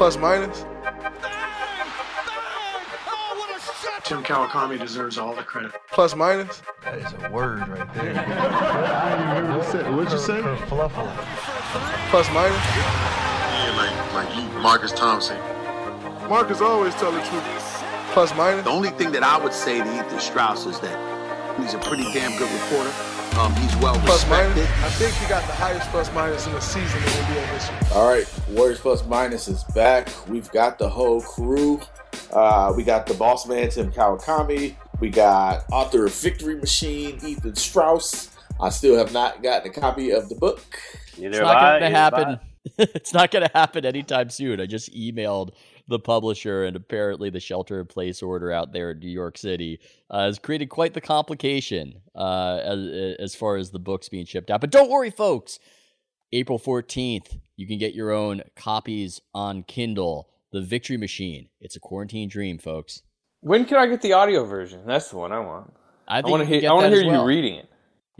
Plus 0.00 0.16
minus. 0.16 0.64
Tim 4.02 4.22
Kawakami 4.24 4.80
deserves 4.80 5.18
all 5.18 5.34
the 5.34 5.42
credit. 5.42 5.72
Plus 5.92 6.16
minus. 6.16 6.62
That 6.82 6.96
is 6.96 7.12
a 7.22 7.30
word 7.30 7.68
right 7.68 7.94
there. 7.94 8.14
I 8.16 9.34
didn't 9.34 9.44
hear 9.44 9.58
what 9.58 9.66
you 9.66 9.70
said. 9.70 9.94
What'd 9.94 10.12
you 10.12 10.18
say? 10.18 10.40
Kerfluffle. 10.40 11.06
Plus 12.08 12.30
minus. 12.32 12.56
Yeah, 12.56 13.74
like 13.76 14.14
like 14.14 14.36
you, 14.38 14.48
Marcus 14.62 14.92
Thompson. 14.92 15.38
Marcus 16.30 16.62
always 16.62 16.94
tell 16.94 17.12
the 17.12 17.20
truth. 17.20 17.44
Plus 18.12 18.34
minus. 18.34 18.64
The 18.64 18.70
only 18.70 18.88
thing 18.88 19.12
that 19.12 19.22
I 19.22 19.36
would 19.36 19.52
say 19.52 19.84
to 19.84 19.98
Ethan 19.98 20.18
Strauss 20.18 20.64
is 20.64 20.80
that 20.80 21.60
he's 21.60 21.74
a 21.74 21.78
pretty 21.78 22.10
damn 22.14 22.38
good 22.38 22.50
reporter. 22.50 23.19
Um, 23.38 23.54
he's 23.56 23.74
well 23.76 23.94
Plus 24.00 24.28
minus. 24.28 24.56
respected. 24.56 24.84
I 24.84 24.88
think 24.90 25.14
he 25.14 25.26
got 25.28 25.46
the 25.46 25.52
highest 25.54 25.88
plus 25.90 26.12
minus 26.12 26.46
in 26.46 26.52
the 26.52 26.60
season 26.60 26.98
in 26.98 27.08
NBA 27.08 27.46
history. 27.54 27.76
All 27.94 28.08
right, 28.08 28.26
Warriors 28.50 28.80
Plus 28.80 29.06
Minus 29.06 29.48
is 29.48 29.64
back. 29.74 30.08
We've 30.28 30.50
got 30.50 30.78
the 30.78 30.88
whole 30.88 31.20
crew. 31.22 31.80
Uh, 32.32 32.72
we 32.76 32.82
got 32.84 33.06
the 33.06 33.14
boss 33.14 33.46
man, 33.46 33.70
Tim 33.70 33.92
Kawakami. 33.92 34.74
We 35.00 35.08
got 35.10 35.64
author 35.72 36.04
of 36.06 36.14
Victory 36.14 36.56
Machine, 36.56 37.18
Ethan 37.24 37.54
Strauss. 37.56 38.30
I 38.60 38.68
still 38.68 38.96
have 38.98 39.12
not 39.12 39.42
gotten 39.42 39.70
a 39.70 39.72
copy 39.72 40.10
of 40.10 40.28
the 40.28 40.34
book. 40.34 40.60
Neither 41.16 41.28
It's 41.28 41.38
not 41.40 41.60
going 41.60 41.80
to 41.80 41.80
neither 41.80 41.96
have 41.96 42.14
I. 42.14 42.18
happen. 42.18 42.40
it's 42.78 43.14
not 43.14 43.30
going 43.30 43.46
to 43.46 43.50
happen 43.54 43.86
anytime 43.86 44.28
soon. 44.28 44.60
I 44.60 44.66
just 44.66 44.92
emailed 44.94 45.50
the 45.90 45.98
publisher, 45.98 46.64
and 46.64 46.76
apparently 46.76 47.28
the 47.28 47.40
shelter 47.40 47.80
in 47.80 47.86
place 47.86 48.22
order 48.22 48.50
out 48.50 48.72
there 48.72 48.92
in 48.92 49.00
New 49.00 49.10
York 49.10 49.36
City 49.36 49.78
uh, 50.08 50.24
has 50.24 50.38
created 50.38 50.70
quite 50.70 50.94
the 50.94 51.00
complication 51.00 52.00
uh, 52.14 52.60
as, 52.62 53.16
as 53.18 53.34
far 53.34 53.56
as 53.56 53.70
the 53.70 53.78
books 53.78 54.08
being 54.08 54.24
shipped 54.24 54.50
out. 54.50 54.62
But 54.62 54.70
don't 54.70 54.90
worry, 54.90 55.10
folks. 55.10 55.58
April 56.32 56.58
14th, 56.58 57.38
you 57.56 57.66
can 57.66 57.78
get 57.78 57.92
your 57.92 58.12
own 58.12 58.42
copies 58.56 59.20
on 59.34 59.64
Kindle. 59.64 60.28
The 60.52 60.60
Victory 60.60 60.96
Machine. 60.96 61.48
It's 61.60 61.76
a 61.76 61.80
quarantine 61.80 62.28
dream, 62.28 62.58
folks. 62.58 63.02
When 63.40 63.64
can 63.64 63.76
I 63.76 63.86
get 63.86 64.02
the 64.02 64.14
audio 64.14 64.44
version? 64.44 64.82
That's 64.84 65.10
the 65.10 65.16
one 65.16 65.30
I 65.30 65.38
want. 65.38 65.72
I, 66.08 66.18
I 66.18 66.20
want 66.22 66.40
to 66.40 66.46
hear. 66.46 66.68
I 66.68 66.72
wanna 66.72 66.88
hear 66.88 67.06
well. 67.06 67.22
you 67.22 67.26
reading 67.26 67.54
it. 67.54 67.70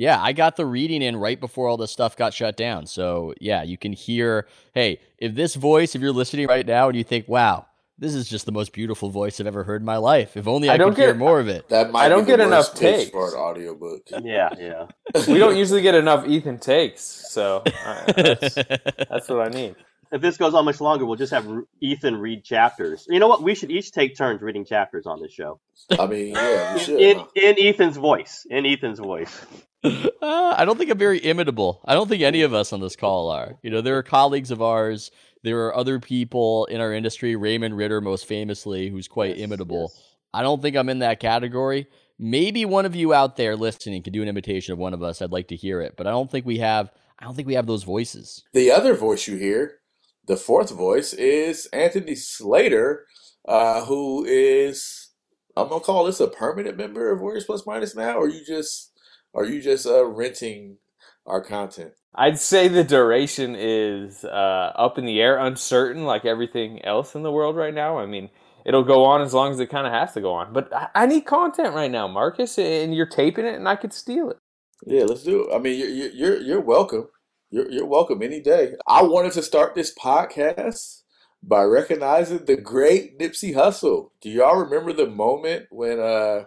Yeah, 0.01 0.19
I 0.19 0.33
got 0.33 0.57
the 0.57 0.65
reading 0.65 1.03
in 1.03 1.15
right 1.19 1.39
before 1.39 1.69
all 1.69 1.77
this 1.77 1.91
stuff 1.93 2.17
got 2.17 2.33
shut 2.33 2.57
down. 2.57 2.87
So, 2.87 3.35
yeah, 3.39 3.63
you 3.63 3.77
can 3.77 3.93
hear, 3.93 4.49
hey, 4.73 4.99
if 5.19 5.35
this 5.35 5.57
voice, 5.57 5.95
if 5.95 6.01
you're 6.01 6.11
listening 6.11 6.47
right 6.47 6.67
now 6.67 6.89
and 6.89 6.97
you 6.97 7.05
think, 7.05 7.29
wow, 7.29 7.67
this 7.99 8.15
is 8.15 8.27
just 8.27 8.47
the 8.47 8.53
most 8.53 8.73
beautiful 8.73 9.11
voice 9.11 9.39
I've 9.39 9.47
ever 9.47 9.63
heard 9.63 9.83
in 9.83 9.85
my 9.85 9.99
life. 9.99 10.39
If 10.39 10.49
only 10.49 10.71
I, 10.71 10.75
I 10.75 10.77
don't 10.79 10.95
could 10.95 11.05
hear 11.05 11.13
more 11.13 11.39
of 11.39 11.49
it. 11.49 11.69
That 11.69 11.93
might 11.93 12.07
I 12.07 12.09
don't 12.09 12.25
be 12.25 12.31
the 12.31 12.39
get 12.39 12.47
enough 12.47 12.69
worst 12.71 12.81
pitch 12.81 12.97
takes. 12.97 13.11
for 13.11 13.29
an 13.29 13.35
audiobook. 13.35 14.09
Yeah, 14.23 14.49
yeah. 14.59 14.87
We 15.29 15.39
don't 15.39 15.59
usually 15.59 15.83
get 15.83 15.95
enough 15.95 16.27
Ethan 16.27 16.61
takes, 16.61 17.03
so 17.03 17.63
uh, 17.85 18.13
that's, 18.15 18.55
that's 19.11 19.29
what 19.29 19.49
I 19.49 19.49
need. 19.51 19.77
If 20.13 20.23
this 20.23 20.39
goes 20.39 20.55
on 20.55 20.65
much 20.65 20.81
longer, 20.81 21.05
we'll 21.05 21.17
just 21.17 21.33
have 21.35 21.47
Ethan 21.83 22.17
read 22.17 22.43
chapters. 22.43 23.07
You 23.11 23.19
know 23.19 23.29
what? 23.29 23.43
We 23.43 23.55
should 23.55 23.71
each 23.71 23.93
take 23.93 24.17
turns 24.17 24.41
reading 24.41 24.65
chapters 24.65 25.05
on 25.05 25.21
this 25.21 25.35
show. 25.35 25.61
I 25.99 26.07
mean, 26.07 26.35
yeah, 26.35 26.73
we 26.73 26.81
should. 26.81 27.01
In 27.01 27.19
huh? 27.19 27.27
in 27.35 27.57
Ethan's 27.59 27.99
voice. 27.99 28.47
In 28.49 28.65
Ethan's 28.65 28.99
voice. 28.99 29.45
Uh, 29.83 30.09
I 30.59 30.65
don't 30.65 30.77
think 30.79 30.91
I'm 30.91 30.99
very 30.99 31.19
imitable. 31.25 31.81
I 31.85 31.95
don't 31.95 32.09
think 32.09 32.23
any 32.23 32.43
of 32.43 32.53
us 32.55 32.73
on 32.73 32.81
this 32.81 32.97
call 32.97 33.31
are. 33.31 33.57
You 33.63 33.71
know, 33.71 33.81
there 33.81 33.97
are 33.99 34.03
colleagues 34.03 34.51
of 34.51 34.61
ours. 34.63 35.11
There 35.43 35.67
are 35.67 35.75
other 35.77 35.99
people 35.99 36.67
in 36.67 36.81
our 36.81 36.93
industry, 36.93 37.35
Raymond 37.37 37.77
Ridder, 37.77 38.01
most 38.01 38.27
famously, 38.27 38.91
who's 38.91 39.09
quite 39.09 39.37
Yes, 39.37 39.45
imitable. 39.45 39.91
yes. 39.95 40.03
I 40.35 40.43
don't 40.43 40.61
think 40.63 40.77
I'm 40.77 40.89
in 40.89 40.99
that 41.01 41.19
category. 41.21 41.87
Maybe 42.19 42.65
one 42.67 42.85
of 42.85 42.95
you 42.95 43.15
out 43.15 43.37
there 43.37 43.57
listening 43.57 44.03
can 44.03 44.13
do 44.13 44.23
an 44.23 44.29
imitation 44.29 44.73
of 44.75 44.79
one 44.79 44.93
of 44.93 45.03
us. 45.03 45.23
I'd 45.23 45.33
like 45.33 45.49
to 45.49 45.57
hear 45.57 45.81
it, 45.81 45.95
but 45.97 46.07
I 46.07 46.11
don't 46.11 46.31
think 46.31 46.45
we 46.45 46.59
have. 46.59 46.91
I 47.19 47.25
don't 47.25 47.35
think 47.35 47.49
we 47.49 47.55
have 47.55 47.67
those 47.67 47.83
voices. 47.83 48.45
The 48.53 48.71
other 48.71 48.95
voice 48.95 49.27
you 49.27 49.37
hear, 49.37 49.79
the 50.27 50.37
fourth 50.37 50.71
voice, 50.71 51.13
is 51.15 51.67
Anthony 51.73 52.15
Slater, 52.15 53.07
uh, 53.49 53.85
who 53.87 54.25
is 54.27 55.09
I'm 55.57 55.69
gonna 55.69 55.81
call 55.81 56.05
this 56.05 56.21
a 56.21 56.29
permanent 56.29 56.77
member 56.77 57.11
of 57.11 57.21
Warriors 57.21 57.45
Plus 57.45 57.67
Minus 57.67 57.97
now, 57.97 58.17
or 58.19 58.29
you 58.29 58.45
just 58.47 58.90
are 59.35 59.45
you 59.45 59.61
just 59.61 59.87
uh, 59.87 60.05
renting 60.05 60.79
our 61.27 61.43
content? 61.43 61.93
I'd 62.15 62.39
say 62.39 62.67
the 62.69 62.83
duration 62.83 63.55
is 63.57 64.25
uh, 64.25 64.73
up 64.75 64.99
in 64.99 65.05
the 65.05 65.21
air, 65.21 65.39
uncertain, 65.39 66.05
like 66.05 66.25
everything 66.25 66.85
else 66.85 67.15
in 67.15 67.23
the 67.23 67.31
world 67.31 67.57
right 67.57 67.73
now. 67.73 67.99
I 67.99 68.07
mean, 68.07 68.31
it'll 68.67 68.83
go 68.83 69.05
on 69.05 69.23
as 69.23 69.33
long 69.33 69.53
as 69.53 69.61
it 69.61 69.71
kind 69.71 69.87
of 69.87 69.93
has 69.93 70.13
to 70.15 70.21
go 70.21 70.33
on. 70.33 70.53
But 70.53 70.75
I, 70.75 70.89
I 70.95 71.07
need 71.07 71.23
content 71.23 71.75
right 71.75 71.91
now, 71.91 72.09
Marcus, 72.09 72.59
and 72.59 72.95
you're 72.95 73.07
taping 73.07 73.47
it, 73.47 73.55
and 73.55 73.69
I 73.69 73.77
could 73.77 73.93
steal 73.93 74.31
it. 74.31 74.39
Yeah, 74.87 75.05
let's 75.05 75.23
do 75.23 75.45
it. 75.45 75.55
I 75.55 75.59
mean, 75.59 75.79
you're 75.79 75.89
you're 75.89 76.11
you're, 76.11 76.41
you're 76.41 76.61
welcome. 76.61 77.09
You're 77.51 77.71
you're 77.71 77.87
welcome 77.87 78.23
any 78.23 78.41
day. 78.41 78.75
I 78.87 79.03
wanted 79.03 79.33
to 79.33 79.43
start 79.43 79.75
this 79.75 79.95
podcast 79.95 81.03
by 81.43 81.63
recognizing 81.63 82.45
the 82.45 82.57
great 82.57 83.19
Nipsey 83.19 83.55
Hussle. 83.55 84.11
Do 84.21 84.31
y'all 84.31 84.57
remember 84.57 84.93
the 84.93 85.07
moment 85.07 85.67
when 85.71 86.01
uh 86.01 86.45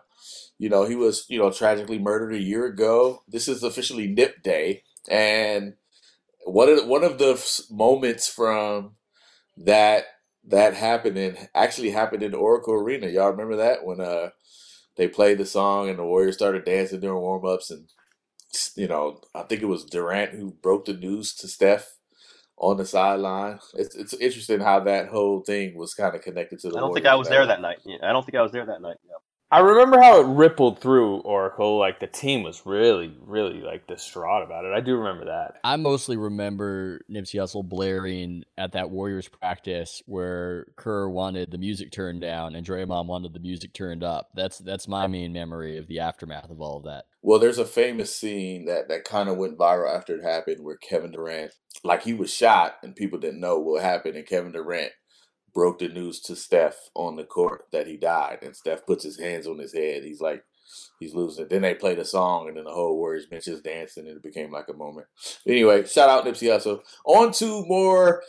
you 0.60 0.70
know 0.70 0.86
he 0.86 0.96
was 0.96 1.26
you 1.30 1.40
know 1.40 1.52
tragically 1.52 2.00
murdered 2.00 2.34
a 2.34 2.42
year 2.42 2.66
ago? 2.66 3.24
This 3.28 3.48
is 3.48 3.64
officially 3.64 4.08
Nip 4.08 4.44
Day, 4.44 4.84
and 5.10 5.74
one 6.46 6.70
of 6.70 6.78
the, 6.78 6.86
one 6.86 7.04
of 7.04 7.18
the 7.18 7.64
moments 7.72 8.28
from 8.28 8.96
that 9.58 10.06
that 10.46 10.74
happened 10.74 11.18
happening 11.18 11.48
actually 11.56 11.92
happened 11.92 12.24
in 12.24 12.34
Oracle 12.34 12.74
Arena. 12.74 13.08
Y'all 13.08 13.32
remember 13.32 13.56
that 13.58 13.86
when 13.86 14.02
uh 14.02 14.30
they 14.96 15.08
played 15.08 15.38
the 15.38 15.46
song 15.46 15.90
and 15.90 15.98
the 15.98 16.04
Warriors 16.04 16.36
started 16.36 16.66
dancing 16.66 17.00
during 17.00 17.22
warm 17.22 17.46
ups 17.46 17.72
and 17.72 17.88
you 18.76 18.88
know, 18.88 19.20
I 19.34 19.44
think 19.44 19.62
it 19.62 19.68
was 19.68 19.84
Durant 19.84 20.32
who 20.32 20.52
broke 20.52 20.86
the 20.86 20.94
news 20.94 21.34
to 21.36 21.48
Steph 21.48 21.98
on 22.58 22.78
the 22.78 22.86
sideline. 22.86 23.60
It's 23.74 23.96
it's 23.96 24.14
interesting 24.14 24.60
how 24.60 24.80
that 24.82 25.10
whole 25.10 25.42
thing 25.42 25.76
was 25.76 25.94
kind 25.94 26.16
of 26.16 26.22
connected 26.22 26.60
to 26.60 26.70
the. 26.70 26.78
I 26.78 26.80
don't 26.80 26.94
think 26.94 27.06
I 27.06 27.16
was 27.16 27.30
there 27.30 27.46
that 27.48 27.62
night. 27.62 27.80
Yeah, 27.84 27.98
I 28.04 28.14
don't 28.14 28.26
think 28.26 28.36
I 28.36 28.42
was 28.42 28.52
there 28.52 28.66
that 28.66 28.82
night. 28.82 28.98
Yeah. 29.06 29.16
I 29.54 29.60
remember 29.60 30.02
how 30.02 30.20
it 30.20 30.26
rippled 30.26 30.80
through 30.80 31.18
Oracle. 31.18 31.78
Like 31.78 32.00
the 32.00 32.08
team 32.08 32.42
was 32.42 32.66
really, 32.66 33.16
really 33.22 33.62
like 33.62 33.86
distraught 33.86 34.42
about 34.44 34.66
it. 34.66 34.74
I 34.74 34.82
do 34.82 34.98
remember 34.98 35.26
that. 35.26 35.60
I 35.64 35.76
mostly 35.76 36.18
remember 36.18 37.02
Nipsey 37.08 37.36
Hussle 37.40 37.64
blaring 37.64 38.46
at 38.58 38.72
that 38.72 38.90
Warriors 38.90 39.28
practice 39.28 40.02
where 40.08 40.66
Kerr 40.76 41.08
wanted 41.08 41.52
the 41.52 41.60
music 41.60 41.92
turned 41.92 42.22
down 42.22 42.56
and 42.56 42.66
Draymond 42.66 43.06
wanted 43.06 43.34
the 43.34 43.40
music 43.40 43.74
turned 43.74 44.04
up. 44.04 44.32
That's 44.34 44.58
that's 44.58 44.88
my 44.88 45.06
main 45.06 45.34
memory 45.34 45.78
of 45.78 45.86
the 45.86 46.00
aftermath 46.00 46.50
of 46.50 46.60
all 46.60 46.78
of 46.78 46.86
that. 46.86 47.06
Well, 47.22 47.38
there's 47.38 47.60
a 47.60 47.66
famous 47.66 48.16
scene 48.16 48.66
that 48.66 48.90
that 48.90 49.04
kind 49.04 49.30
of 49.30 49.38
went 49.38 49.60
viral 49.60 49.96
after 49.96 50.16
it 50.16 50.24
happened, 50.24 50.64
where 50.64 50.78
Kevin 50.78 51.12
Durant, 51.12 51.52
like 51.84 52.02
he 52.02 52.16
was 52.16 52.34
shot, 52.34 52.78
and 52.82 52.96
people 52.96 53.20
didn't 53.20 53.40
know 53.40 53.60
what 53.60 53.84
happened, 53.84 54.16
and 54.16 54.26
Kevin 54.26 54.52
Durant 54.52 54.94
broke 55.54 55.80
the 55.80 55.88
news 55.88 56.20
to 56.22 56.36
Steph 56.36 56.76
on 56.96 57.16
the 57.16 57.24
court 57.24 57.64
that 57.72 57.88
he 57.88 57.98
died, 57.98 58.40
and 58.42 58.56
Steph 58.56 58.86
puts 58.86 59.04
his 59.04 59.20
hands 59.20 59.48
on 59.48 59.60
his 59.60 59.74
head. 59.74 60.04
He's 60.04 60.22
like, 60.22 60.44
he's 61.00 61.14
losing. 61.14 61.44
it. 61.46 61.50
Then 61.50 61.62
they 61.62 61.76
played 61.76 62.00
a 62.00 62.06
song, 62.06 62.48
and 62.48 62.58
then 62.58 62.64
the 62.66 62.72
whole 62.72 62.98
Warriors 62.98 63.26
bench 63.28 63.48
is 63.48 63.62
dancing, 63.62 64.08
and 64.08 64.18
it 64.18 64.24
became 64.24 64.52
like 64.52 64.68
a 64.70 64.74
moment. 64.74 65.08
Anyway, 65.48 65.86
shout 65.86 66.10
out 66.10 66.26
Nipsey 66.26 66.48
Hussle. 66.50 66.80
On 67.06 67.32
to 67.34 67.66
more 67.66 68.24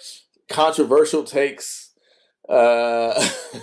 controversial 0.48 1.24
takes. 1.24 1.92
Uh, 2.48 3.14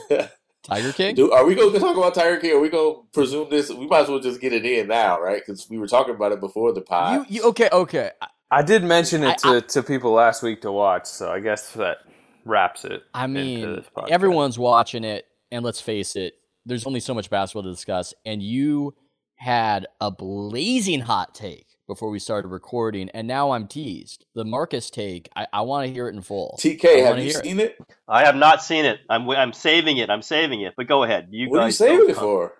Tiger 0.63 0.91
King? 0.93 1.15
do, 1.15 1.31
are 1.31 1.45
we 1.45 1.55
going 1.55 1.73
to 1.73 1.79
talk 1.79 1.97
about 1.97 2.13
Tiger 2.13 2.37
King? 2.37 2.53
Are 2.55 2.59
we 2.59 2.69
going 2.69 2.95
to 2.95 3.01
presume 3.13 3.49
this? 3.49 3.69
We 3.71 3.87
might 3.87 4.01
as 4.01 4.09
well 4.09 4.19
just 4.19 4.39
get 4.41 4.53
it 4.53 4.65
in 4.65 4.87
now, 4.87 5.19
right? 5.19 5.41
Because 5.45 5.67
we 5.69 5.77
were 5.79 5.87
talking 5.87 6.13
about 6.15 6.31
it 6.31 6.39
before 6.39 6.71
the 6.71 6.81
pod. 6.81 7.25
You, 7.29 7.37
you 7.41 7.43
okay, 7.49 7.69
okay. 7.71 8.11
I 8.51 8.61
did 8.61 8.83
mention 8.83 9.23
it 9.23 9.39
I- 9.45 9.59
to, 9.59 9.61
to 9.61 9.83
people 9.83 10.11
last 10.11 10.43
week 10.43 10.61
to 10.61 10.71
watch, 10.71 11.05
so 11.05 11.31
I 11.31 11.39
guess 11.39 11.71
that 11.73 11.97
wraps 12.45 12.85
it. 12.85 13.03
I 13.13 13.25
into 13.25 13.39
mean, 13.39 13.75
this 13.75 13.85
podcast. 13.95 14.09
everyone's 14.09 14.57
watching 14.59 15.03
it, 15.03 15.25
and 15.51 15.63
let's 15.63 15.81
face 15.81 16.15
it, 16.15 16.35
there's 16.65 16.85
only 16.85 16.99
so 16.99 17.13
much 17.13 17.29
basketball 17.29 17.63
to 17.63 17.71
discuss. 17.71 18.13
And 18.25 18.41
you 18.41 18.93
had 19.35 19.87
a 19.99 20.11
blazing 20.11 21.01
hot 21.01 21.33
take 21.33 21.65
before 21.87 22.09
we 22.09 22.19
started 22.19 22.47
recording, 22.49 23.09
and 23.09 23.27
now 23.27 23.51
I'm 23.51 23.67
teased. 23.67 24.25
The 24.35 24.45
Marcus 24.45 24.89
take, 24.89 25.29
I, 25.35 25.47
I 25.51 25.61
want 25.61 25.87
to 25.87 25.93
hear 25.93 26.07
it 26.07 26.15
in 26.15 26.21
full. 26.21 26.57
TK, 26.61 27.03
have 27.05 27.17
you 27.17 27.23
hear 27.23 27.39
it. 27.39 27.43
seen 27.45 27.59
it? 27.59 27.77
I 28.07 28.23
have 28.25 28.35
not 28.35 28.63
seen 28.63 28.85
it. 28.85 28.99
I'm 29.09 29.29
I'm 29.29 29.51
saving 29.53 29.97
it. 29.97 30.09
I'm 30.09 30.21
saving 30.21 30.61
it. 30.61 30.73
But 30.77 30.87
go 30.87 31.03
ahead. 31.03 31.27
You 31.31 31.49
What 31.49 31.61
are 31.61 31.65
you 31.65 31.71
saving 31.71 31.97
don't 31.97 32.09
it 32.11 32.13
come- 32.15 32.23
for? 32.23 32.53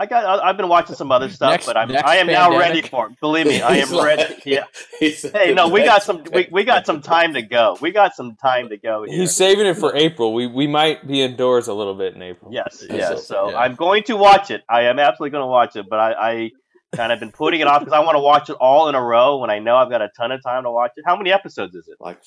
I 0.00 0.06
got. 0.06 0.24
I- 0.24 0.48
I've 0.48 0.56
been 0.56 0.68
watching 0.68 0.94
some 0.94 1.10
other 1.10 1.28
stuff, 1.28 1.50
Next- 1.50 1.66
but 1.66 1.76
I'm 1.76 1.90
I 1.90 2.16
am 2.16 2.28
now 2.28 2.50
pandemic. 2.50 2.60
ready 2.60 2.82
for 2.82 3.06
it. 3.08 3.20
Believe 3.20 3.46
me, 3.46 3.60
I 3.60 3.76
am 3.78 3.90
like- 3.90 4.06
ready. 4.06 4.34
Yeah. 4.46 4.64
Hey, 5.00 5.52
no, 5.54 5.68
we 5.68 5.84
got 5.84 6.02
some. 6.02 6.22
We, 6.32 6.48
we 6.50 6.64
got 6.64 6.86
some 6.86 7.00
time 7.14 7.34
to 7.34 7.42
go. 7.42 7.76
We 7.80 7.90
got 7.90 8.14
some 8.14 8.36
time 8.36 8.68
to 8.70 8.76
go 8.76 9.04
here. 9.04 9.16
He's 9.18 9.34
saving 9.34 9.66
it 9.66 9.74
for 9.74 9.94
April. 9.96 10.32
We 10.34 10.46
we 10.46 10.66
might 10.66 11.06
be 11.06 11.20
indoors 11.22 11.68
a 11.68 11.74
little 11.74 11.94
bit 11.94 12.14
in 12.14 12.22
April. 12.22 12.52
Yes, 12.52 12.84
Yeah, 12.88 12.96
yes. 12.96 13.08
so- 13.26 13.34
So 13.34 13.50
yeah. 13.50 13.58
I'm 13.58 13.74
going 13.74 14.04
to 14.04 14.16
watch 14.16 14.50
it. 14.50 14.62
I 14.68 14.82
am 14.82 14.98
absolutely 14.98 15.30
going 15.30 15.42
to 15.42 15.46
watch 15.48 15.76
it, 15.76 15.86
but 15.90 15.98
I, 15.98 16.12
I 16.12 16.50
kind 16.96 17.12
of 17.12 17.20
been 17.20 17.32
putting 17.32 17.60
it 17.60 17.66
off 17.66 17.80
because 17.80 17.92
I 17.92 18.00
want 18.00 18.16
to 18.16 18.20
watch 18.22 18.48
it 18.50 18.56
all 18.60 18.88
in 18.88 18.94
a 18.94 19.02
row 19.02 19.36
when 19.38 19.50
I 19.50 19.58
know 19.58 19.76
I've 19.76 19.90
got 19.90 20.00
a 20.02 20.08
ton 20.16 20.32
of 20.32 20.42
time 20.42 20.62
to 20.64 20.70
watch 20.70 20.92
it. 20.96 21.04
How 21.06 21.16
many 21.16 21.32
episodes 21.32 21.74
is 21.74 21.86
it? 21.88 21.96
like 22.00 22.18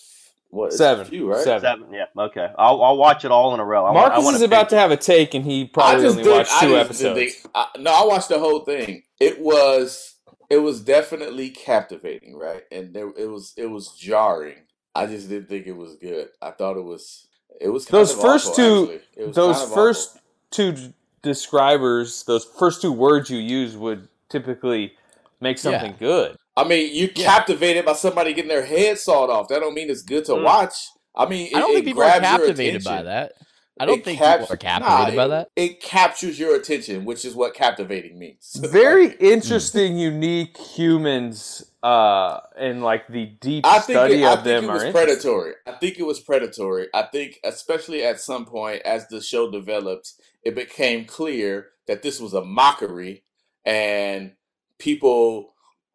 what? 0.52 0.74
Seven. 0.74 1.06
few, 1.06 1.30
right? 1.32 1.44
Seven. 1.44 1.62
Seven. 1.62 1.94
Yeah. 1.94 2.06
Okay. 2.18 2.48
I'll, 2.58 2.82
I'll 2.84 2.98
watch 2.98 3.26
it 3.26 3.32
all 3.32 3.54
in 3.54 3.60
a 3.60 3.66
row. 3.66 3.86
I 3.86 3.92
want, 3.92 3.98
I 3.98 4.10
Marcus 4.10 4.24
want 4.26 4.36
is 4.36 4.42
about 4.42 4.70
to 4.70 4.78
have 4.78 4.92
a 4.92 4.98
take, 4.98 5.34
and 5.34 5.44
he 5.44 5.66
probably 5.66 6.06
only 6.06 6.24
did- 6.24 6.32
watched 6.32 6.60
two 6.60 6.70
just 6.70 6.86
episodes. 7.04 7.20
did 7.42 7.52
I- 7.56 7.68
no, 7.80 7.92
I 7.92 8.06
watched 8.06 8.30
the 8.30 8.40
whole 8.40 8.60
thing. 8.60 9.04
It 9.20 9.40
was 9.40 10.16
it 10.50 10.58
was 10.58 10.82
definitely 10.82 11.50
captivating, 11.50 12.38
right? 12.38 12.64
And 12.72 12.94
there, 12.94 13.10
it 13.18 13.28
was 13.30 13.54
it 13.58 13.68
was 13.68 13.96
jarring. 13.96 14.58
I 14.94 15.06
just 15.06 15.30
didn't 15.30 15.48
think 15.48 15.68
it 15.68 15.76
was 15.76 15.96
good. 15.96 16.28
I 16.42 16.52
thought 16.52 16.76
it 16.78 16.84
was 16.84 17.28
It 17.60 17.70
was 17.70 17.86
kind 17.86 18.00
those 18.02 18.14
of 18.14 18.22
first 18.22 18.48
awful, 18.48 18.88
two, 18.88 19.00
was 19.26 19.36
those 19.36 19.56
kind 19.58 19.68
of 19.70 19.74
first 19.74 20.20
two 20.52 20.94
describers, 21.22 22.24
those 22.24 22.44
first 22.46 22.82
two 22.82 22.92
words 22.92 23.30
you 23.30 23.38
use 23.38 23.78
would 23.78 24.08
typically 24.30 24.94
make 25.40 25.58
something 25.58 25.96
good. 25.98 26.36
I 26.62 26.68
mean, 26.68 26.92
you're 26.94 27.08
captivated 27.10 27.86
by 27.86 27.94
somebody 27.94 28.34
getting 28.34 28.50
their 28.50 28.66
head 28.66 28.98
sawed 29.00 29.30
off. 29.30 29.48
That 29.48 29.60
don't 29.60 29.74
mean 29.74 29.90
it's 29.90 30.04
good 30.04 30.26
to 30.26 30.34
Mm. 30.34 30.44
watch. 30.44 30.74
I 31.16 31.26
mean, 31.28 31.48
it, 31.48 31.56
I 31.56 31.60
don't 31.60 31.72
it 31.72 31.74
think 31.76 31.86
people 31.88 32.04
are 32.04 32.20
captivated 32.20 32.84
by 32.84 33.04
that. 33.04 33.34
I 33.80 33.86
don't 33.86 34.00
It 34.00 34.06
think 34.06 34.20
capt- 34.20 34.42
people 34.42 34.54
are 34.54 34.58
captivated 34.58 35.16
nah, 35.16 35.22
by 35.22 35.26
it- 35.26 35.30
that. 35.30 35.50
It 35.56 35.82
captures 35.82 36.38
your 36.40 36.56
attention, 36.56 37.04
which 37.04 37.26
is 37.26 37.34
what 37.36 37.54
captivating 37.56 38.20
means. 38.20 38.54
Very 38.64 39.08
Like, 39.08 39.22
interesting, 39.22 39.98
unique 39.98 40.56
humans, 40.58 41.64
uh, 41.82 42.42
and 42.58 42.84
like 42.84 43.08
the 43.08 43.26
deep 43.26 43.66
I 43.66 43.80
think 43.80 43.98
study 43.98 44.22
it, 44.22 44.26
I 44.26 44.34
of 44.34 44.44
think 44.44 44.46
them 44.46 44.64
it 44.66 44.68
was 44.74 44.84
interesting. 44.84 44.94
predatory. 44.94 45.54
I 45.66 45.72
think 45.72 45.98
it 46.00 46.04
was 46.06 46.20
predatory. 46.20 46.88
I 46.94 47.04
think, 47.04 47.40
especially 47.44 48.04
at 48.04 48.20
some 48.20 48.46
point 48.46 48.84
as 48.84 49.08
the 49.08 49.20
show 49.20 49.50
developed, 49.50 50.14
it 50.44 50.54
became 50.54 51.06
clear 51.06 51.70
that 51.88 52.04
this 52.04 52.20
was 52.22 52.34
a 52.34 52.44
mockery, 52.44 53.24
and 53.66 54.34
people 54.78 55.51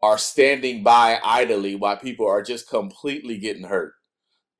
are 0.06 0.19
standing 0.19 0.82
by 0.82 1.19
idly 1.25 1.75
while 1.75 1.97
people 1.97 2.26
are 2.26 2.43
just 2.43 2.69
completely 2.69 3.38
getting 3.38 3.64
hurt. 3.64 3.94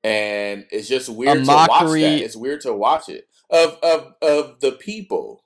And 0.03 0.65
it's 0.71 0.87
just 0.87 1.09
weird 1.09 1.45
to 1.45 1.47
watch 1.47 1.69
that. 1.69 2.21
It's 2.21 2.35
weird 2.35 2.61
to 2.61 2.73
watch 2.73 3.09
it 3.09 3.25
of 3.49 3.77
of 3.81 4.13
of 4.21 4.59
the 4.59 4.73
people. 4.73 5.43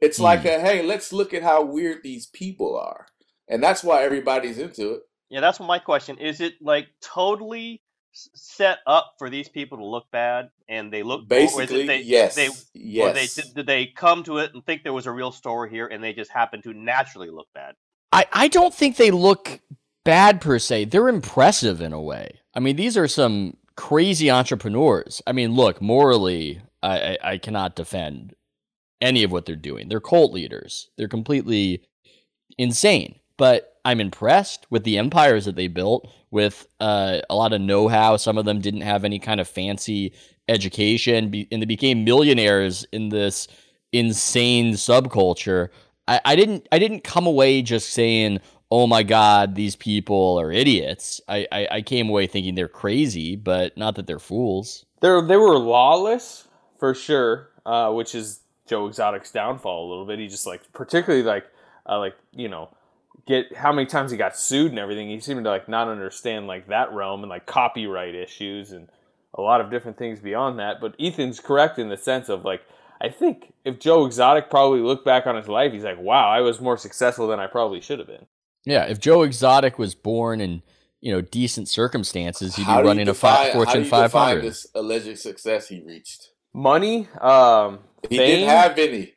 It's 0.00 0.16
Hmm. 0.18 0.24
like 0.24 0.44
a 0.44 0.58
hey, 0.60 0.82
let's 0.82 1.12
look 1.12 1.32
at 1.34 1.42
how 1.42 1.62
weird 1.64 2.02
these 2.02 2.26
people 2.26 2.76
are, 2.78 3.06
and 3.48 3.62
that's 3.62 3.84
why 3.84 4.02
everybody's 4.02 4.58
into 4.58 4.94
it. 4.94 5.02
Yeah, 5.30 5.40
that's 5.40 5.60
my 5.60 5.78
question. 5.78 6.18
Is 6.18 6.40
it 6.40 6.54
like 6.60 6.88
totally 7.00 7.82
set 8.12 8.78
up 8.86 9.14
for 9.18 9.30
these 9.30 9.48
people 9.48 9.78
to 9.78 9.86
look 9.86 10.10
bad, 10.10 10.50
and 10.68 10.92
they 10.92 11.02
look 11.02 11.20
or 11.20 11.36
is 11.36 11.52
Basically, 11.54 11.86
they, 11.86 12.00
yes, 12.02 12.34
they, 12.34 12.50
yes. 12.74 13.10
Or 13.10 13.14
they 13.14 13.26
did, 13.26 13.54
did 13.54 13.66
they 13.66 13.86
come 13.86 14.22
to 14.24 14.38
it 14.38 14.52
and 14.52 14.64
think 14.66 14.82
there 14.82 14.92
was 14.92 15.06
a 15.06 15.12
real 15.12 15.32
story 15.32 15.70
here, 15.70 15.86
and 15.86 16.04
they 16.04 16.12
just 16.12 16.30
happen 16.30 16.60
to 16.62 16.74
naturally 16.74 17.30
look 17.30 17.48
bad? 17.54 17.74
I, 18.12 18.26
I 18.32 18.48
don't 18.48 18.74
think 18.74 18.96
they 18.96 19.10
look 19.10 19.60
bad 20.04 20.40
per 20.40 20.58
se. 20.58 20.86
They're 20.86 21.08
impressive 21.08 21.80
in 21.80 21.92
a 21.92 22.00
way. 22.00 22.40
I 22.54 22.60
mean, 22.60 22.76
these 22.76 22.96
are 22.96 23.08
some 23.08 23.56
crazy 23.76 24.30
entrepreneurs. 24.30 25.22
I 25.26 25.32
mean, 25.32 25.54
look, 25.54 25.80
morally, 25.80 26.60
I, 26.82 26.98
I, 26.98 27.18
I 27.32 27.38
cannot 27.38 27.76
defend 27.76 28.34
any 29.00 29.24
of 29.24 29.32
what 29.32 29.46
they're 29.46 29.56
doing. 29.56 29.88
They're 29.88 30.00
cult 30.00 30.32
leaders. 30.32 30.90
They're 30.96 31.08
completely 31.08 31.82
insane. 32.58 33.16
But 33.36 33.76
I'm 33.84 34.00
impressed 34.00 34.66
with 34.70 34.84
the 34.84 34.98
empires 34.98 35.46
that 35.46 35.56
they 35.56 35.66
built 35.66 36.08
with 36.30 36.66
uh, 36.80 37.20
a 37.28 37.34
lot 37.34 37.52
of 37.52 37.60
know 37.60 37.88
how. 37.88 38.16
Some 38.16 38.38
of 38.38 38.44
them 38.44 38.60
didn't 38.60 38.82
have 38.82 39.04
any 39.04 39.18
kind 39.18 39.40
of 39.40 39.48
fancy 39.48 40.12
education, 40.48 41.46
and 41.50 41.62
they 41.62 41.66
became 41.66 42.04
millionaires 42.04 42.84
in 42.92 43.08
this 43.08 43.48
insane 43.92 44.74
subculture. 44.74 45.68
I, 46.08 46.20
I 46.24 46.36
didn't 46.36 46.68
I 46.72 46.78
didn't 46.78 47.04
come 47.04 47.26
away 47.26 47.62
just 47.62 47.90
saying, 47.90 48.40
"Oh 48.70 48.86
my 48.86 49.02
God, 49.02 49.54
these 49.54 49.76
people 49.76 50.38
are 50.40 50.50
idiots." 50.50 51.20
I, 51.28 51.46
I, 51.52 51.68
I 51.70 51.82
came 51.82 52.08
away 52.08 52.26
thinking 52.26 52.54
they're 52.54 52.68
crazy, 52.68 53.36
but 53.36 53.76
not 53.76 53.94
that 53.96 54.06
they're 54.06 54.18
fools. 54.18 54.84
They 55.00 55.08
they 55.26 55.36
were 55.36 55.58
lawless 55.58 56.48
for 56.78 56.94
sure, 56.94 57.50
uh, 57.64 57.92
which 57.92 58.14
is 58.14 58.40
Joe 58.66 58.86
Exotic's 58.86 59.30
downfall 59.30 59.86
a 59.86 59.88
little 59.88 60.06
bit. 60.06 60.18
He 60.18 60.28
just 60.28 60.46
like 60.46 60.72
particularly 60.72 61.24
like 61.24 61.46
uh, 61.88 61.98
like 61.98 62.16
you 62.32 62.48
know 62.48 62.70
get 63.26 63.56
how 63.56 63.72
many 63.72 63.86
times 63.86 64.10
he 64.10 64.16
got 64.16 64.36
sued 64.36 64.70
and 64.70 64.78
everything. 64.78 65.08
He 65.08 65.20
seemed 65.20 65.44
to 65.44 65.50
like 65.50 65.68
not 65.68 65.88
understand 65.88 66.46
like 66.46 66.68
that 66.68 66.92
realm 66.92 67.22
and 67.22 67.30
like 67.30 67.46
copyright 67.46 68.14
issues 68.14 68.72
and 68.72 68.88
a 69.34 69.40
lot 69.40 69.60
of 69.60 69.70
different 69.70 69.96
things 69.98 70.20
beyond 70.20 70.58
that. 70.58 70.80
But 70.80 70.94
Ethan's 70.98 71.40
correct 71.40 71.78
in 71.78 71.88
the 71.88 71.96
sense 71.96 72.28
of 72.28 72.44
like 72.44 72.62
I 73.02 73.08
think 73.08 73.52
if 73.64 73.80
Joe 73.80 74.06
Exotic 74.06 74.48
probably 74.48 74.80
looked 74.80 75.04
back 75.04 75.26
on 75.26 75.34
his 75.36 75.48
life, 75.48 75.72
he's 75.72 75.82
like, 75.82 75.98
wow, 75.98 76.28
I 76.30 76.40
was 76.40 76.60
more 76.60 76.76
successful 76.76 77.26
than 77.26 77.40
I 77.40 77.48
probably 77.48 77.80
should 77.80 77.98
have 77.98 78.06
been. 78.06 78.26
Yeah, 78.64 78.84
if 78.84 79.00
Joe 79.00 79.22
Exotic 79.22 79.76
was 79.78 79.94
born 79.96 80.40
in 80.40 80.62
you 81.00 81.12
know 81.12 81.20
decent 81.20 81.68
circumstances, 81.68 82.54
he'd 82.54 82.62
be 82.62 82.66
How 82.66 82.76
do 82.76 82.82
you 82.84 82.88
running 82.88 83.08
a 83.08 83.12
define- 83.12 83.34
fi- 83.34 83.38
how 83.38 83.46
do 83.46 83.52
Fortune 83.54 83.78
you 83.78 83.84
define 83.84 84.08
500. 84.08 84.40
This 84.42 84.66
alleged 84.74 85.18
success 85.18 85.68
he 85.68 85.82
reached. 85.84 86.28
Money, 86.54 87.08
um, 87.20 87.80
He 88.08 88.18
fame, 88.18 88.26
didn't 88.28 88.48
have 88.50 88.78
any. 88.78 89.14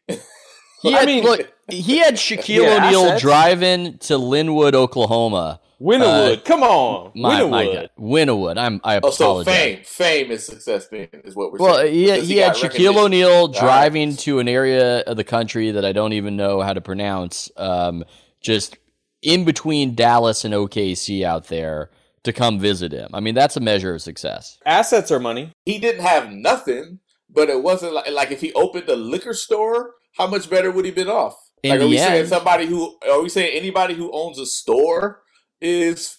He 0.81 0.95
I 0.95 0.99
had, 0.99 1.05
mean- 1.05 1.23
look, 1.23 1.53
he 1.69 1.99
had 1.99 2.15
Shaquille 2.15 2.63
Yeah, 2.63 2.87
O'Neal 2.87 3.19
driving 3.19 3.99
to 3.99 4.17
Linwood, 4.17 4.73
Oklahoma. 4.73 5.59
Wynnewood. 5.81 6.37
Uh, 6.37 6.41
Come 6.41 6.63
on, 6.63 7.11
My, 7.15 7.43
my 7.43 7.65
Wynnewood. 7.65 7.89
Wynnewood. 7.99 8.57
I'm, 8.57 8.79
I 8.83 8.99
Oh, 9.03 9.09
so 9.09 9.25
apologize. 9.25 9.53
fame, 9.55 9.79
fame 9.83 10.31
is 10.31 10.45
success. 10.45 10.87
Then 10.87 11.07
is 11.23 11.35
what 11.35 11.51
we're 11.51 11.59
Well, 11.59 11.75
saying. 11.77 11.93
he, 11.93 12.05
Because 12.05 12.27
he 12.27 12.37
had 12.37 12.53
Shaquille 12.53 12.63
recognition. 12.63 12.97
O'Neal 12.97 13.47
right. 13.47 13.59
driving 13.59 14.15
to 14.17 14.39
an 14.39 14.47
area 14.47 14.99
of 15.01 15.17
the 15.17 15.23
country 15.23 15.71
that 15.71 15.83
I 15.85 15.91
don't 15.91 16.13
even 16.13 16.35
know 16.37 16.61
how 16.61 16.73
to 16.73 16.81
pronounce, 16.81 17.49
um, 17.57 18.03
just 18.41 18.77
in 19.21 19.43
between 19.43 19.95
Dallas 19.95 20.45
and 20.45 20.53
OKC 20.53 21.23
out 21.23 21.47
there 21.47 21.89
to 22.23 22.31
come 22.33 22.59
visit 22.59 22.91
him. 22.91 23.09
I 23.13 23.19
mean, 23.19 23.35
that's 23.35 23.57
a 23.57 23.59
measure 23.59 23.93
of 23.93 24.01
success. 24.01 24.57
Assets 24.65 25.11
are 25.11 25.19
money. 25.19 25.51
He 25.65 25.77
didn't 25.79 26.01
have 26.01 26.31
nothing, 26.31 26.99
but 27.29 27.49
it 27.49 27.61
wasn't 27.61 27.93
like 27.93 28.09
like 28.11 28.31
if 28.31 28.41
he 28.41 28.53
opened 28.53 28.87
a 28.89 28.95
liquor 28.95 29.33
store, 29.33 29.95
how 30.17 30.27
much 30.27 30.49
better 30.49 30.71
would 30.71 30.85
he 30.85 30.91
been 30.91 31.07
off? 31.09 31.35
In 31.63 31.71
like, 31.71 31.77
are 31.79 31.83
the 31.83 31.89
we 31.89 31.97
saying 31.97 32.27
somebody 32.27 32.65
who 32.67 32.97
are 33.09 33.21
we 33.21 33.29
saying 33.29 33.55
anybody 33.57 33.93
who 33.95 34.11
owns 34.13 34.39
a 34.39 34.45
store 34.45 35.21
is 35.65 36.17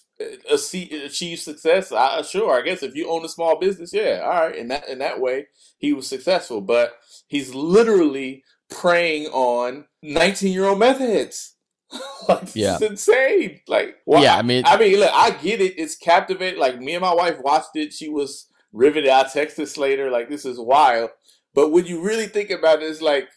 a 0.51 0.57
see, 0.57 0.89
achieve 1.05 1.39
success? 1.39 1.91
I, 1.91 2.21
sure, 2.23 2.57
I 2.59 2.61
guess 2.63 2.83
if 2.83 2.95
you 2.95 3.09
own 3.09 3.23
a 3.23 3.29
small 3.29 3.57
business, 3.59 3.93
yeah, 3.93 4.21
all 4.23 4.47
right. 4.47 4.55
In 4.55 4.67
that 4.69 4.87
in 4.89 4.99
that 4.99 5.19
way, 5.19 5.47
he 5.77 5.93
was 5.93 6.07
successful. 6.07 6.61
But 6.61 6.93
he's 7.27 7.53
literally 7.55 8.43
preying 8.69 9.27
on 9.27 9.85
nineteen 10.03 10.53
year 10.53 10.65
old 10.65 10.79
meth 10.79 10.99
heads. 10.99 11.55
like, 12.27 12.53
Yeah. 12.53 12.73
it's 12.75 12.83
insane. 12.83 13.61
Like, 13.67 13.95
why- 14.03 14.21
Yeah, 14.23 14.35
I 14.35 14.41
mean- 14.41 14.65
I 14.65 14.75
mean, 14.77 14.99
look, 14.99 15.11
I 15.13 15.31
get 15.31 15.61
it. 15.61 15.75
It's 15.79 15.95
captivating. 15.95 16.59
Like 16.59 16.79
me 16.81 16.95
and 16.95 17.01
my 17.01 17.13
wife 17.13 17.37
watched 17.41 17.75
it. 17.75 17.93
She 17.93 18.09
was 18.09 18.47
riveted. 18.73 19.09
I 19.09 19.23
texted 19.23 19.67
Slater 19.67 20.11
like, 20.11 20.29
"This 20.29 20.43
is 20.45 20.59
wild." 20.59 21.11
But 21.53 21.69
when 21.71 21.85
you 21.85 22.01
really 22.01 22.27
think 22.27 22.49
about 22.49 22.81
it, 22.83 22.85
it's 22.87 23.01
like, 23.01 23.29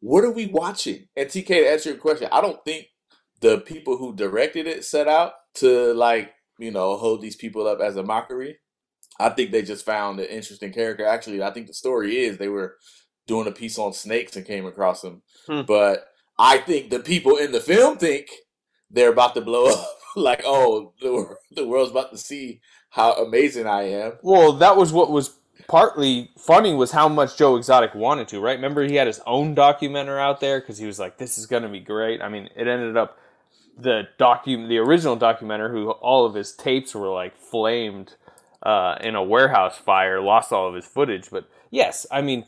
what 0.00 0.24
are 0.24 0.30
we 0.32 0.46
watching? 0.46 1.06
And 1.16 1.28
TK, 1.28 1.46
to 1.46 1.70
answer 1.70 1.90
your 1.90 1.98
question, 1.98 2.28
I 2.32 2.40
don't 2.40 2.62
think 2.64 2.86
the 3.40 3.58
people 3.58 3.96
who 3.96 4.14
directed 4.14 4.66
it 4.66 4.84
set 4.84 5.08
out 5.08 5.32
to 5.54 5.92
like, 5.94 6.32
you 6.58 6.70
know, 6.70 6.96
hold 6.96 7.20
these 7.20 7.36
people 7.36 7.66
up 7.66 7.80
as 7.80 7.96
a 7.96 8.02
mockery. 8.02 8.58
I 9.18 9.30
think 9.30 9.50
they 9.50 9.62
just 9.62 9.84
found 9.84 10.20
an 10.20 10.26
interesting 10.26 10.72
character. 10.72 11.04
Actually, 11.06 11.42
I 11.42 11.50
think 11.50 11.66
the 11.66 11.74
story 11.74 12.18
is 12.18 12.36
they 12.38 12.48
were 12.48 12.76
doing 13.26 13.46
a 13.46 13.52
piece 13.52 13.78
on 13.78 13.92
snakes 13.92 14.36
and 14.36 14.46
came 14.46 14.66
across 14.66 15.02
him. 15.02 15.22
Hmm. 15.46 15.62
But 15.62 16.06
I 16.38 16.58
think 16.58 16.90
the 16.90 17.00
people 17.00 17.36
in 17.36 17.52
the 17.52 17.60
film 17.60 17.98
think 17.98 18.28
they're 18.90 19.12
about 19.12 19.34
to 19.34 19.40
blow 19.40 19.66
up. 19.72 19.86
like, 20.16 20.42
oh, 20.44 20.92
the, 21.00 21.36
the 21.52 21.66
world's 21.66 21.90
about 21.90 22.10
to 22.12 22.18
see 22.18 22.60
how 22.90 23.12
amazing 23.14 23.66
I 23.66 23.82
am. 23.90 24.12
Well, 24.22 24.54
that 24.54 24.76
was 24.76 24.92
what 24.92 25.10
was 25.10 25.36
partly 25.68 26.30
funny 26.38 26.74
was 26.74 26.92
how 26.92 27.08
much 27.08 27.36
Joe 27.36 27.56
Exotic 27.56 27.94
wanted 27.94 28.28
to, 28.28 28.40
right? 28.40 28.56
Remember 28.56 28.82
he 28.82 28.94
had 28.94 29.06
his 29.06 29.20
own 29.26 29.54
documentary 29.54 30.20
out 30.20 30.40
there 30.40 30.60
because 30.60 30.78
he 30.78 30.86
was 30.86 30.98
like, 30.98 31.18
"This 31.18 31.36
is 31.38 31.46
going 31.46 31.62
to 31.62 31.68
be 31.68 31.80
great." 31.80 32.22
I 32.22 32.28
mean, 32.28 32.48
it 32.56 32.66
ended 32.66 32.96
up 32.96 33.18
the 33.78 34.08
docu 34.18 34.68
the 34.68 34.78
original 34.78 35.16
documenter 35.16 35.70
who 35.70 35.90
all 35.90 36.24
of 36.24 36.34
his 36.34 36.52
tapes 36.52 36.94
were 36.94 37.08
like 37.08 37.36
flamed 37.36 38.14
uh, 38.62 38.96
in 39.00 39.14
a 39.14 39.22
warehouse 39.22 39.76
fire, 39.76 40.20
lost 40.20 40.52
all 40.52 40.68
of 40.68 40.74
his 40.74 40.86
footage. 40.86 41.30
But 41.30 41.48
yes, 41.70 42.06
I 42.10 42.22
mean, 42.22 42.44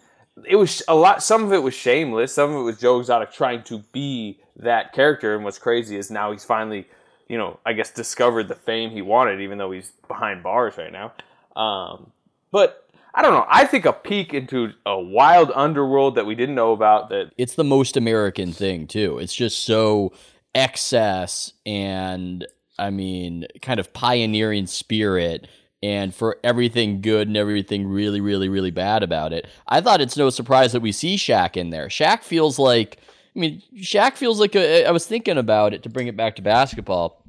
it 0.46 0.56
was 0.56 0.82
a 0.88 0.94
lot. 0.94 1.22
Some 1.22 1.44
of 1.44 1.52
it 1.52 1.62
was 1.62 1.74
shameless. 1.74 2.34
Some 2.34 2.50
of 2.50 2.56
it 2.56 2.62
was 2.62 2.78
Joe 2.78 2.98
Exotic 2.98 3.32
trying 3.32 3.62
to 3.64 3.78
be 3.92 4.40
that 4.56 4.92
character. 4.92 5.34
And 5.34 5.44
what's 5.44 5.58
crazy 5.58 5.96
is 5.96 6.10
now 6.10 6.32
he's 6.32 6.44
finally, 6.44 6.86
you 7.28 7.38
know, 7.38 7.60
I 7.64 7.72
guess 7.72 7.90
discovered 7.90 8.48
the 8.48 8.54
fame 8.54 8.90
he 8.90 9.02
wanted, 9.02 9.40
even 9.40 9.58
though 9.58 9.70
he's 9.70 9.92
behind 10.06 10.42
bars 10.42 10.76
right 10.76 10.92
now. 10.92 11.12
Um, 11.60 12.12
but 12.50 12.88
I 13.14 13.22
don't 13.22 13.32
know. 13.32 13.46
I 13.48 13.64
think 13.64 13.84
a 13.84 13.92
peek 13.92 14.34
into 14.34 14.72
a 14.86 14.98
wild 14.98 15.50
underworld 15.54 16.14
that 16.16 16.26
we 16.26 16.34
didn't 16.34 16.54
know 16.54 16.72
about. 16.72 17.08
That 17.10 17.32
It's 17.36 17.54
the 17.54 17.64
most 17.64 17.96
American 17.96 18.52
thing, 18.52 18.86
too. 18.86 19.18
It's 19.18 19.34
just 19.34 19.64
so 19.64 20.12
excess 20.54 21.52
and, 21.66 22.46
I 22.78 22.90
mean, 22.90 23.46
kind 23.62 23.80
of 23.80 23.92
pioneering 23.92 24.66
spirit 24.66 25.48
and 25.82 26.14
for 26.14 26.38
everything 26.42 27.00
good 27.00 27.28
and 27.28 27.36
everything 27.36 27.86
really, 27.86 28.20
really, 28.20 28.48
really 28.48 28.70
bad 28.72 29.02
about 29.02 29.32
it. 29.32 29.46
I 29.68 29.80
thought 29.80 30.00
it's 30.00 30.16
no 30.16 30.30
surprise 30.30 30.72
that 30.72 30.82
we 30.82 30.90
see 30.90 31.16
Shaq 31.16 31.56
in 31.56 31.70
there. 31.70 31.86
Shaq 31.86 32.22
feels 32.22 32.58
like, 32.58 32.98
I 33.36 33.38
mean, 33.38 33.62
Shaq 33.76 34.14
feels 34.14 34.40
like 34.40 34.56
a, 34.56 34.84
I 34.86 34.90
was 34.90 35.06
thinking 35.06 35.38
about 35.38 35.74
it 35.74 35.84
to 35.84 35.88
bring 35.88 36.08
it 36.08 36.16
back 36.16 36.34
to 36.36 36.42
basketball. 36.42 37.22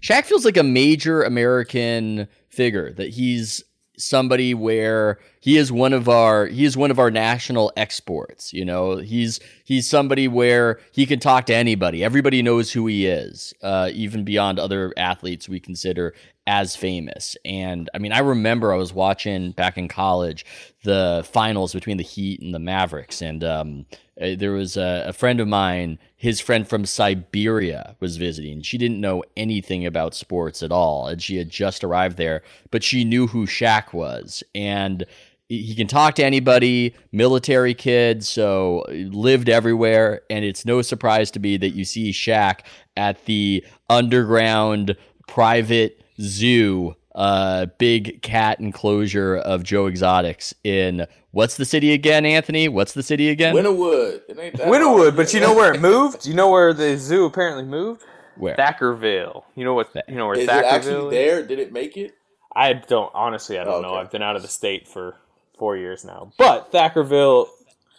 Shaq 0.00 0.24
feels 0.24 0.44
like 0.44 0.56
a 0.56 0.62
major 0.62 1.22
American 1.22 2.28
figure 2.48 2.92
that 2.94 3.10
he's 3.10 3.64
somebody 3.98 4.54
where 4.54 5.18
he 5.40 5.56
is 5.56 5.70
one 5.72 5.92
of 5.92 6.08
our 6.08 6.46
he 6.46 6.64
is 6.64 6.76
one 6.76 6.90
of 6.90 6.98
our 6.98 7.10
national 7.10 7.72
exports 7.76 8.52
you 8.52 8.64
know? 8.64 8.96
He's 8.96 9.40
he's 9.64 9.88
somebody 9.88 10.28
where 10.28 10.80
he 10.92 11.06
can 11.06 11.20
talk 11.20 11.46
to 11.46 11.54
anybody. 11.54 12.02
Everybody 12.04 12.42
knows 12.42 12.72
who 12.72 12.86
he 12.86 13.06
is 13.06 13.54
uh, 13.62 13.90
even 13.92 14.24
beyond 14.24 14.58
other 14.58 14.92
athletes 14.96 15.48
we 15.48 15.60
consider 15.60 16.14
as 16.48 16.74
famous. 16.74 17.36
And 17.44 17.90
I 17.94 17.98
mean, 17.98 18.10
I 18.10 18.20
remember 18.20 18.72
I 18.72 18.76
was 18.76 18.92
watching 18.92 19.52
back 19.52 19.76
in 19.76 19.86
college 19.86 20.46
the 20.82 21.22
finals 21.30 21.74
between 21.74 21.98
the 21.98 22.02
Heat 22.02 22.40
and 22.40 22.54
the 22.54 22.58
Mavericks, 22.58 23.20
and 23.20 23.44
um, 23.44 23.86
uh, 24.20 24.30
there 24.36 24.52
was 24.52 24.78
a, 24.78 25.04
a 25.08 25.12
friend 25.12 25.40
of 25.40 25.46
mine. 25.46 25.98
His 26.16 26.40
friend 26.40 26.66
from 26.66 26.86
Siberia 26.86 27.96
was 28.00 28.16
visiting. 28.16 28.62
She 28.62 28.78
didn't 28.78 29.00
know 29.00 29.22
anything 29.36 29.84
about 29.84 30.14
sports 30.14 30.62
at 30.62 30.72
all, 30.72 31.06
and 31.06 31.22
she 31.22 31.36
had 31.36 31.50
just 31.50 31.84
arrived 31.84 32.16
there, 32.16 32.42
but 32.70 32.82
she 32.82 33.04
knew 33.04 33.26
who 33.26 33.46
Shaq 33.46 33.92
was, 33.92 34.42
and 34.54 35.04
he 35.50 35.74
can 35.74 35.86
talk 35.86 36.14
to 36.14 36.24
anybody, 36.24 36.94
military 37.12 37.74
kid, 37.74 38.24
so 38.24 38.84
lived 38.88 39.48
everywhere. 39.48 40.22
And 40.28 40.44
it's 40.44 40.66
no 40.66 40.82
surprise 40.82 41.30
to 41.32 41.40
me 41.40 41.56
that 41.58 41.70
you 41.70 41.84
see 41.84 42.10
Shaq 42.12 42.60
at 42.98 43.24
the 43.24 43.64
underground 43.88 44.94
private 45.26 46.02
zoo, 46.20 46.94
uh, 47.14 47.66
big 47.78 48.22
cat 48.22 48.60
enclosure 48.60 49.36
of 49.36 49.62
Joe 49.64 49.86
Exotics 49.86 50.54
in 50.64 51.06
what's 51.32 51.56
the 51.56 51.64
city 51.64 51.92
again, 51.92 52.24
Anthony? 52.24 52.68
What's 52.68 52.92
the 52.92 53.02
city 53.02 53.28
again? 53.30 53.54
Wynnewood. 53.54 54.20
It 54.28 54.54
Wynnewood, 54.54 55.16
but 55.16 55.32
you 55.34 55.40
know 55.40 55.54
where 55.54 55.74
it 55.74 55.80
moved? 55.82 56.26
You 56.26 56.34
know 56.34 56.50
where 56.50 56.72
the 56.72 56.96
zoo 56.96 57.24
apparently 57.24 57.64
moved? 57.64 58.02
Where? 58.36 58.54
Thackerville. 58.56 59.42
You 59.56 59.64
know 59.64 59.74
what? 59.74 59.90
You 60.06 60.14
know 60.14 60.26
where 60.26 60.36
Is 60.38 60.44
it 60.44 60.50
Thackerville 60.50 60.64
actually 60.72 61.06
is? 61.06 61.10
there? 61.10 61.46
Did 61.46 61.58
it 61.58 61.72
make 61.72 61.96
it? 61.96 62.12
I 62.54 62.72
don't 62.74 63.10
honestly. 63.14 63.58
I 63.58 63.64
don't 63.64 63.82
know. 63.82 63.90
Okay. 63.90 64.00
I've 64.00 64.10
been 64.12 64.22
out 64.22 64.36
of 64.36 64.42
the 64.42 64.48
state 64.48 64.86
for 64.86 65.16
four 65.58 65.76
years 65.76 66.04
now. 66.04 66.30
But 66.38 66.70
Thackerville 66.72 67.48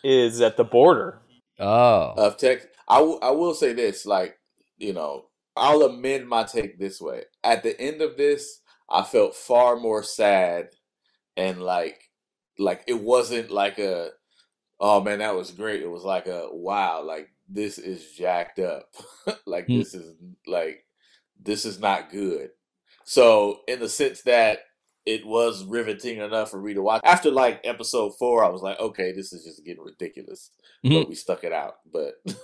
is 0.04 0.40
at 0.40 0.56
the 0.56 0.64
border. 0.64 1.20
Oh, 1.60 2.14
of 2.16 2.38
Texas. 2.38 2.70
I, 2.88 3.00
w- 3.00 3.20
I 3.22 3.32
will 3.32 3.54
say 3.54 3.74
this, 3.74 4.06
like, 4.06 4.40
you 4.78 4.94
know, 4.94 5.26
I'll 5.60 5.84
amend 5.84 6.28
my 6.28 6.44
take 6.44 6.80
this 6.80 7.02
way. 7.02 7.24
At 7.44 7.64
the 7.64 7.80
end 7.80 8.02
of 8.02 8.18
this, 8.18 8.62
I 8.90 9.04
felt 9.04 9.36
far 9.36 9.76
more 9.78 10.04
sad 10.04 10.70
and 11.38 11.62
like 11.62 12.02
like 12.58 12.84
it 12.88 13.02
wasn't 13.02 13.52
like 13.52 13.80
a 13.80 14.10
oh 14.80 15.02
man, 15.02 15.20
that 15.20 15.36
was 15.36 15.52
great. 15.52 15.82
It 15.82 15.90
was 15.90 16.04
like 16.04 16.28
a 16.28 16.48
wow, 16.52 17.04
like 17.04 17.30
this 17.50 17.78
is 17.78 18.12
jacked 18.14 18.60
up. 18.60 18.94
like 19.46 19.68
Hmm. 19.68 19.80
this 19.80 19.94
is 19.94 20.16
like 20.48 20.86
this 21.42 21.66
is 21.66 21.80
not 21.80 22.12
good. 22.12 22.52
So 23.06 23.62
in 23.68 23.80
the 23.80 23.90
sense 23.90 24.22
that 24.24 24.60
it 25.06 25.26
was 25.26 25.64
riveting 25.66 26.20
enough 26.20 26.52
for 26.52 26.62
me 26.62 26.74
to 26.76 26.82
watch. 26.82 27.02
After 27.04 27.32
like 27.32 27.62
episode 27.64 28.12
four, 28.20 28.44
I 28.44 28.50
was 28.50 28.62
like, 28.62 28.80
okay, 28.80 29.12
this 29.12 29.34
is 29.34 29.44
just 29.46 29.66
getting 29.66 29.84
ridiculous. 29.84 30.52
Mhm. 30.86 31.02
But 31.02 31.10
we 31.10 31.16
stuck 31.16 31.44
it 31.44 31.54
out. 31.54 31.76
But 31.92 32.16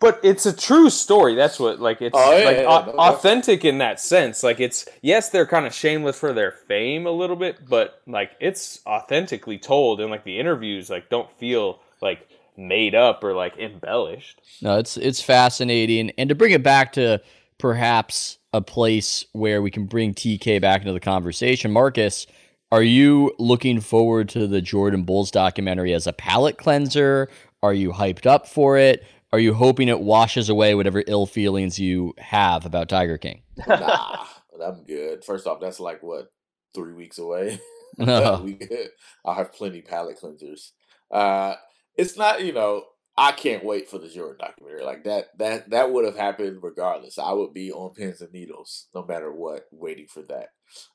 But 0.00 0.20
it's 0.22 0.46
a 0.46 0.56
true 0.56 0.90
story. 0.90 1.34
That's 1.34 1.58
what 1.58 1.80
like 1.80 2.00
it's 2.00 2.14
Oh, 2.16 2.36
yeah, 2.36 2.44
like 2.44 2.56
yeah, 2.58 2.64
au- 2.66 2.86
no, 2.86 2.92
authentic 2.92 3.64
in 3.64 3.78
that 3.78 4.00
sense. 4.00 4.42
Like 4.42 4.60
it's 4.60 4.86
yes, 5.02 5.30
they're 5.30 5.46
kind 5.46 5.66
of 5.66 5.74
shameless 5.74 6.18
for 6.18 6.32
their 6.32 6.52
fame 6.52 7.06
a 7.06 7.10
little 7.10 7.36
bit, 7.36 7.68
but 7.68 8.00
like 8.06 8.32
it's 8.40 8.80
authentically 8.86 9.58
told, 9.58 10.00
and 10.00 10.10
like 10.10 10.24
the 10.24 10.38
interviews 10.38 10.88
like 10.88 11.08
don't 11.10 11.30
feel 11.38 11.80
like 12.00 12.28
made 12.56 12.94
up 12.94 13.24
or 13.24 13.34
like 13.34 13.56
embellished. 13.58 14.40
No, 14.62 14.78
it's 14.78 14.96
it's 14.96 15.20
fascinating, 15.20 16.10
and 16.16 16.28
to 16.28 16.34
bring 16.36 16.52
it 16.52 16.62
back 16.62 16.92
to 16.92 17.20
perhaps 17.58 18.38
a 18.52 18.60
place 18.60 19.26
where 19.32 19.60
we 19.60 19.70
can 19.70 19.86
bring 19.86 20.14
TK 20.14 20.60
back 20.60 20.80
into 20.82 20.92
the 20.92 21.00
conversation, 21.00 21.72
Marcus. 21.72 22.26
Are 22.70 22.82
you 22.82 23.32
looking 23.38 23.80
forward 23.80 24.28
to 24.30 24.46
the 24.46 24.60
Jordan 24.60 25.02
Bulls 25.02 25.30
documentary 25.30 25.94
as 25.94 26.06
a 26.06 26.12
palate 26.12 26.58
cleanser? 26.58 27.28
Are 27.62 27.72
you 27.72 27.92
hyped 27.92 28.26
up 28.26 28.46
for 28.46 28.76
it? 28.76 29.04
Are 29.32 29.38
you 29.38 29.52
hoping 29.52 29.88
it 29.88 30.00
washes 30.00 30.48
away 30.48 30.74
whatever 30.74 31.04
ill 31.06 31.26
feelings 31.26 31.78
you 31.78 32.14
have 32.18 32.64
about 32.64 32.88
Tiger 32.88 33.18
King? 33.18 33.42
nah, 33.68 34.24
I'm 34.64 34.84
good. 34.84 35.24
First 35.24 35.46
off, 35.46 35.60
that's 35.60 35.80
like 35.80 36.02
what 36.02 36.32
three 36.74 36.94
weeks 36.94 37.18
away. 37.18 37.60
We 37.98 38.52
good. 38.54 38.90
I'll 39.24 39.34
have 39.34 39.52
plenty 39.52 39.82
palate 39.82 40.20
cleansers. 40.22 40.70
Uh, 41.10 41.54
it's 41.96 42.16
not, 42.16 42.44
you 42.44 42.52
know, 42.52 42.84
I 43.16 43.32
can't 43.32 43.64
wait 43.64 43.90
for 43.90 43.98
the 43.98 44.08
Jordan 44.08 44.36
documentary. 44.38 44.84
Like 44.84 45.02
that, 45.04 45.36
that 45.38 45.70
that 45.70 45.90
would 45.90 46.04
have 46.04 46.16
happened 46.16 46.60
regardless. 46.62 47.18
I 47.18 47.32
would 47.32 47.52
be 47.52 47.72
on 47.72 47.94
pins 47.94 48.20
and 48.20 48.32
needles 48.32 48.86
no 48.94 49.04
matter 49.04 49.32
what, 49.32 49.64
waiting 49.72 50.06
for 50.06 50.22
that. 50.22 50.50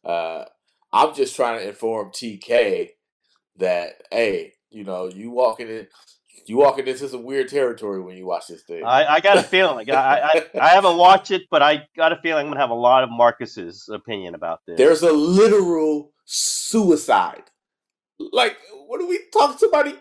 Uh, 0.10 0.46
I'm 0.94 1.14
just 1.14 1.36
trying 1.36 1.60
to 1.60 1.68
inform 1.68 2.12
TK 2.12 2.92
that 3.58 4.04
hey, 4.10 4.54
you 4.70 4.86
know, 4.86 5.08
you 5.08 5.32
walking 5.32 5.68
in, 5.68 5.88
you 6.46 6.58
walking 6.58 6.88
is 6.88 7.14
a 7.14 7.18
weird 7.18 7.48
territory 7.50 8.02
when 8.02 8.18
you 8.18 8.26
watch 8.26 8.48
this 8.48 8.64
thing. 8.64 8.84
I, 8.84 9.16
I 9.16 9.20
got 9.20 9.38
a 9.38 9.44
feeling. 9.44 9.90
I, 9.90 10.22
I 10.22 10.46
I 10.60 10.68
haven't 10.70 10.98
watched 10.98 11.32
it, 11.32 11.44
but 11.50 11.62
I 11.62 11.88
got 11.96 12.12
a 12.12 12.18
feeling 12.18 12.46
I'm 12.46 12.52
gonna 12.52 12.62
have 12.62 12.70
a 12.70 12.76
lot 12.76 13.04
of 13.04 13.10
Marcus's 13.10 13.90
opinion 13.92 14.36
about 14.36 14.62
this. 14.68 14.78
There's 14.78 15.04
a 15.04 15.12
literal 15.12 16.12
suicide. 16.26 17.44
Like, 18.20 18.58
what 18.88 19.00
do 19.00 19.08
we 19.08 19.20
talk? 19.32 19.60
Somebody, 19.60 19.96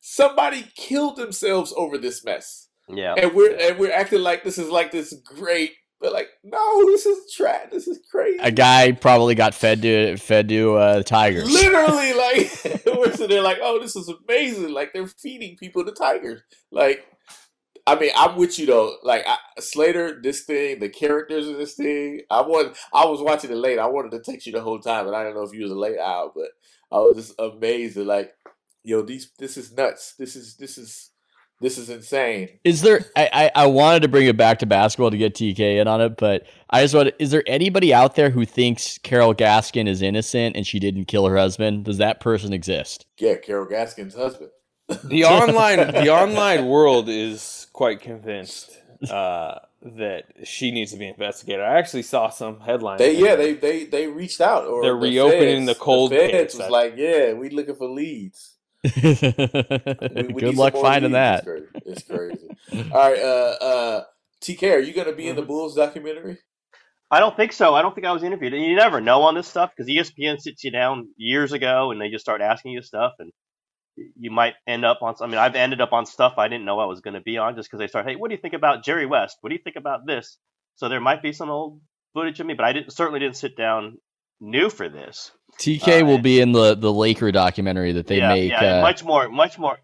somebody 0.00 0.66
killed 0.76 1.16
themselves 1.16 1.72
over 1.76 1.98
this 1.98 2.24
mess, 2.24 2.68
yeah, 2.88 3.14
and 3.16 3.34
we're 3.34 3.56
and 3.56 3.78
we're 3.78 3.92
acting 3.92 4.20
like 4.20 4.44
this 4.44 4.58
is 4.58 4.68
like 4.68 4.90
this 4.90 5.14
great. 5.24 5.72
But 6.04 6.12
like, 6.12 6.28
no, 6.44 6.84
this 6.84 7.06
is 7.06 7.32
trash. 7.32 7.68
This 7.72 7.88
is 7.88 7.98
crazy. 8.10 8.38
A 8.42 8.50
guy 8.50 8.92
probably 8.92 9.34
got 9.34 9.54
fed 9.54 9.80
to 9.80 10.18
fed 10.18 10.50
to 10.50 10.74
uh, 10.74 11.02
tigers. 11.02 11.50
Literally, 11.50 12.12
like 12.12 12.84
we're 13.30 13.40
like, 13.40 13.56
oh, 13.62 13.78
this 13.80 13.96
is 13.96 14.12
amazing. 14.28 14.74
Like 14.74 14.92
they're 14.92 15.06
feeding 15.06 15.56
people 15.56 15.82
to 15.82 15.92
tigers. 15.92 16.42
Like, 16.70 17.06
I 17.86 17.94
mean, 17.94 18.10
I'm 18.14 18.36
with 18.36 18.58
you 18.58 18.66
though. 18.66 18.96
Like 19.02 19.24
I, 19.26 19.38
Slater, 19.60 20.20
this 20.22 20.42
thing, 20.42 20.78
the 20.78 20.90
characters 20.90 21.48
of 21.48 21.56
this 21.56 21.72
thing. 21.72 22.20
I 22.30 22.42
want. 22.42 22.76
I 22.92 23.06
was 23.06 23.22
watching 23.22 23.50
it 23.50 23.56
late. 23.56 23.78
I 23.78 23.86
wanted 23.86 24.10
to 24.10 24.20
text 24.20 24.46
you 24.46 24.52
the 24.52 24.60
whole 24.60 24.80
time, 24.80 25.06
and 25.06 25.16
I 25.16 25.22
don't 25.22 25.34
know 25.34 25.44
if 25.44 25.54
you 25.54 25.62
was 25.62 25.72
a 25.72 25.74
late 25.74 25.98
owl, 25.98 26.32
but 26.36 26.50
I 26.92 26.98
was 26.98 27.16
just 27.16 27.34
amazed. 27.38 27.96
At, 27.96 28.04
like, 28.04 28.34
yo, 28.82 29.00
these. 29.00 29.30
This 29.38 29.56
is 29.56 29.72
nuts. 29.72 30.16
This 30.18 30.36
is. 30.36 30.56
This 30.56 30.76
is. 30.76 31.12
This 31.60 31.78
is 31.78 31.88
insane. 31.88 32.48
Is 32.64 32.82
there? 32.82 33.06
I, 33.16 33.50
I 33.54 33.62
I 33.62 33.66
wanted 33.66 34.02
to 34.02 34.08
bring 34.08 34.26
it 34.26 34.36
back 34.36 34.58
to 34.58 34.66
basketball 34.66 35.10
to 35.10 35.16
get 35.16 35.34
TK 35.34 35.80
in 35.80 35.88
on 35.88 36.00
it, 36.00 36.16
but 36.16 36.46
I 36.70 36.82
just 36.82 36.94
want. 36.94 37.12
Is 37.18 37.30
there 37.30 37.44
anybody 37.46 37.94
out 37.94 38.16
there 38.16 38.28
who 38.30 38.44
thinks 38.44 38.98
Carole 38.98 39.34
Baskin 39.34 39.88
is 39.88 40.02
innocent 40.02 40.56
and 40.56 40.66
she 40.66 40.78
didn't 40.78 41.06
kill 41.06 41.26
her 41.26 41.36
husband? 41.36 41.84
Does 41.84 41.98
that 41.98 42.20
person 42.20 42.52
exist? 42.52 43.06
Yeah, 43.18 43.36
Carole 43.36 43.66
Baskin's 43.66 44.14
husband. 44.14 44.50
The 45.04 45.24
online 45.24 45.78
the 45.92 46.10
online 46.10 46.66
world 46.66 47.08
is 47.08 47.68
quite 47.72 48.00
convinced 48.00 48.76
uh, 49.08 49.60
that 49.82 50.24
she 50.44 50.70
needs 50.70 50.90
to 50.92 50.98
be 50.98 51.08
investigated. 51.08 51.64
I 51.64 51.78
actually 51.78 52.02
saw 52.02 52.28
some 52.30 52.60
headlines. 52.60 52.98
They 52.98 53.16
yeah 53.16 53.36
they 53.36 53.54
they 53.54 53.84
they 53.84 54.08
reached 54.08 54.40
out 54.40 54.66
or 54.66 54.82
They're 54.82 54.92
the 54.92 54.98
reopening 54.98 55.66
feds- 55.66 55.78
the 55.78 55.82
cold 55.84 56.10
The 56.10 56.16
feds 56.16 56.54
case. 56.54 56.58
was 56.60 56.68
like, 56.70 56.94
yeah, 56.96 57.32
we 57.32 57.48
looking 57.48 57.76
for 57.76 57.88
leads. 57.88 58.53
We- 59.02 60.32
we 60.34 60.40
Good 60.40 60.56
luck 60.56 60.74
finding 60.74 61.12
that. 61.12 61.44
It's 61.46 61.46
crazy. 61.46 61.66
It's 61.86 62.02
crazy. 62.02 62.90
All 62.92 63.10
right, 63.10 63.18
uh, 63.18 63.56
uh, 63.64 64.04
TK, 64.42 64.74
are 64.74 64.78
you 64.80 64.92
going 64.92 65.06
to 65.08 65.14
be 65.14 65.28
in 65.28 65.36
the 65.36 65.42
Mm-hmm. 65.42 65.48
Bulls 65.48 65.74
documentary? 65.74 66.38
I 67.10 67.20
don't 67.20 67.36
think 67.36 67.52
so. 67.52 67.74
I 67.74 67.82
don't 67.82 67.94
think 67.94 68.06
I 68.06 68.12
was 68.12 68.22
interviewed. 68.24 68.54
And 68.54 68.64
you 68.64 68.74
never 68.76 69.00
know 69.00 69.22
on 69.22 69.34
this 69.34 69.46
stuff 69.46 69.70
because 69.76 69.88
ESPN 69.90 70.40
sits 70.40 70.64
you 70.64 70.70
down 70.72 71.08
years 71.16 71.52
ago 71.52 71.90
and 71.90 72.00
they 72.00 72.08
just 72.10 72.24
start 72.24 72.40
asking 72.40 72.72
you 72.72 72.82
stuff, 72.82 73.12
and 73.18 73.30
you 74.18 74.30
might 74.30 74.54
end 74.66 74.84
up 74.84 74.98
on. 75.02 75.14
I 75.20 75.26
mean, 75.26 75.38
I've 75.38 75.54
ended 75.54 75.80
up 75.80 75.92
on 75.92 76.06
stuff 76.06 76.34
I 76.38 76.48
didn't 76.48 76.64
know 76.64 76.80
I 76.80 76.86
was 76.86 77.00
going 77.00 77.14
to 77.14 77.20
be 77.20 77.38
on 77.38 77.54
just 77.56 77.68
because 77.70 77.78
they 77.78 77.86
start, 77.86 78.06
hey, 78.08 78.16
what 78.16 78.28
do 78.28 78.34
you 78.34 78.40
think 78.40 78.54
about 78.54 78.84
Jerry 78.84 79.06
West? 79.06 79.38
What 79.40 79.50
do 79.50 79.54
you 79.54 79.62
think 79.62 79.76
about 79.76 80.06
this? 80.06 80.36
So 80.76 80.88
there 80.88 81.00
might 81.00 81.22
be 81.22 81.32
some 81.32 81.50
old 81.50 81.80
footage 82.14 82.40
of 82.40 82.46
me, 82.46 82.54
but 82.54 82.64
I 82.64 82.72
didn't 82.72 82.92
certainly 82.92 83.20
didn't 83.20 83.36
sit 83.36 83.56
down 83.56 83.98
new 84.40 84.68
for 84.68 84.88
this. 84.88 85.30
TK 85.58 86.02
Uh, 86.02 86.06
will 86.06 86.18
be 86.18 86.40
in 86.40 86.52
the 86.52 86.74
the 86.74 86.92
Laker 86.92 87.32
documentary 87.32 87.92
that 87.92 88.06
they 88.06 88.18
yeah, 88.18 88.28
make. 88.28 88.50
yeah, 88.50 88.78
uh, 88.78 88.82
much 88.82 89.04
more, 89.04 89.28
much 89.28 89.58
more, 89.58 89.78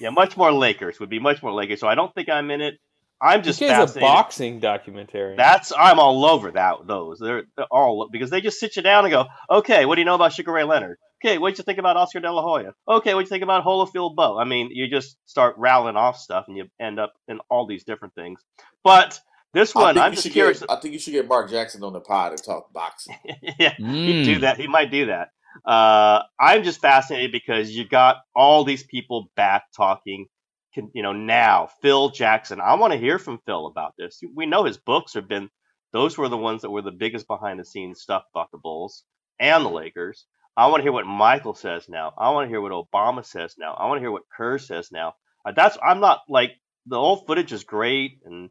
yeah, 0.00 0.10
much 0.10 0.36
more 0.36 0.52
Lakers 0.52 1.00
would 1.00 1.10
be 1.10 1.18
much 1.18 1.42
more 1.42 1.52
Lakers. 1.52 1.80
So 1.80 1.88
I 1.88 1.94
don't 1.94 2.14
think 2.14 2.28
I'm 2.28 2.50
in 2.50 2.60
it. 2.60 2.78
I'm 3.20 3.42
just 3.42 3.60
This 3.60 3.90
is 3.90 3.96
a 3.96 4.00
boxing 4.00 4.60
documentary. 4.60 5.36
That's 5.36 5.72
I'm 5.76 5.98
all 5.98 6.24
over 6.26 6.50
that 6.50 6.86
those. 6.86 7.18
They're, 7.20 7.44
they're 7.56 7.66
all 7.70 8.08
because 8.10 8.28
they 8.28 8.40
just 8.40 8.60
sit 8.60 8.76
you 8.76 8.82
down 8.82 9.04
and 9.04 9.12
go, 9.12 9.26
okay, 9.48 9.86
what 9.86 9.94
do 9.94 10.00
you 10.00 10.04
know 10.04 10.16
about 10.16 10.32
Sugar 10.32 10.52
Ray 10.52 10.64
Leonard? 10.64 10.98
Okay, 11.24 11.38
what 11.38 11.52
would 11.52 11.58
you 11.58 11.64
think 11.64 11.78
about 11.78 11.96
Oscar 11.96 12.20
De 12.20 12.30
La 12.30 12.42
Hoya? 12.42 12.74
Okay, 12.86 13.14
what 13.14 13.20
do 13.20 13.24
you 13.24 13.30
think 13.30 13.44
about 13.44 13.64
Holyfield 13.64 14.14
Bowe? 14.14 14.36
I 14.38 14.44
mean, 14.44 14.68
you 14.72 14.88
just 14.88 15.16
start 15.24 15.54
rattling 15.56 15.96
off 15.96 16.18
stuff 16.18 16.44
and 16.48 16.56
you 16.56 16.66
end 16.78 17.00
up 17.00 17.14
in 17.26 17.38
all 17.48 17.66
these 17.66 17.84
different 17.84 18.14
things. 18.14 18.40
But 18.82 19.18
this 19.54 19.74
one, 19.74 19.96
I'm 19.96 20.12
you 20.12 20.16
just 20.16 20.30
curious. 20.32 20.60
Get, 20.60 20.70
I 20.70 20.76
think 20.76 20.92
you 20.92 20.98
should 21.00 21.12
get 21.12 21.26
Mark 21.28 21.48
Jackson 21.50 21.82
on 21.84 21.92
the 21.92 22.00
pod 22.00 22.32
and 22.32 22.42
talk 22.42 22.72
boxing. 22.72 23.16
yeah, 23.58 23.74
he'd 23.76 24.24
do 24.24 24.36
Mm. 24.36 24.40
that. 24.42 24.58
He 24.58 24.66
might 24.66 24.90
do 24.90 25.06
that. 25.06 25.28
Uh, 25.64 26.22
I'm 26.40 26.64
just 26.64 26.80
fascinated 26.80 27.32
because 27.32 27.70
you 27.70 27.86
got 27.88 28.16
all 28.34 28.64
these 28.64 28.82
people 28.82 29.30
back 29.36 29.64
talking. 29.76 30.26
can- 30.74 30.90
You 30.94 31.02
know, 31.02 31.12
now 31.12 31.68
Phil 31.80 32.10
Jackson. 32.10 32.60
I 32.60 32.74
want 32.74 32.92
to 32.92 32.98
hear 32.98 33.18
from 33.18 33.38
Phil 33.46 33.66
about 33.66 33.94
this. 33.96 34.20
We 34.34 34.46
know 34.46 34.64
his 34.64 34.76
books 34.78 35.14
have 35.14 35.28
been; 35.28 35.48
those 35.92 36.18
were 36.18 36.28
the 36.28 36.36
ones 36.36 36.62
that 36.62 36.70
were 36.70 36.82
the 36.82 36.90
biggest 36.90 37.26
behind 37.28 37.60
the 37.60 37.64
scenes 37.64 38.00
stuff 38.00 38.24
about 38.34 38.50
the 38.50 38.58
Bulls 38.58 39.04
and 39.38 39.64
the 39.64 39.70
Lakers. 39.70 40.26
I 40.56 40.66
want 40.66 40.78
to 40.80 40.82
hear 40.82 40.92
what 40.92 41.06
Michael 41.06 41.54
says 41.54 41.88
now. 41.88 42.12
I 42.18 42.30
want 42.30 42.46
to 42.46 42.48
hear 42.48 42.60
what 42.60 42.72
Obama 42.72 43.24
says 43.24 43.54
now. 43.58 43.74
I 43.74 43.86
want 43.86 43.98
to 43.98 44.02
hear 44.02 44.10
what 44.12 44.22
Kerr 44.36 44.58
says 44.58 44.88
now. 44.92 45.14
Uh, 45.44 45.52
that's 45.52 45.78
I'm 45.82 46.00
not 46.00 46.20
like 46.28 46.52
the 46.86 46.96
old 46.96 47.26
footage 47.26 47.52
is 47.52 47.64
great 47.64 48.18
and 48.24 48.50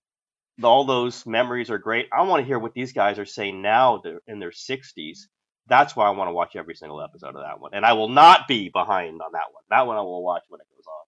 all 0.62 0.86
those 0.86 1.26
memories 1.26 1.70
are 1.70 1.78
great. 1.78 2.08
I 2.12 2.22
want 2.24 2.42
to 2.42 2.46
hear 2.46 2.60
what 2.60 2.74
these 2.74 2.94
guys 2.94 3.18
are 3.18 3.26
saying 3.26 3.62
now. 3.62 4.02
They're 4.04 4.22
in 4.28 4.40
their 4.40 4.52
60s. 4.52 5.20
That's 5.68 5.96
why 5.96 6.08
I 6.08 6.12
want 6.12 6.28
to 6.28 6.34
watch 6.34 6.56
every 6.56 6.76
single 6.76 7.02
episode 7.02 7.36
of 7.36 7.42
that 7.42 7.60
one, 7.60 7.72
and 7.74 7.86
I 7.86 7.94
will 7.94 8.10
not 8.10 8.48
be 8.48 8.70
behind 8.70 9.22
on 9.22 9.32
that 9.32 9.54
one. 9.54 9.64
That 9.70 9.88
one 9.88 9.98
I 9.98 10.02
will 10.02 10.24
watch 10.24 10.44
when 10.50 10.60
it 10.60 10.68
goes 10.76 10.86
on. 10.86 11.06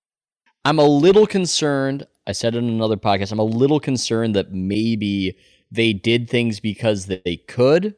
I'm 0.64 0.80
a 0.80 0.86
little 0.86 1.28
concerned. 1.28 2.08
I 2.26 2.32
said 2.32 2.56
in 2.56 2.68
another 2.68 2.96
podcast. 2.96 3.32
I'm 3.32 3.40
a 3.40 3.44
little 3.44 3.80
concerned 3.80 4.36
that 4.36 4.54
maybe 4.54 5.38
they 5.72 5.94
did 5.94 6.30
things 6.30 6.60
because 6.60 7.08
they 7.08 7.44
could 7.48 7.96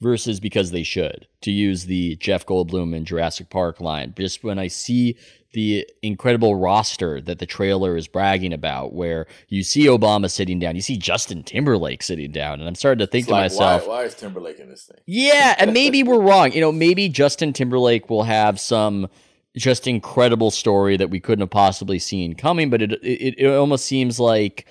versus 0.00 0.40
because 0.40 0.72
they 0.72 0.82
should, 0.82 1.28
to 1.42 1.52
use 1.52 1.86
the 1.86 2.16
Jeff 2.16 2.44
Goldblum 2.44 2.94
and 2.94 3.06
Jurassic 3.06 3.48
Park 3.48 3.80
line. 3.80 4.12
Just 4.18 4.42
when 4.42 4.58
I 4.58 4.66
see 4.66 5.16
the 5.52 5.86
incredible 6.02 6.56
roster 6.56 7.20
that 7.20 7.38
the 7.38 7.46
trailer 7.46 7.96
is 7.96 8.08
bragging 8.08 8.52
about, 8.52 8.92
where 8.94 9.26
you 9.48 9.62
see 9.62 9.84
Obama 9.86 10.30
sitting 10.30 10.58
down, 10.58 10.74
you 10.76 10.82
see 10.82 10.96
Justin 10.96 11.42
Timberlake 11.42 12.02
sitting 12.02 12.32
down, 12.32 12.60
and 12.60 12.68
I'm 12.68 12.74
starting 12.74 13.00
to 13.00 13.06
think 13.06 13.22
It's 13.24 13.28
to 13.28 13.32
like, 13.34 13.42
myself, 13.44 13.86
why, 13.86 13.96
why 13.96 14.04
is 14.04 14.14
Timberlake 14.14 14.58
in 14.60 14.68
this 14.68 14.84
thing? 14.84 14.98
yeah, 15.06 15.54
and 15.58 15.72
maybe 15.74 16.02
we're 16.02 16.20
wrong. 16.20 16.52
You 16.52 16.60
know, 16.62 16.72
maybe 16.72 17.08
Justin 17.08 17.52
Timberlake 17.52 18.08
will 18.08 18.22
have 18.24 18.58
some 18.58 19.08
just 19.56 19.86
incredible 19.86 20.50
story 20.50 20.96
that 20.96 21.10
we 21.10 21.20
couldn't 21.20 21.42
have 21.42 21.50
possibly 21.50 21.98
seen 21.98 22.34
coming, 22.34 22.70
but 22.70 22.80
it 22.80 22.92
it, 23.02 23.34
it 23.38 23.46
almost 23.48 23.84
seems 23.84 24.18
like 24.18 24.66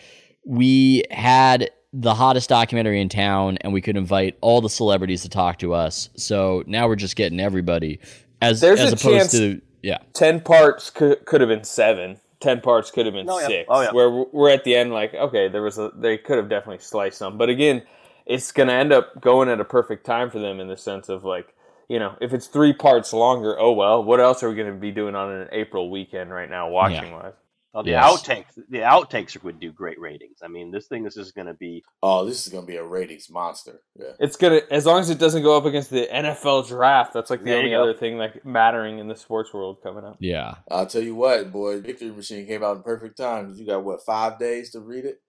we 0.45 1.03
had 1.11 1.69
the 1.93 2.15
hottest 2.15 2.49
documentary 2.49 2.99
in 3.01 3.09
town 3.09 3.57
and 3.61 3.73
we 3.73 3.81
could 3.81 3.97
invite 3.97 4.37
all 4.41 4.61
the 4.61 4.69
celebrities 4.69 5.21
to 5.23 5.29
talk 5.29 5.59
to 5.59 5.73
us. 5.73 6.09
So 6.15 6.63
now 6.65 6.87
we're 6.87 6.95
just 6.95 7.15
getting 7.15 7.39
everybody 7.39 7.99
as 8.41 8.61
There's 8.61 8.79
as 8.79 8.93
opposed 8.93 9.03
chance- 9.17 9.31
to 9.33 9.61
yeah. 9.81 9.97
ten 10.13 10.39
parts 10.41 10.89
could 10.89 11.25
could 11.25 11.41
have 11.41 11.49
been 11.49 11.63
seven. 11.63 12.19
Ten 12.39 12.59
parts 12.59 12.89
could 12.89 13.05
have 13.05 13.13
been 13.13 13.29
Oh, 13.29 13.39
yeah. 13.39 13.47
six. 13.47 13.67
Oh, 13.69 13.81
yeah. 13.81 13.91
Where 13.91 14.09
we're- 14.09 14.25
we're 14.31 14.49
at 14.49 14.63
the 14.63 14.75
end, 14.75 14.91
like 14.93 15.13
okay, 15.13 15.47
there 15.47 15.61
was 15.61 15.77
a 15.77 15.91
they 15.95 16.17
could 16.17 16.37
have 16.37 16.49
definitely 16.49 16.79
sliced 16.79 17.17
some, 17.17 17.37
but 17.37 17.49
again, 17.49 17.83
it's 18.25 18.51
gonna 18.51 18.73
end 18.73 18.91
up 18.93 19.19
going 19.21 19.49
at 19.49 19.59
a 19.59 19.65
perfect 19.65 20.05
time 20.05 20.29
for 20.31 20.39
them 20.39 20.59
in 20.59 20.67
the 20.67 20.77
sense 20.77 21.07
of 21.09 21.23
like 21.23 21.53
you 21.89 21.99
know 21.99 22.15
if 22.21 22.33
it's 22.33 22.47
three 22.47 22.73
parts 22.73 23.13
longer, 23.13 23.59
oh 23.59 23.73
well, 23.73 24.03
what 24.03 24.19
else 24.19 24.41
are 24.43 24.49
we 24.49 24.55
gonna 24.55 24.71
be 24.73 24.91
doing 24.91 25.15
on 25.15 25.31
an 25.31 25.47
April 25.51 25.89
weekend 25.91 26.31
right 26.31 26.49
now, 26.49 26.69
watching 26.69 27.11
wise? 27.11 27.33
Well, 27.73 27.83
the 27.83 27.91
Yes. 27.91 28.03
outtakes, 28.21 28.55
the 28.69 28.79
outtakes 28.79 29.41
would 29.43 29.59
do 29.59 29.71
great 29.71 29.97
ratings. 29.99 30.39
I 30.43 30.49
mean, 30.49 30.71
this 30.71 30.87
thing 30.87 31.05
is 31.05 31.15
just 31.15 31.33
going 31.35 31.47
to 31.47 31.53
be. 31.53 31.83
Oh, 32.03 32.25
this 32.25 32.45
is 32.45 32.51
gonna 32.51 32.65
be 32.65 32.75
a 32.75 32.83
ratings 32.83 33.29
monster. 33.29 33.81
Yeah. 33.97 34.07
It's 34.19 34.35
gonna 34.35 34.61
as 34.69 34.85
long 34.85 34.99
as 34.99 35.09
it 35.09 35.19
doesn't 35.19 35.43
go 35.43 35.55
up 35.55 35.65
against 35.65 35.89
the 35.89 36.07
NFL 36.11 36.67
draft. 36.67 37.13
That's 37.13 37.29
like 37.29 37.39
the 37.43 37.51
There 37.51 37.59
only 37.59 37.73
other 37.73 37.93
thing 37.93 38.17
like 38.17 38.43
mattering 38.45 38.99
in 38.99 39.07
the 39.07 39.15
sports 39.15 39.53
world 39.53 39.77
coming 39.81 40.03
up. 40.03 40.17
Yeah. 40.19 40.55
I'll 40.69 40.85
tell 40.85 41.01
you 41.01 41.15
what, 41.15 41.51
boy, 41.51 41.79
Victory 41.79 42.11
Machine 42.11 42.45
came 42.45 42.63
out 42.63 42.75
in 42.77 42.83
perfect 42.83 43.17
time 43.17 43.53
you 43.55 43.65
got 43.65 43.83
what 43.83 44.03
five 44.03 44.37
days 44.37 44.71
to 44.71 44.81
read 44.81 45.05
it. 45.05 45.21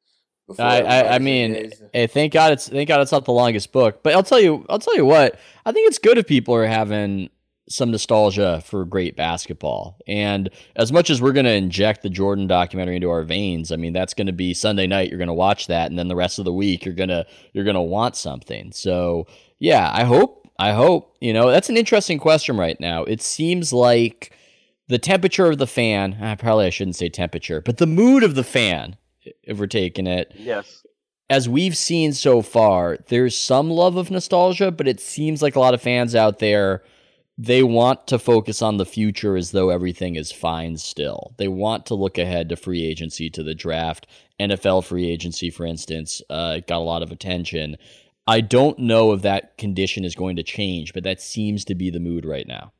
I, 0.58 0.82
I, 0.82 1.14
I 1.14 1.18
mean, 1.20 1.54
hey, 1.54 1.70
eh, 1.94 2.06
thank 2.08 2.32
God 2.32 2.52
it's 2.52 2.68
thank 2.68 2.88
God 2.88 3.00
it's 3.00 3.12
not 3.12 3.24
the 3.24 3.32
longest 3.32 3.70
book. 3.72 4.02
But 4.02 4.14
I'll 4.14 4.24
tell 4.24 4.40
you, 4.40 4.66
I'll 4.68 4.80
tell 4.80 4.96
you 4.96 5.06
what. 5.06 5.38
I 5.64 5.72
think 5.72 5.88
it's 5.88 5.98
good 5.98 6.18
if 6.18 6.26
people 6.26 6.54
are 6.54 6.66
having 6.66 7.30
some 7.72 7.90
nostalgia 7.90 8.62
for 8.64 8.84
great 8.84 9.16
basketball. 9.16 9.98
And 10.06 10.50
as 10.76 10.92
much 10.92 11.10
as 11.10 11.20
we're 11.20 11.32
going 11.32 11.46
to 11.46 11.52
inject 11.52 12.02
the 12.02 12.10
Jordan 12.10 12.46
documentary 12.46 12.96
into 12.96 13.10
our 13.10 13.22
veins, 13.22 13.72
I 13.72 13.76
mean 13.76 13.92
that's 13.92 14.14
going 14.14 14.26
to 14.28 14.32
be 14.32 14.54
Sunday 14.54 14.86
night. 14.86 15.08
You're 15.08 15.18
going 15.18 15.28
to 15.28 15.34
watch 15.34 15.66
that, 15.68 15.90
and 15.90 15.98
then 15.98 16.08
the 16.08 16.16
rest 16.16 16.38
of 16.38 16.44
the 16.44 16.52
week 16.52 16.84
you're 16.84 16.94
gonna 16.94 17.26
you're 17.52 17.64
gonna 17.64 17.82
want 17.82 18.16
something. 18.16 18.72
So 18.72 19.26
yeah, 19.58 19.90
I 19.92 20.04
hope 20.04 20.48
I 20.58 20.72
hope 20.72 21.16
you 21.20 21.32
know 21.32 21.50
that's 21.50 21.68
an 21.70 21.76
interesting 21.76 22.18
question 22.18 22.56
right 22.56 22.78
now. 22.78 23.04
It 23.04 23.22
seems 23.22 23.72
like 23.72 24.36
the 24.88 24.98
temperature 24.98 25.46
of 25.46 25.58
the 25.58 25.66
fan. 25.66 26.14
Uh, 26.20 26.36
probably 26.36 26.66
I 26.66 26.70
shouldn't 26.70 26.96
say 26.96 27.08
temperature, 27.08 27.60
but 27.60 27.78
the 27.78 27.86
mood 27.86 28.22
of 28.22 28.34
the 28.34 28.44
fan. 28.44 28.96
If 29.44 29.58
we're 29.58 29.68
taking 29.68 30.08
it, 30.08 30.32
Yes. 30.36 30.82
as 31.30 31.48
we've 31.48 31.76
seen 31.76 32.12
so 32.12 32.42
far, 32.42 32.98
there's 33.06 33.36
some 33.36 33.70
love 33.70 33.96
of 33.96 34.10
nostalgia, 34.10 34.72
but 34.72 34.88
it 34.88 34.98
seems 35.00 35.40
like 35.40 35.54
a 35.54 35.60
lot 35.60 35.74
of 35.74 35.80
fans 35.80 36.16
out 36.16 36.40
there 36.40 36.82
they 37.42 37.64
want 37.64 38.06
to 38.06 38.20
focus 38.20 38.62
on 38.62 38.76
the 38.76 38.86
future 38.86 39.36
as 39.36 39.50
though 39.50 39.70
everything 39.70 40.14
is 40.14 40.30
fine 40.30 40.76
still. 40.76 41.34
They 41.38 41.48
want 41.48 41.86
to 41.86 41.94
look 41.96 42.16
ahead 42.16 42.48
to 42.50 42.56
free 42.56 42.86
agency, 42.86 43.30
to 43.30 43.42
the 43.42 43.54
draft. 43.54 44.06
NFL 44.38 44.84
free 44.84 45.10
agency, 45.10 45.50
for 45.50 45.66
instance, 45.66 46.22
uh, 46.30 46.60
got 46.68 46.78
a 46.78 46.78
lot 46.78 47.02
of 47.02 47.10
attention. 47.10 47.76
I 48.28 48.42
don't 48.42 48.78
know 48.78 49.12
if 49.12 49.22
that 49.22 49.58
condition 49.58 50.04
is 50.04 50.14
going 50.14 50.36
to 50.36 50.44
change, 50.44 50.94
but 50.94 51.02
that 51.02 51.20
seems 51.20 51.64
to 51.64 51.74
be 51.74 51.90
the 51.90 51.98
mood 51.98 52.24
right 52.24 52.46
now. 52.46 52.72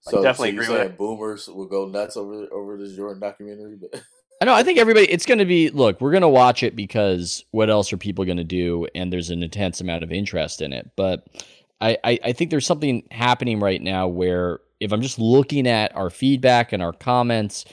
so, 0.00 0.22
definitely 0.22 0.50
so 0.50 0.54
you're 0.54 0.62
agree 0.62 0.74
with 0.74 0.86
saying 0.86 0.96
boomers 0.96 1.48
will 1.48 1.66
go 1.66 1.86
nuts 1.86 2.16
over 2.16 2.46
over 2.50 2.78
this 2.78 2.96
Jordan 2.96 3.20
documentary, 3.20 3.76
but 3.76 4.00
I 4.40 4.46
know. 4.46 4.54
I 4.54 4.62
think 4.62 4.78
everybody. 4.78 5.10
It's 5.10 5.26
going 5.26 5.38
to 5.38 5.44
be. 5.44 5.68
Look, 5.68 6.00
we're 6.00 6.10
going 6.10 6.22
to 6.22 6.28
watch 6.28 6.62
it 6.62 6.76
because 6.76 7.44
what 7.50 7.68
else 7.70 7.92
are 7.92 7.98
people 7.98 8.24
going 8.24 8.36
to 8.36 8.44
do? 8.44 8.86
And 8.94 9.12
there's 9.12 9.30
an 9.30 9.42
intense 9.42 9.80
amount 9.80 10.04
of 10.04 10.12
interest 10.12 10.60
in 10.60 10.72
it. 10.72 10.90
But 10.96 11.26
I, 11.80 11.98
I, 12.04 12.18
I 12.24 12.32
think 12.32 12.50
there's 12.50 12.66
something 12.66 13.06
happening 13.10 13.60
right 13.60 13.80
now 13.80 14.08
where 14.08 14.60
if 14.80 14.92
I'm 14.92 15.02
just 15.02 15.18
looking 15.18 15.66
at 15.66 15.94
our 15.96 16.10
feedback 16.10 16.72
and 16.72 16.82
our 16.82 16.92
comments, 16.92 17.64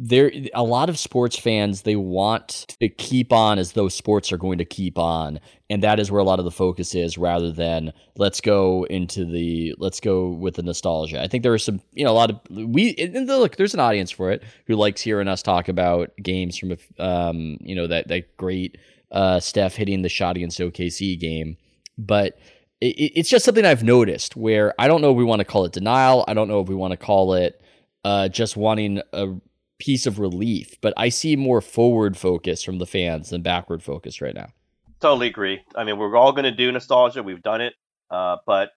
there 0.00 0.30
a 0.54 0.62
lot 0.62 0.88
of 0.88 0.96
sports 0.96 1.36
fans 1.36 1.82
they 1.82 1.96
want 1.96 2.76
to 2.78 2.88
keep 2.88 3.32
on 3.32 3.58
as 3.58 3.72
though 3.72 3.88
sports 3.88 4.30
are 4.30 4.36
going 4.36 4.58
to 4.58 4.64
keep 4.64 4.96
on, 4.96 5.40
and 5.68 5.82
that 5.82 5.98
is 5.98 6.08
where 6.08 6.20
a 6.20 6.24
lot 6.24 6.38
of 6.38 6.44
the 6.44 6.52
focus 6.52 6.94
is, 6.94 7.18
rather 7.18 7.50
than 7.50 7.92
let's 8.16 8.40
go 8.40 8.86
into 8.88 9.24
the 9.24 9.74
let's 9.78 9.98
go 9.98 10.28
with 10.28 10.54
the 10.54 10.62
nostalgia. 10.62 11.20
I 11.20 11.26
think 11.26 11.42
there 11.42 11.52
are 11.52 11.58
some 11.58 11.80
you 11.92 12.04
know 12.04 12.12
a 12.12 12.14
lot 12.14 12.30
of 12.30 12.40
we 12.48 12.94
look 13.12 13.56
there's 13.56 13.74
an 13.74 13.80
audience 13.80 14.12
for 14.12 14.30
it 14.30 14.44
who 14.68 14.76
likes 14.76 15.00
hearing 15.00 15.26
us 15.26 15.42
talk 15.42 15.68
about 15.68 16.12
games 16.22 16.56
from 16.56 16.76
um 17.00 17.58
you 17.60 17.74
know 17.74 17.88
that 17.88 18.06
that 18.06 18.36
great 18.36 18.78
uh 19.10 19.40
Steph 19.40 19.74
hitting 19.74 20.02
the 20.02 20.08
shot 20.08 20.36
against 20.36 20.60
OKC 20.60 21.18
game, 21.18 21.56
but 21.98 22.38
it, 22.80 22.86
it's 23.16 23.28
just 23.28 23.44
something 23.44 23.64
I've 23.64 23.82
noticed 23.82 24.36
where 24.36 24.74
I 24.78 24.88
don't 24.88 25.00
know 25.00 25.10
if 25.10 25.16
we 25.16 25.24
want 25.24 25.40
to 25.40 25.44
call 25.44 25.64
it 25.64 25.72
denial. 25.72 26.24
I 26.28 26.34
don't 26.34 26.48
know 26.48 26.60
if 26.60 26.68
we 26.68 26.74
want 26.74 26.92
to 26.92 26.96
call 26.96 27.34
it 27.34 27.60
uh, 28.04 28.28
just 28.28 28.56
wanting 28.56 29.02
a 29.12 29.34
piece 29.78 30.06
of 30.06 30.18
relief, 30.18 30.80
but 30.80 30.94
I 30.96 31.08
see 31.08 31.36
more 31.36 31.60
forward 31.60 32.16
focus 32.16 32.62
from 32.62 32.78
the 32.78 32.86
fans 32.86 33.30
than 33.30 33.42
backward 33.42 33.82
focus 33.82 34.20
right 34.20 34.34
now. 34.34 34.48
Totally 35.00 35.28
agree. 35.28 35.60
I 35.76 35.84
mean, 35.84 35.98
we're 35.98 36.16
all 36.16 36.32
going 36.32 36.44
to 36.44 36.50
do 36.50 36.72
nostalgia. 36.72 37.22
We've 37.22 37.42
done 37.42 37.60
it, 37.60 37.74
uh, 38.10 38.38
but 38.46 38.70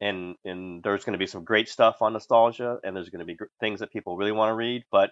and 0.00 0.34
and 0.44 0.82
there's 0.82 1.04
going 1.04 1.12
to 1.12 1.18
be 1.18 1.26
some 1.26 1.44
great 1.44 1.68
stuff 1.68 2.02
on 2.02 2.12
nostalgia, 2.12 2.78
and 2.82 2.96
there's 2.96 3.10
going 3.10 3.20
to 3.20 3.26
be 3.26 3.36
gr- 3.36 3.44
things 3.60 3.80
that 3.80 3.92
people 3.92 4.16
really 4.16 4.32
want 4.32 4.50
to 4.50 4.54
read. 4.54 4.82
But 4.90 5.10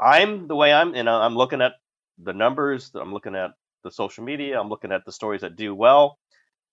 I'm 0.00 0.48
the 0.48 0.56
way 0.56 0.72
I'm, 0.72 0.94
and 0.94 1.10
I'm 1.10 1.36
looking 1.36 1.60
at 1.60 1.72
the 2.18 2.32
numbers. 2.32 2.90
I'm 2.94 3.12
looking 3.12 3.34
at 3.34 3.50
the 3.84 3.90
social 3.90 4.24
media. 4.24 4.58
I'm 4.58 4.68
looking 4.68 4.92
at 4.92 5.04
the 5.04 5.12
stories 5.12 5.42
that 5.42 5.56
do 5.56 5.74
well. 5.74 6.18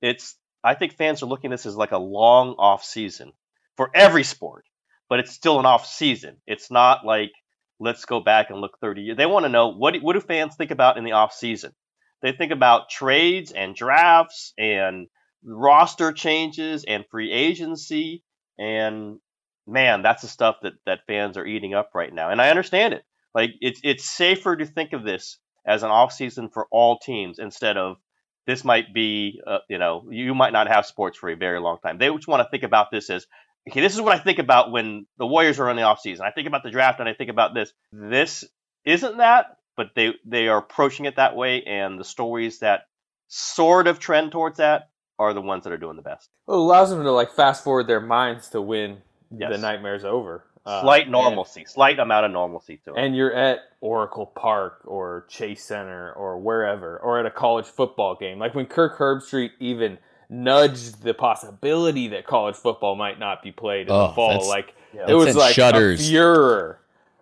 It's 0.02 0.38
I 0.63 0.74
think 0.76 0.93
fans 0.93 1.24
are 1.24 1.28
looking 1.28 1.52
at 1.52 1.56
this 1.56 1.65
as 1.65 1.76
like 1.76 1.91
a 1.91 1.98
long 1.98 2.56
off 2.58 2.84
season 2.84 3.32
for 3.78 3.89
every 3.93 4.24
sport, 4.24 4.65
but 5.10 5.19
it's 5.19 5.32
still 5.32 5.60
an 5.60 5.65
off 5.65 5.86
season. 5.86 6.38
It's 6.48 6.69
not 6.69 7.06
like 7.06 7.32
let's 7.80 8.06
go 8.06 8.19
back 8.19 8.50
and 8.50 8.60
look 8.60 8.78
30 8.82 9.02
years. 9.02 9.17
They 9.17 9.26
want 9.26 9.45
to 9.45 9.50
know 9.50 9.69
what 9.69 9.95
what 10.02 10.13
do 10.13 10.19
fans 10.19 10.56
think 10.56 10.72
about 10.72 10.98
in 10.98 11.04
the 11.04 11.13
off 11.13 11.34
season. 11.34 11.74
They 12.22 12.34
think 12.34 12.52
about 12.52 12.89
trades 12.89 13.52
and 13.52 13.74
drafts 13.76 14.54
and 14.58 15.08
roster 15.43 16.12
changes 16.12 16.84
and 16.86 17.06
free 17.10 17.32
agency 17.32 18.24
and 18.58 19.19
man, 19.65 20.02
that's 20.02 20.22
the 20.24 20.28
stuff 20.28 20.58
that 20.63 20.74
that 20.86 21.06
fans 21.08 21.38
are 21.38 21.45
eating 21.45 21.74
up 21.74 21.91
right 21.93 22.13
now. 22.13 22.30
And 22.30 22.41
I 22.41 22.50
understand 22.50 22.93
it. 22.93 23.04
Like 23.34 23.52
it's 23.62 23.80
it's 23.84 24.10
safer 24.10 24.56
to 24.56 24.65
think 24.65 24.93
of 24.93 25.04
this 25.04 25.38
as 25.65 25.84
an 25.84 25.91
off 25.91 26.12
season 26.12 26.50
for 26.50 26.67
all 26.72 26.98
teams 27.00 27.39
instead 27.39 27.78
of 27.78 27.98
this 28.50 28.64
might 28.64 28.94
be 28.94 29.40
uh, 29.46 29.60
you 29.70 29.78
know 29.78 30.08
you 30.10 30.34
might 30.34 30.54
not 30.54 30.68
have 30.68 30.86
sports 30.86 31.18
for 31.18 31.30
a 31.30 31.36
very 31.36 31.60
long 31.60 31.78
time. 31.84 32.00
They 32.00 32.10
just 32.10 32.28
want 32.28 32.44
to 32.44 32.50
think 32.50 32.64
about 32.64 32.88
this 32.92 33.10
as 33.10 33.28
okay, 33.70 33.82
this 33.82 33.94
is 33.94 34.02
what 34.02 34.16
I 34.16 34.20
think 34.20 34.40
about 34.40 34.72
when 34.72 35.06
the 35.20 35.28
Warriors 35.28 35.60
are 35.60 35.70
in 35.70 35.78
the 35.78 35.84
off 35.84 36.00
season. 36.00 36.26
I 36.26 36.32
think 36.32 36.48
about 36.48 36.64
the 36.64 36.72
draft 36.72 37.00
and 37.00 37.08
I 37.08 37.14
think 37.14 37.30
about 37.30 37.54
this. 37.54 37.72
This 37.94 38.44
isn't 38.86 39.18
that, 39.18 39.58
but 39.78 39.92
they 39.96 40.14
they 40.26 40.48
are 40.48 40.58
approaching 40.58 41.06
it 41.06 41.18
that 41.18 41.36
way, 41.36 41.64
and 41.64 42.00
the 42.00 42.04
stories 42.04 42.60
that 42.60 42.88
sort 43.28 43.86
of 43.88 44.00
trend 44.00 44.32
towards 44.32 44.58
that 44.58 44.90
are 45.20 45.34
the 45.34 45.42
ones 45.42 45.66
that 45.66 45.74
are 45.74 45.78
doing 45.78 45.98
the 45.98 46.02
best. 46.02 46.30
Well, 46.48 46.58
it 46.58 46.62
allows 46.62 46.90
them 46.90 47.04
to 47.04 47.12
like 47.12 47.32
fast 47.32 47.64
forward 47.64 47.86
their 47.88 48.02
minds 48.02 48.50
to 48.50 48.62
when 48.62 49.04
Yes. 49.32 49.52
the 49.52 49.60
nightmare's 49.60 50.04
over. 50.04 50.44
Uh, 50.70 50.82
Slight 50.82 51.04
and- 51.04 51.12
normalcy, 51.12 51.66
slight 51.66 52.00
amount 52.00 52.26
of 52.26 52.32
normalcy 52.32 52.80
to 52.86 52.94
it. 52.94 52.98
and 53.04 53.16
you're 53.16 53.34
at 53.34 53.60
Oracle 53.82 54.26
Park 54.28 54.82
or 54.86 55.26
Chase 55.30 55.64
Center 55.64 56.12
or 56.14 56.38
wherever, 56.38 56.98
or 56.98 57.20
at 57.20 57.26
a 57.26 57.32
college 57.32 57.66
football 57.66 58.16
game. 58.16 58.38
Like 58.40 58.54
when 58.56 58.66
Kirk 58.66 58.98
Herbstreit 58.98 59.52
even 59.60 59.98
nudged 60.30 61.02
the 61.04 61.14
possibility 61.14 62.10
that 62.10 62.26
college 62.26 62.56
football 62.56 62.96
might 62.96 63.20
not 63.20 63.42
be 63.42 63.52
played 63.52 63.88
in 63.88 63.94
Oh, 63.94 64.08
the 64.08 64.14
fall, 64.14 64.48
like 64.48 64.74
Yeah. 64.94 65.06
it 65.10 65.14
was 65.16 65.36
like 65.36 65.54
shudders. 65.56 66.00
a 66.08 66.12
furor 66.12 66.80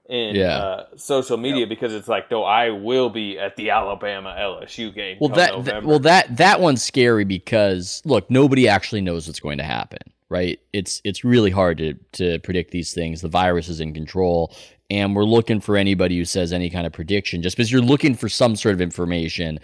in 0.10 0.36
Yeah. 0.36 0.58
uh, 0.58 0.86
social 0.98 1.38
media 1.38 1.68
because 1.68 1.94
it's 1.94 2.08
like, 2.08 2.30
no, 2.32 2.44
I 2.44 2.70
will 2.72 3.10
be 3.10 3.38
at 3.40 3.56
the 3.56 3.70
Alabama 3.70 4.36
LSU 4.38 4.94
game. 4.94 5.18
Well, 5.22 5.30
come 5.30 5.38
that, 5.38 5.66
that 5.66 5.84
well 5.84 6.00
that 6.00 6.38
that 6.38 6.60
one's 6.60 6.82
scary 6.84 7.24
because 7.24 8.02
look, 8.06 8.30
nobody 8.30 8.68
actually 8.68 9.02
knows 9.02 9.28
what's 9.28 9.40
going 9.40 9.58
to 9.60 9.64
happen, 9.66 10.00
right? 10.30 10.60
It's 10.74 11.02
it's 11.04 11.24
really 11.24 11.52
hard 11.52 11.78
to 11.80 11.94
to 12.14 12.40
predict 12.40 12.72
these 12.72 12.94
things. 12.94 13.22
The 13.22 13.28
virus 13.28 13.70
is 13.70 13.80
in 13.80 13.94
control, 13.94 14.54
and 14.90 15.16
we're 15.16 15.24
looking 15.24 15.62
for 15.62 15.78
anybody 15.78 16.18
who 16.18 16.26
says 16.26 16.54
any 16.54 16.70
kind 16.70 16.88
of 16.88 16.94
prediction, 16.94 17.42
just 17.42 17.58
because 17.58 17.72
you're 17.72 17.82
looking 17.82 18.16
for 18.16 18.30
some 18.30 18.56
sort 18.56 18.76
of 18.76 18.82
information. 18.82 19.60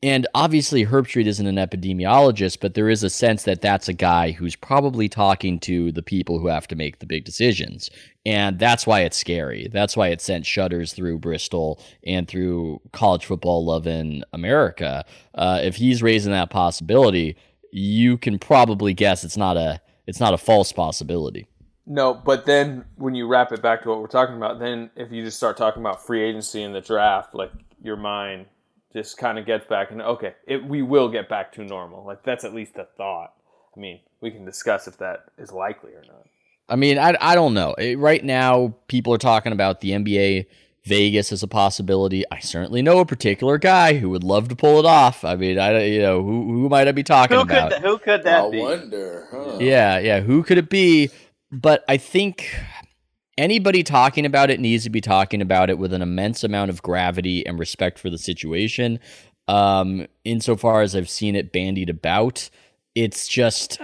And 0.00 0.28
obviously, 0.32 0.86
Herbstreit 0.86 1.26
isn't 1.26 1.46
an 1.46 1.56
epidemiologist, 1.56 2.60
but 2.60 2.74
there 2.74 2.88
is 2.88 3.02
a 3.02 3.10
sense 3.10 3.42
that 3.42 3.60
that's 3.60 3.88
a 3.88 3.92
guy 3.92 4.30
who's 4.30 4.54
probably 4.54 5.08
talking 5.08 5.58
to 5.60 5.90
the 5.90 6.02
people 6.02 6.38
who 6.38 6.46
have 6.46 6.68
to 6.68 6.76
make 6.76 7.00
the 7.00 7.06
big 7.06 7.24
decisions. 7.24 7.90
And 8.24 8.60
that's 8.60 8.86
why 8.86 9.00
it's 9.00 9.16
scary. 9.16 9.66
That's 9.72 9.96
why 9.96 10.08
it 10.08 10.20
sent 10.20 10.46
shudders 10.46 10.92
through 10.92 11.18
Bristol 11.18 11.82
and 12.06 12.28
through 12.28 12.80
college 12.92 13.26
football 13.26 13.64
love 13.64 13.88
in 13.88 14.22
America. 14.32 15.04
Uh, 15.34 15.60
if 15.64 15.74
he's 15.74 16.00
raising 16.00 16.30
that 16.30 16.50
possibility, 16.50 17.36
you 17.72 18.18
can 18.18 18.38
probably 18.38 18.94
guess 18.94 19.24
it's 19.24 19.36
not 19.36 19.56
a 19.56 19.80
it's 20.08 20.20
not 20.20 20.32
a 20.32 20.38
false 20.38 20.72
possibility. 20.72 21.46
No, 21.86 22.14
but 22.14 22.46
then 22.46 22.86
when 22.96 23.14
you 23.14 23.26
wrap 23.26 23.52
it 23.52 23.60
back 23.60 23.82
to 23.82 23.90
what 23.90 24.00
we're 24.00 24.06
talking 24.06 24.36
about, 24.36 24.58
then 24.58 24.90
if 24.96 25.12
you 25.12 25.22
just 25.22 25.36
start 25.36 25.58
talking 25.58 25.82
about 25.82 26.04
free 26.04 26.22
agency 26.22 26.62
in 26.62 26.72
the 26.72 26.80
draft, 26.80 27.34
like 27.34 27.52
your 27.82 27.96
mind 27.96 28.46
just 28.92 29.18
kind 29.18 29.38
of 29.38 29.44
gets 29.44 29.66
back 29.66 29.90
and 29.90 30.00
okay, 30.00 30.34
it, 30.46 30.64
we 30.64 30.80
will 30.80 31.10
get 31.10 31.28
back 31.28 31.52
to 31.52 31.62
normal. 31.62 32.06
Like 32.06 32.22
that's 32.24 32.44
at 32.44 32.54
least 32.54 32.76
a 32.76 32.86
thought. 32.96 33.34
I 33.76 33.80
mean, 33.80 34.00
we 34.22 34.30
can 34.30 34.46
discuss 34.46 34.88
if 34.88 34.96
that 34.96 35.26
is 35.36 35.52
likely 35.52 35.92
or 35.92 36.02
not. 36.06 36.26
I 36.70 36.76
mean, 36.76 36.98
I, 36.98 37.14
I 37.20 37.34
don't 37.34 37.52
know. 37.52 37.74
Right 37.96 38.24
now, 38.24 38.74
people 38.88 39.12
are 39.12 39.18
talking 39.18 39.52
about 39.52 39.82
the 39.82 39.90
NBA 39.90 40.46
Vegas 40.88 41.30
as 41.32 41.42
a 41.42 41.48
possibility. 41.48 42.24
I 42.32 42.40
certainly 42.40 42.82
know 42.82 42.98
a 42.98 43.06
particular 43.06 43.58
guy 43.58 43.98
who 43.98 44.10
would 44.10 44.24
love 44.24 44.48
to 44.48 44.56
pull 44.56 44.78
it 44.80 44.86
off. 44.86 45.24
I 45.24 45.36
mean, 45.36 45.58
I 45.58 45.72
don't, 45.72 45.88
you 45.88 46.00
know 46.00 46.22
who 46.22 46.44
who 46.62 46.68
might 46.68 46.88
I 46.88 46.92
be 46.92 47.02
talking 47.04 47.36
Who 47.36 47.42
about? 47.42 47.72
could 47.72 47.82
who 47.82 47.98
could 47.98 48.22
that 48.24 48.44
I 48.44 48.50
be? 48.50 48.60
wonder. 48.60 49.28
Huh? 49.30 49.58
Yeah, 49.60 49.98
yeah. 49.98 50.20
Who 50.20 50.42
could 50.42 50.58
it 50.58 50.70
be? 50.70 51.10
But 51.52 51.84
I 51.88 51.96
think 51.98 52.54
anybody 53.36 53.82
talking 53.82 54.26
about 54.26 54.50
it 54.50 54.58
needs 54.60 54.84
to 54.84 54.90
be 54.90 55.00
talking 55.00 55.40
about 55.40 55.70
it 55.70 55.78
with 55.78 55.92
an 55.92 56.02
immense 56.02 56.42
amount 56.42 56.70
of 56.70 56.82
gravity 56.82 57.46
and 57.46 57.58
respect 57.58 57.98
for 57.98 58.10
the 58.10 58.18
situation. 58.18 58.98
Um, 59.46 60.06
insofar 60.24 60.82
as 60.82 60.94
I've 60.96 61.08
seen 61.08 61.36
it 61.36 61.52
bandied 61.52 61.88
about, 61.88 62.50
it's 62.94 63.28
just 63.28 63.80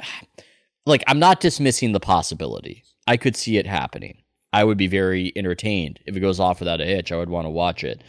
like 0.87 1.03
I'm 1.07 1.19
not 1.19 1.41
dismissing 1.41 1.93
the 1.93 2.01
possibility. 2.01 2.85
I 3.07 3.17
could 3.17 3.37
see 3.37 3.59
it 3.59 3.67
happening. 3.67 4.24
I 4.55 4.63
would 4.63 4.79
be 4.79 4.87
very 4.87 5.33
entertained 5.35 5.99
if 6.07 6.17
it 6.17 6.21
goes 6.21 6.39
off 6.39 6.61
without 6.61 6.81
a 6.81 6.85
hitch. 6.87 7.11
I 7.11 7.17
would 7.17 7.29
want 7.29 7.45
to 7.45 7.51
watch 7.51 7.83
it. 7.83 8.05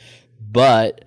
But 0.51 1.03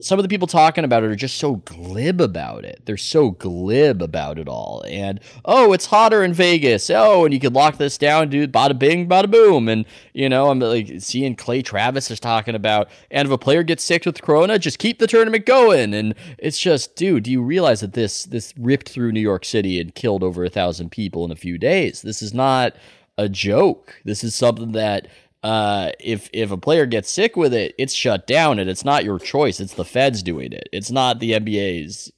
some 0.00 0.20
of 0.20 0.22
the 0.22 0.28
people 0.28 0.46
talking 0.46 0.84
about 0.84 1.02
it 1.02 1.10
are 1.10 1.16
just 1.16 1.38
so 1.38 1.56
glib 1.56 2.20
about 2.20 2.64
it. 2.64 2.82
They're 2.84 2.96
so 2.96 3.32
glib 3.32 4.00
about 4.00 4.38
it 4.38 4.46
all. 4.46 4.84
And 4.86 5.18
oh, 5.44 5.72
it's 5.72 5.86
hotter 5.86 6.22
in 6.22 6.32
Vegas. 6.32 6.90
Oh, 6.90 7.24
and 7.24 7.34
you 7.34 7.40
could 7.40 7.54
lock 7.54 7.78
this 7.78 7.98
down, 7.98 8.28
dude. 8.28 8.52
Bada 8.52 8.78
bing, 8.78 9.08
bada 9.08 9.28
boom. 9.28 9.68
And 9.68 9.84
you 10.12 10.28
know, 10.28 10.48
I'm 10.48 10.60
like 10.60 11.00
seeing 11.00 11.34
Clay 11.34 11.60
Travis 11.60 12.08
is 12.12 12.20
talking 12.20 12.54
about, 12.54 12.88
and 13.10 13.26
if 13.26 13.32
a 13.32 13.38
player 13.38 13.64
gets 13.64 13.82
sick 13.82 14.06
with 14.06 14.22
Corona, 14.22 14.60
just 14.60 14.78
keep 14.78 15.00
the 15.00 15.08
tournament 15.08 15.44
going. 15.44 15.92
And 15.92 16.14
it's 16.38 16.60
just, 16.60 16.94
dude, 16.94 17.24
do 17.24 17.32
you 17.32 17.42
realize 17.42 17.80
that 17.80 17.94
this 17.94 18.22
this 18.26 18.54
ripped 18.56 18.90
through 18.90 19.10
New 19.10 19.18
York 19.18 19.44
City 19.44 19.80
and 19.80 19.92
killed 19.92 20.22
over 20.22 20.44
a 20.44 20.50
thousand 20.50 20.92
people 20.92 21.24
in 21.24 21.32
a 21.32 21.36
few 21.36 21.58
days? 21.58 22.02
This 22.02 22.22
is 22.22 22.32
not 22.32 22.76
a 23.18 23.28
joke. 23.28 24.00
This 24.04 24.24
is 24.24 24.34
something 24.34 24.72
that 24.72 25.08
uh, 25.42 25.90
if 26.00 26.30
if 26.32 26.50
a 26.50 26.56
player 26.56 26.86
gets 26.86 27.10
sick 27.10 27.36
with 27.36 27.52
it, 27.52 27.74
it's 27.78 27.92
shut 27.92 28.26
down, 28.26 28.58
and 28.58 28.70
it's 28.70 28.84
not 28.84 29.04
your 29.04 29.18
choice. 29.18 29.60
It's 29.60 29.74
the 29.74 29.84
feds 29.84 30.22
doing 30.22 30.52
it. 30.52 30.68
It's 30.72 30.90
not 30.90 31.20
the 31.20 31.32
NBA's 31.32 32.10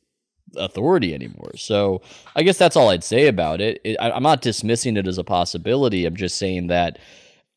authority 0.56 1.14
anymore. 1.14 1.52
So 1.56 2.02
I 2.36 2.42
guess 2.42 2.58
that's 2.58 2.76
all 2.76 2.90
I'd 2.90 3.04
say 3.04 3.26
about 3.26 3.60
it. 3.60 3.80
it 3.84 3.96
I, 4.00 4.10
I'm 4.10 4.22
not 4.22 4.42
dismissing 4.42 4.96
it 4.96 5.06
as 5.06 5.18
a 5.18 5.24
possibility. 5.24 6.06
I'm 6.06 6.16
just 6.16 6.38
saying 6.38 6.68
that 6.68 6.98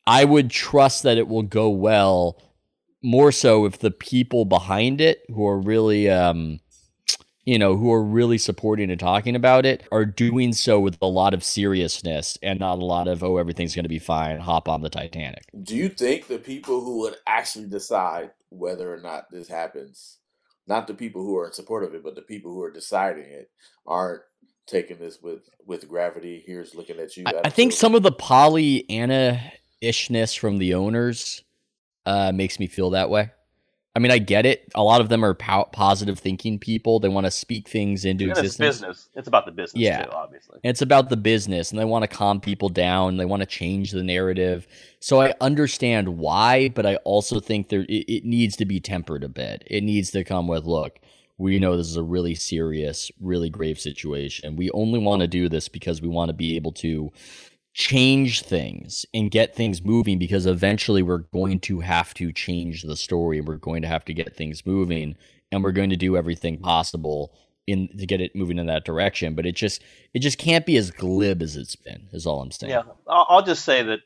I 0.06 0.24
would 0.24 0.50
trust 0.50 1.02
that 1.04 1.18
it 1.18 1.28
will 1.28 1.42
go 1.42 1.68
well. 1.68 2.40
More 3.02 3.32
so 3.32 3.66
if 3.66 3.78
the 3.78 3.90
people 3.90 4.46
behind 4.46 5.02
it, 5.02 5.22
who 5.28 5.46
are 5.46 5.58
really 5.58 6.08
um, 6.08 6.60
you 7.44 7.58
know, 7.58 7.76
who 7.76 7.92
are 7.92 8.02
really 8.02 8.38
supporting 8.38 8.90
and 8.90 8.98
talking 8.98 9.36
about 9.36 9.66
it 9.66 9.86
are 9.92 10.04
doing 10.04 10.52
so 10.52 10.80
with 10.80 10.96
a 11.02 11.06
lot 11.06 11.34
of 11.34 11.44
seriousness 11.44 12.38
and 12.42 12.58
not 12.58 12.78
a 12.78 12.84
lot 12.84 13.06
of, 13.06 13.22
oh, 13.22 13.36
everything's 13.36 13.74
going 13.74 13.84
to 13.84 13.88
be 13.88 13.98
fine, 13.98 14.38
hop 14.38 14.68
on 14.68 14.80
the 14.80 14.88
Titanic. 14.88 15.44
Do 15.62 15.76
you 15.76 15.88
think 15.88 16.26
the 16.26 16.38
people 16.38 16.80
who 16.80 17.00
would 17.00 17.16
actually 17.26 17.66
decide 17.66 18.30
whether 18.48 18.92
or 18.92 19.00
not 19.00 19.30
this 19.30 19.48
happens, 19.48 20.18
not 20.66 20.86
the 20.86 20.94
people 20.94 21.22
who 21.22 21.36
are 21.36 21.46
in 21.46 21.52
support 21.52 21.84
of 21.84 21.94
it, 21.94 22.02
but 22.02 22.14
the 22.14 22.22
people 22.22 22.52
who 22.52 22.62
are 22.62 22.72
deciding 22.72 23.24
it, 23.24 23.50
aren't 23.86 24.22
taking 24.66 24.98
this 24.98 25.20
with 25.20 25.42
with 25.66 25.88
gravity? 25.88 26.42
Here's 26.46 26.74
looking 26.74 26.98
at 26.98 27.16
you. 27.16 27.24
I, 27.26 27.42
I 27.44 27.50
think 27.50 27.72
some 27.72 27.94
of 27.94 28.02
the 28.02 28.12
Pollyanna 28.12 29.52
ishness 29.82 30.34
from 30.34 30.56
the 30.56 30.72
owners 30.74 31.44
uh, 32.06 32.32
makes 32.34 32.58
me 32.58 32.66
feel 32.66 32.90
that 32.90 33.10
way. 33.10 33.30
I 33.96 34.00
mean, 34.00 34.10
I 34.10 34.18
get 34.18 34.44
it. 34.44 34.64
A 34.74 34.82
lot 34.82 35.00
of 35.00 35.08
them 35.08 35.24
are 35.24 35.34
po- 35.34 35.68
positive 35.72 36.18
thinking 36.18 36.58
people. 36.58 36.98
They 36.98 37.08
want 37.08 37.26
to 37.26 37.30
speak 37.30 37.68
things 37.68 38.04
into 38.04 38.24
And 38.24 38.32
it's 38.32 38.40
existence. 38.40 38.78
business. 38.80 39.08
It's 39.14 39.28
about 39.28 39.46
the 39.46 39.52
business 39.52 39.80
Yeah. 39.80 40.02
too, 40.02 40.10
obviously. 40.10 40.58
It's 40.64 40.82
about 40.82 41.10
the 41.10 41.16
business 41.16 41.70
and 41.70 41.78
they 41.78 41.84
want 41.84 42.02
to 42.02 42.08
calm 42.08 42.40
people 42.40 42.68
down. 42.68 43.18
They 43.18 43.24
want 43.24 43.40
to 43.42 43.46
change 43.46 43.92
the 43.92 44.02
narrative. 44.02 44.66
So 44.98 45.20
I 45.20 45.34
understand 45.40 46.18
why, 46.18 46.70
but 46.70 46.86
I 46.86 46.96
also 46.96 47.38
think 47.38 47.68
there 47.68 47.82
it, 47.82 48.04
it 48.08 48.24
needs 48.24 48.56
to 48.56 48.64
be 48.64 48.80
tempered 48.80 49.22
a 49.22 49.28
bit. 49.28 49.62
It 49.68 49.82
needs 49.82 50.10
to 50.10 50.24
come 50.24 50.48
with 50.48 50.64
look, 50.64 50.98
we 51.38 51.58
know 51.60 51.76
this 51.76 51.88
is 51.88 51.96
a 51.96 52.02
really 52.02 52.34
serious, 52.34 53.10
really 53.20 53.50
grave 53.50 53.78
situation. 53.78 54.56
We 54.56 54.70
only 54.70 54.98
want 54.98 55.20
to 55.22 55.28
do 55.28 55.48
this 55.48 55.68
because 55.68 56.02
we 56.02 56.08
want 56.08 56.30
to 56.30 56.32
be 56.32 56.56
able 56.56 56.72
to 56.72 57.12
change 57.74 58.42
things 58.42 59.04
and 59.12 59.32
get 59.32 59.54
things 59.54 59.84
moving 59.84 60.16
because 60.18 60.46
eventually 60.46 61.02
we're 61.02 61.18
going 61.18 61.58
to 61.58 61.80
have 61.80 62.14
to 62.14 62.32
change 62.32 62.82
the 62.82 62.96
story. 62.96 63.40
We're 63.40 63.56
going 63.56 63.82
to 63.82 63.88
have 63.88 64.04
to 64.06 64.14
get 64.14 64.36
things 64.36 64.64
moving 64.64 65.16
and 65.50 65.62
we're 65.62 65.72
going 65.72 65.90
to 65.90 65.96
do 65.96 66.16
everything 66.16 66.58
possible 66.58 67.34
in 67.66 67.88
to 67.98 68.06
get 68.06 68.20
it 68.20 68.36
moving 68.36 68.58
in 68.58 68.66
that 68.66 68.84
direction. 68.84 69.34
But 69.34 69.44
it 69.44 69.56
just 69.56 69.82
it 70.14 70.20
just 70.20 70.38
can't 70.38 70.64
be 70.64 70.76
as 70.76 70.92
glib 70.92 71.42
as 71.42 71.56
it's 71.56 71.76
been. 71.76 72.08
Is 72.12 72.26
all 72.26 72.40
I'm 72.40 72.52
saying. 72.52 72.70
Yeah, 72.70 72.82
I'll, 73.08 73.42
just 73.42 73.64
say 73.64 73.82
that. 73.82 74.00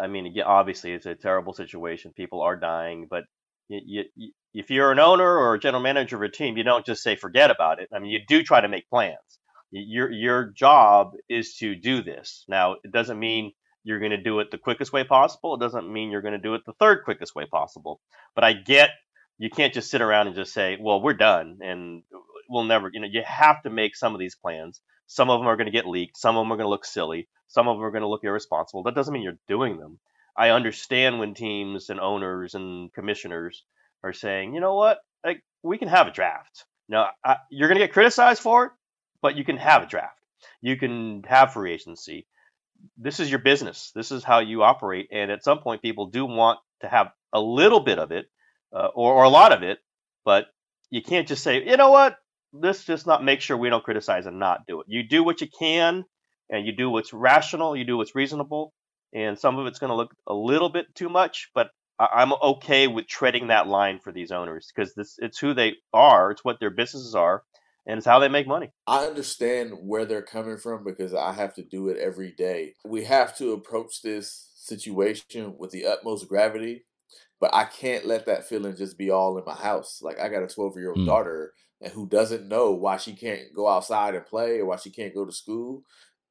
I 0.00 0.08
mean, 0.08 0.32
yeah, 0.34 0.44
obviously 0.44 0.92
it's 0.92 1.06
a 1.06 1.14
terrible 1.14 1.52
situation. 1.52 2.12
People 2.16 2.40
are 2.42 2.56
dying, 2.56 3.06
but 3.08 3.24
you, 3.68 4.04
you, 4.16 4.32
if 4.52 4.70
you're 4.70 4.90
an 4.90 4.98
owner 4.98 5.38
or 5.38 5.54
a 5.54 5.58
general 5.58 5.82
manager 5.82 6.16
of 6.16 6.22
a 6.22 6.28
team, 6.28 6.56
you 6.56 6.64
don't 6.64 6.84
just 6.84 7.02
say 7.02 7.14
forget 7.14 7.50
about 7.50 7.80
it. 7.80 7.88
I 7.94 8.00
mean, 8.00 8.10
you 8.10 8.20
do 8.26 8.42
try 8.42 8.60
to 8.60 8.68
make 8.68 8.88
plans. 8.90 9.18
Your 9.76 10.10
your 10.10 10.44
job 10.46 11.12
is 11.28 11.56
to 11.56 11.74
do 11.74 12.02
this. 12.02 12.44
Now, 12.48 12.76
it 12.84 12.92
doesn't 12.92 13.18
mean 13.18 13.52
you're 13.82 13.98
going 13.98 14.12
to 14.12 14.22
do 14.22 14.38
it 14.40 14.50
the 14.50 14.58
quickest 14.58 14.92
way 14.92 15.04
possible. 15.04 15.54
It 15.54 15.60
doesn't 15.60 15.92
mean 15.92 16.10
you're 16.10 16.22
going 16.22 16.32
to 16.32 16.38
do 16.38 16.54
it 16.54 16.62
the 16.64 16.74
third 16.74 17.04
quickest 17.04 17.34
way 17.34 17.46
possible. 17.46 18.00
But 18.34 18.44
I 18.44 18.52
get 18.52 18.90
you 19.38 19.50
can't 19.50 19.74
just 19.74 19.90
sit 19.90 20.00
around 20.00 20.28
and 20.28 20.36
just 20.36 20.54
say, 20.54 20.78
"Well, 20.80 21.02
we're 21.02 21.14
done," 21.14 21.58
and 21.60 22.04
we'll 22.48 22.64
never. 22.64 22.88
You 22.92 23.00
know, 23.00 23.08
you 23.10 23.22
have 23.26 23.62
to 23.62 23.70
make 23.70 23.96
some 23.96 24.14
of 24.14 24.20
these 24.20 24.36
plans. 24.36 24.80
Some 25.08 25.28
of 25.28 25.40
them 25.40 25.48
are 25.48 25.56
going 25.56 25.66
to 25.66 25.72
get 25.72 25.88
leaked. 25.88 26.16
Some 26.16 26.36
of 26.36 26.42
them 26.42 26.52
are 26.52 26.56
going 26.56 26.66
to 26.66 26.70
look 26.70 26.84
silly. 26.84 27.28
Some 27.48 27.68
of 27.68 27.76
them 27.76 27.84
are 27.84 27.90
going 27.90 28.02
to 28.02 28.08
look 28.08 28.24
irresponsible. 28.24 28.84
That 28.84 28.94
doesn't 28.94 29.12
mean 29.12 29.22
you're 29.22 29.38
doing 29.48 29.78
them. 29.78 29.98
I 30.36 30.50
understand 30.50 31.18
when 31.18 31.34
teams 31.34 31.90
and 31.90 32.00
owners 32.00 32.54
and 32.54 32.92
commissioners 32.92 33.64
are 34.02 34.12
saying, 34.12 34.54
you 34.54 34.60
know 34.60 34.74
what, 34.74 34.98
like 35.24 35.42
we 35.62 35.78
can 35.78 35.88
have 35.88 36.06
a 36.06 36.12
draft. 36.12 36.64
Now 36.88 37.10
I, 37.24 37.36
you're 37.50 37.68
going 37.68 37.78
to 37.78 37.86
get 37.86 37.92
criticized 37.92 38.42
for 38.42 38.66
it, 38.66 38.72
but 39.24 39.38
you 39.38 39.44
can 39.44 39.56
have 39.56 39.82
a 39.82 39.86
draft. 39.86 40.20
You 40.60 40.76
can 40.76 41.22
have 41.26 41.54
free 41.54 41.72
agency. 41.72 42.26
This 42.98 43.20
is 43.20 43.30
your 43.30 43.38
business. 43.38 43.90
This 43.94 44.12
is 44.12 44.22
how 44.22 44.40
you 44.40 44.62
operate. 44.62 45.08
And 45.10 45.30
at 45.30 45.42
some 45.42 45.60
point, 45.60 45.80
people 45.80 46.08
do 46.08 46.26
want 46.26 46.58
to 46.82 46.88
have 46.88 47.10
a 47.32 47.40
little 47.40 47.80
bit 47.80 47.98
of 47.98 48.12
it 48.12 48.26
uh, 48.70 48.88
or, 48.94 49.14
or 49.14 49.24
a 49.24 49.30
lot 49.30 49.52
of 49.52 49.62
it, 49.62 49.78
but 50.26 50.48
you 50.90 51.00
can't 51.00 51.26
just 51.26 51.42
say, 51.42 51.64
you 51.66 51.78
know 51.78 51.90
what, 51.90 52.18
let's 52.52 52.84
just 52.84 53.06
not 53.06 53.24
make 53.24 53.40
sure 53.40 53.56
we 53.56 53.70
don't 53.70 53.82
criticize 53.82 54.26
and 54.26 54.38
not 54.38 54.66
do 54.66 54.82
it. 54.82 54.88
You 54.90 55.02
do 55.02 55.24
what 55.24 55.40
you 55.40 55.48
can, 55.58 56.04
and 56.50 56.66
you 56.66 56.76
do 56.76 56.90
what's 56.90 57.14
rational. 57.14 57.74
You 57.74 57.84
do 57.84 57.96
what's 57.96 58.14
reasonable, 58.14 58.74
and 59.14 59.38
some 59.38 59.58
of 59.58 59.66
it's 59.66 59.78
going 59.78 59.88
to 59.88 59.96
look 59.96 60.14
a 60.26 60.34
little 60.34 60.68
bit 60.68 60.94
too 60.94 61.08
much, 61.08 61.48
but 61.54 61.70
I- 61.98 62.10
I'm 62.16 62.34
okay 62.52 62.88
with 62.88 63.06
treading 63.06 63.46
that 63.46 63.68
line 63.68 64.00
for 64.00 64.12
these 64.12 64.32
owners 64.32 64.70
because 64.70 64.94
this 64.94 65.16
it's 65.18 65.38
who 65.38 65.54
they 65.54 65.76
are, 65.94 66.30
it's 66.30 66.44
what 66.44 66.60
their 66.60 66.68
businesses 66.68 67.14
are, 67.14 67.42
and 67.86 67.98
it's 67.98 68.06
how 68.06 68.18
they 68.18 68.28
make 68.28 68.46
money. 68.46 68.72
I 68.86 69.06
understand 69.06 69.72
where 69.80 70.04
they're 70.04 70.22
coming 70.22 70.58
from 70.58 70.84
because 70.84 71.14
I 71.14 71.32
have 71.32 71.54
to 71.54 71.62
do 71.64 71.88
it 71.88 71.96
every 71.98 72.32
day. 72.32 72.74
We 72.84 73.04
have 73.04 73.36
to 73.38 73.52
approach 73.52 74.02
this 74.02 74.50
situation 74.56 75.56
with 75.58 75.70
the 75.70 75.86
utmost 75.86 76.28
gravity, 76.28 76.84
but 77.40 77.54
I 77.54 77.64
can't 77.64 78.06
let 78.06 78.26
that 78.26 78.46
feeling 78.48 78.76
just 78.76 78.98
be 78.98 79.10
all 79.10 79.38
in 79.38 79.44
my 79.46 79.54
house. 79.54 80.00
Like 80.02 80.20
I 80.20 80.28
got 80.28 80.42
a 80.42 80.48
12 80.48 80.76
year 80.76 80.90
old 80.92 81.00
Mm. 81.00 81.06
daughter 81.06 81.54
and 81.80 81.92
who 81.92 82.08
doesn't 82.08 82.48
know 82.48 82.72
why 82.72 82.96
she 82.98 83.14
can't 83.14 83.54
go 83.54 83.68
outside 83.68 84.14
and 84.14 84.26
play 84.26 84.60
or 84.60 84.66
why 84.66 84.76
she 84.76 84.90
can't 84.90 85.14
go 85.14 85.24
to 85.26 85.32
school. 85.32 85.84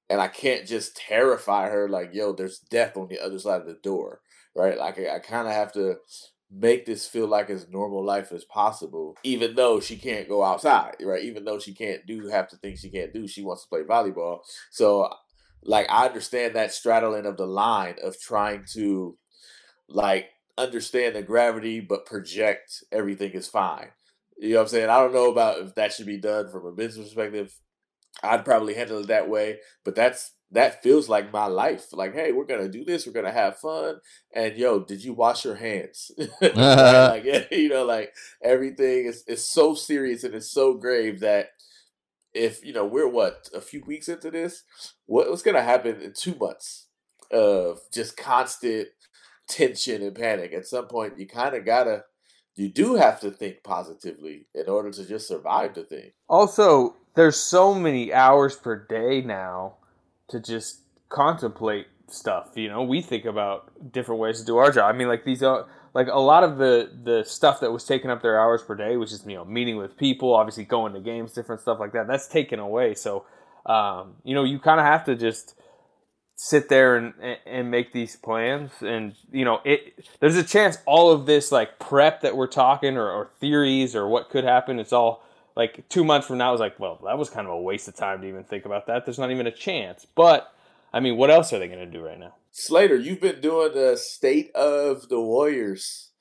And 0.10 0.22
I 0.22 0.28
can't 0.30 0.68
just 0.68 0.98
terrify 0.98 1.70
her 1.70 1.89
like, 1.89 2.13
yo, 2.13 2.34
there's 2.34 2.60
death 2.60 2.98
on 2.98 3.08
the 3.10 3.20
other 3.20 3.39
side 3.39 3.62
of 3.62 3.68
the 3.68 3.76
door, 3.84 4.22
right? 4.56 4.78
Like 4.78 5.00
I, 5.00 5.16
I 5.16 5.20
kind 5.20 5.48
of 5.48 5.54
have 5.54 5.74
to 5.74 5.98
make 6.56 6.86
this 6.86 7.08
feel 7.08 7.28
like 7.28 7.50
as 7.50 7.68
normal 7.70 8.06
life 8.06 8.32
as 8.32 8.46
possible, 8.46 9.18
even 9.24 9.56
though 9.56 9.80
she 9.80 9.98
can't 9.98 10.28
go 10.28 10.44
outside, 10.44 10.96
right? 11.02 11.24
Even 11.24 11.46
though 11.46 11.60
she 11.60 11.74
can't 11.74 12.06
do 12.06 12.28
half 12.28 12.50
the 12.50 12.58
things 12.58 12.80
she 12.80 12.89
can't 12.89 13.13
do, 13.13 13.28
she 13.28 13.44
wants 13.44 13.63
to 13.63 13.70
play 13.70 13.82
volleyball. 13.82 14.39
So, 14.72 15.10
like, 15.63 15.88
I 15.89 16.06
understand 16.06 16.56
that 16.56 16.74
straddling 16.74 17.26
of 17.26 17.38
the 17.38 17.48
line 17.48 17.96
of 18.04 18.20
trying 18.20 18.66
to, 18.74 19.18
like, 19.88 20.30
understand 20.58 21.16
the 21.16 21.24
gravity 21.24 21.80
but 21.80 22.06
project 22.06 22.84
everything 22.92 23.32
is 23.32 23.48
fine. 23.48 23.88
You 24.38 24.52
know 24.52 24.56
what 24.58 24.62
I'm 24.63 24.68
saying? 24.68 24.89
I 24.89 25.00
don't 25.00 25.13
know 25.13 25.32
about 25.32 25.60
if 25.60 25.76
that 25.76 25.94
should 25.94 26.06
be 26.06 26.20
done 26.20 26.52
from 26.52 26.66
a 26.66 26.72
business 26.72 27.08
perspective. 27.08 27.56
I'd 28.22 28.46
probably 28.46 28.76
handle 28.76 29.00
it 29.00 29.08
that 29.08 29.30
way, 29.30 29.60
but 29.84 29.96
that's 29.96 30.32
that 30.54 30.84
feels 30.84 31.10
like 31.10 31.34
my 31.34 31.48
life. 31.48 31.88
Like, 31.92 32.13
hey, 32.13 32.32
we're 32.32 32.46
gonna 32.46 32.70
do 32.70 32.86
this, 32.86 33.06
we're 33.06 33.13
gonna 33.13 33.32
have 33.32 33.58
fun, 33.58 34.00
and 34.34 34.56
yo, 34.56 34.80
did 34.80 35.04
you 35.04 35.13
wash 35.13 35.46
your 35.46 35.56
hands? 35.56 36.12
like, 36.42 36.54
yeah, 37.26 37.44
you 37.52 37.70
know, 37.70 37.86
like 37.86 38.13
everything 38.42 39.06
is 39.06 39.24
is 39.28 39.46
so 39.46 39.74
serious 39.74 40.24
and 40.24 40.34
it's 40.36 40.52
so 40.52 40.76
grave 40.76 41.20
that 41.22 41.50
if 42.34 42.63
you 42.66 42.74
know 42.74 42.86
we're 42.86 43.08
what 43.08 43.50
a 43.54 43.62
few 43.62 43.84
weeks 43.86 44.08
into 44.08 44.32
this, 44.32 44.63
what, 45.06 45.30
what's 45.30 45.42
gonna 45.42 45.63
happen 45.63 46.02
in 46.02 46.13
two 46.13 46.36
months 46.36 46.88
of 47.32 47.80
just 47.92 48.16
constant 48.16 48.89
tension 49.48 50.04
and 50.04 50.16
panic? 50.16 50.54
At 50.54 50.68
some 50.68 50.88
point, 50.88 51.18
you 51.18 51.28
kind 51.28 51.56
of 51.56 51.66
gotta, 51.66 52.04
you 52.56 52.70
do 52.70 52.94
have 52.96 53.20
to 53.22 53.32
think 53.32 53.63
positively 53.63 54.48
in 54.54 54.70
order 54.70 54.92
to 54.92 55.06
just 55.06 55.28
survive 55.28 55.74
the 55.74 55.84
thing. 55.84 56.12
Also, 56.30 56.96
there's 57.16 57.38
so 57.38 57.74
many 57.74 58.13
hours 58.13 58.56
per 58.56 58.86
day 58.88 59.22
now 59.22 59.78
to 60.34 60.39
just 60.39 60.82
contemplate 61.10 61.88
stuff. 62.08 62.52
You 62.56 62.69
know, 62.69 62.84
we 62.84 63.02
think 63.02 63.26
about 63.26 63.91
different 63.91 64.19
ways 64.19 64.39
to 64.39 64.46
do 64.46 64.58
our 64.58 64.72
job. 64.72 64.93
I 64.93 64.98
mean, 64.98 65.08
like 65.08 65.24
these 65.24 65.41
are 65.41 65.67
like 65.93 66.08
a 66.08 66.19
lot 66.19 66.43
of 66.43 66.58
the 66.58 66.91
the 67.04 67.24
stuff 67.24 67.60
that 67.62 67.72
was 67.72 67.86
taking 67.86 68.10
up 68.10 68.22
their 68.22 68.39
hours 68.39 68.62
per 68.62 68.76
day, 68.76 68.98
which 68.98 69.12
is 69.12 69.26
you 69.26 69.36
know 69.36 69.46
meeting 69.46 69.78
with 69.78 69.98
people, 69.98 70.34
obviously 70.36 70.65
going 70.65 70.93
to 70.93 71.00
games, 71.00 71.34
different 71.34 71.62
stuff 71.62 71.80
like 71.80 71.93
that. 71.93 72.08
That's 72.08 72.28
taken 72.28 72.60
away. 72.60 72.96
So, 72.96 73.26
um, 73.65 74.15
you 74.24 74.36
know, 74.36 74.43
you 74.43 74.60
kind 74.60 74.80
of 74.80 74.86
have 74.86 75.06
to 75.06 75.15
just 75.15 75.56
sit 76.36 76.67
there 76.67 76.96
and 76.98 77.13
and 77.46 77.69
make 77.69 77.93
these 77.93 78.15
plans 78.15 78.72
and 78.82 79.13
you 79.32 79.46
know 79.46 79.62
it 79.63 79.93
there's 80.19 80.36
a 80.36 80.43
chance 80.43 80.80
all 80.88 81.12
of 81.12 81.28
this 81.28 81.52
like 81.52 81.78
prep 81.78 82.22
that 82.22 82.36
we're 82.36 82.48
talking 82.48 82.98
or, 82.98 83.08
or 83.08 83.30
theories 83.39 83.96
or 83.96 84.08
what 84.08 84.30
could 84.32 84.43
happen 84.43 84.80
it's 84.80 84.91
all 84.91 85.24
like 85.56 85.88
two 85.89 86.04
months 86.04 86.28
from 86.28 86.38
now, 86.38 86.50
I 86.50 86.52
was 86.52 86.60
like, 86.60 86.80
well, 86.80 87.00
that 87.06 87.18
was 87.18 87.30
kind 87.30 87.48
of 87.48 87.54
a 87.54 87.62
waste 87.62 87.88
of 87.88 87.96
time 87.96 88.22
to 88.22 88.28
even 88.28 88.44
think 88.44 88.66
about 88.66 88.88
that. 88.88 89.06
There's 89.06 89.20
not 89.20 89.32
even 89.32 89.48
a 89.48 89.52
chance. 89.52 90.06
But 90.16 90.52
I 90.94 91.00
mean, 91.00 91.18
what 91.18 91.30
else 91.30 91.54
are 91.54 91.60
they 91.60 91.68
going 91.68 91.80
to 91.80 91.86
do 91.86 92.04
right 92.04 92.20
now? 92.20 92.36
Slater, 92.52 92.96
you've 92.96 93.22
been 93.22 93.42
doing 93.42 93.74
the 93.74 93.98
state 93.98 94.54
of 94.56 95.10
the 95.10 95.20
Warriors 95.20 96.12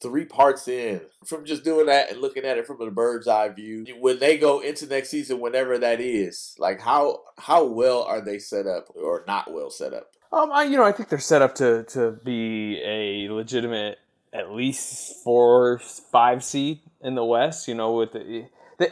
three 0.00 0.24
parts 0.24 0.68
in 0.68 1.00
from 1.24 1.44
just 1.44 1.64
doing 1.64 1.86
that 1.86 2.10
and 2.10 2.20
looking 2.20 2.44
at 2.44 2.58
it 2.58 2.66
from 2.66 2.80
a 2.80 2.90
bird's 2.90 3.26
eye 3.26 3.48
view. 3.48 3.84
When 3.98 4.18
they 4.18 4.38
go 4.38 4.60
into 4.60 4.86
next 4.86 5.10
season, 5.10 5.40
whenever 5.40 5.78
that 5.78 6.00
is, 6.00 6.54
like 6.58 6.80
how 6.80 7.22
how 7.38 7.64
well 7.64 8.02
are 8.02 8.20
they 8.20 8.38
set 8.38 8.66
up 8.66 8.88
or 8.94 9.24
not 9.26 9.52
well 9.52 9.70
set 9.70 9.92
up? 9.92 10.10
Um, 10.32 10.50
I 10.52 10.64
you 10.64 10.76
know 10.76 10.84
I 10.84 10.92
think 10.92 11.08
they're 11.08 11.18
set 11.18 11.42
up 11.42 11.54
to 11.56 11.84
to 11.84 12.12
be 12.24 12.80
a 12.84 13.32
legitimate 13.32 13.98
at 14.32 14.52
least 14.52 15.22
four 15.24 15.78
five 15.78 16.44
seed 16.44 16.80
in 17.00 17.14
the 17.14 17.24
West. 17.24 17.68
You 17.68 17.74
know 17.74 17.92
with 17.92 18.12
the 18.12 18.46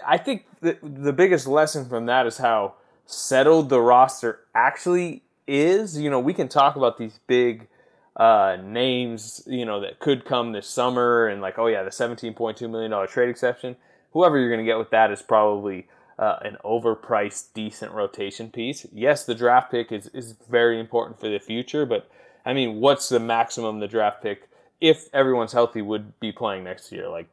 I 0.07 0.19
think 0.19 0.47
the, 0.61 0.79
the 0.83 1.13
biggest 1.13 1.47
lesson 1.47 1.89
from 1.89 2.07
that 2.07 2.27
is 2.27 2.39
how 2.39 2.75
settled 3.07 3.69
the 3.69 3.81
roster 3.81 4.41
actually 4.55 5.23
is. 5.47 5.99
You 5.99 6.11
know, 6.11 6.21
we 6.21 6.35
can 6.35 6.49
talk 6.49 6.77
about 6.77 6.99
these 6.99 7.19
big 7.27 7.69
uh, 8.17 8.57
names, 8.63 9.43
you 9.47 9.65
know, 9.65 9.81
that 9.81 9.99
could 9.99 10.25
come 10.25 10.53
this 10.53 10.69
summer 10.69 11.27
and 11.27 11.43
like, 11.43 11.59
oh 11.59 11.67
yeah, 11.67 11.83
the 11.83 11.91
$17.2 11.91 12.71
million 12.71 13.09
trade 13.09 13.29
exception. 13.29 13.77
Whoever 14.13 14.39
you're 14.39 14.51
going 14.51 14.65
to 14.65 14.71
get 14.71 14.79
with 14.79 14.91
that 14.91 15.11
is 15.11 15.23
probably 15.23 15.89
uh, 16.19 16.37
an 16.43 16.57
overpriced, 16.65 17.53
decent 17.55 17.93
rotation 17.93 18.51
piece. 18.51 18.87
Yes, 18.93 19.25
the 19.25 19.35
draft 19.35 19.71
pick 19.71 19.91
is, 19.91 20.07
is 20.09 20.37
very 20.49 20.79
important 20.79 21.19
for 21.19 21.29
the 21.29 21.41
future, 21.41 21.85
but 21.85 22.09
I 22.47 22.53
mean, 22.53 22.81
what's 22.81 23.09
the 23.09 23.19
maximum 23.19 23.81
the 23.81 23.89
draft 23.89 24.23
pick, 24.23 24.49
if 24.81 25.09
everyone's 25.13 25.53
healthy, 25.53 25.83
would 25.83 26.19
be 26.21 26.31
playing 26.31 26.65
next 26.65 26.93
year? 26.93 27.09
Like, 27.09 27.27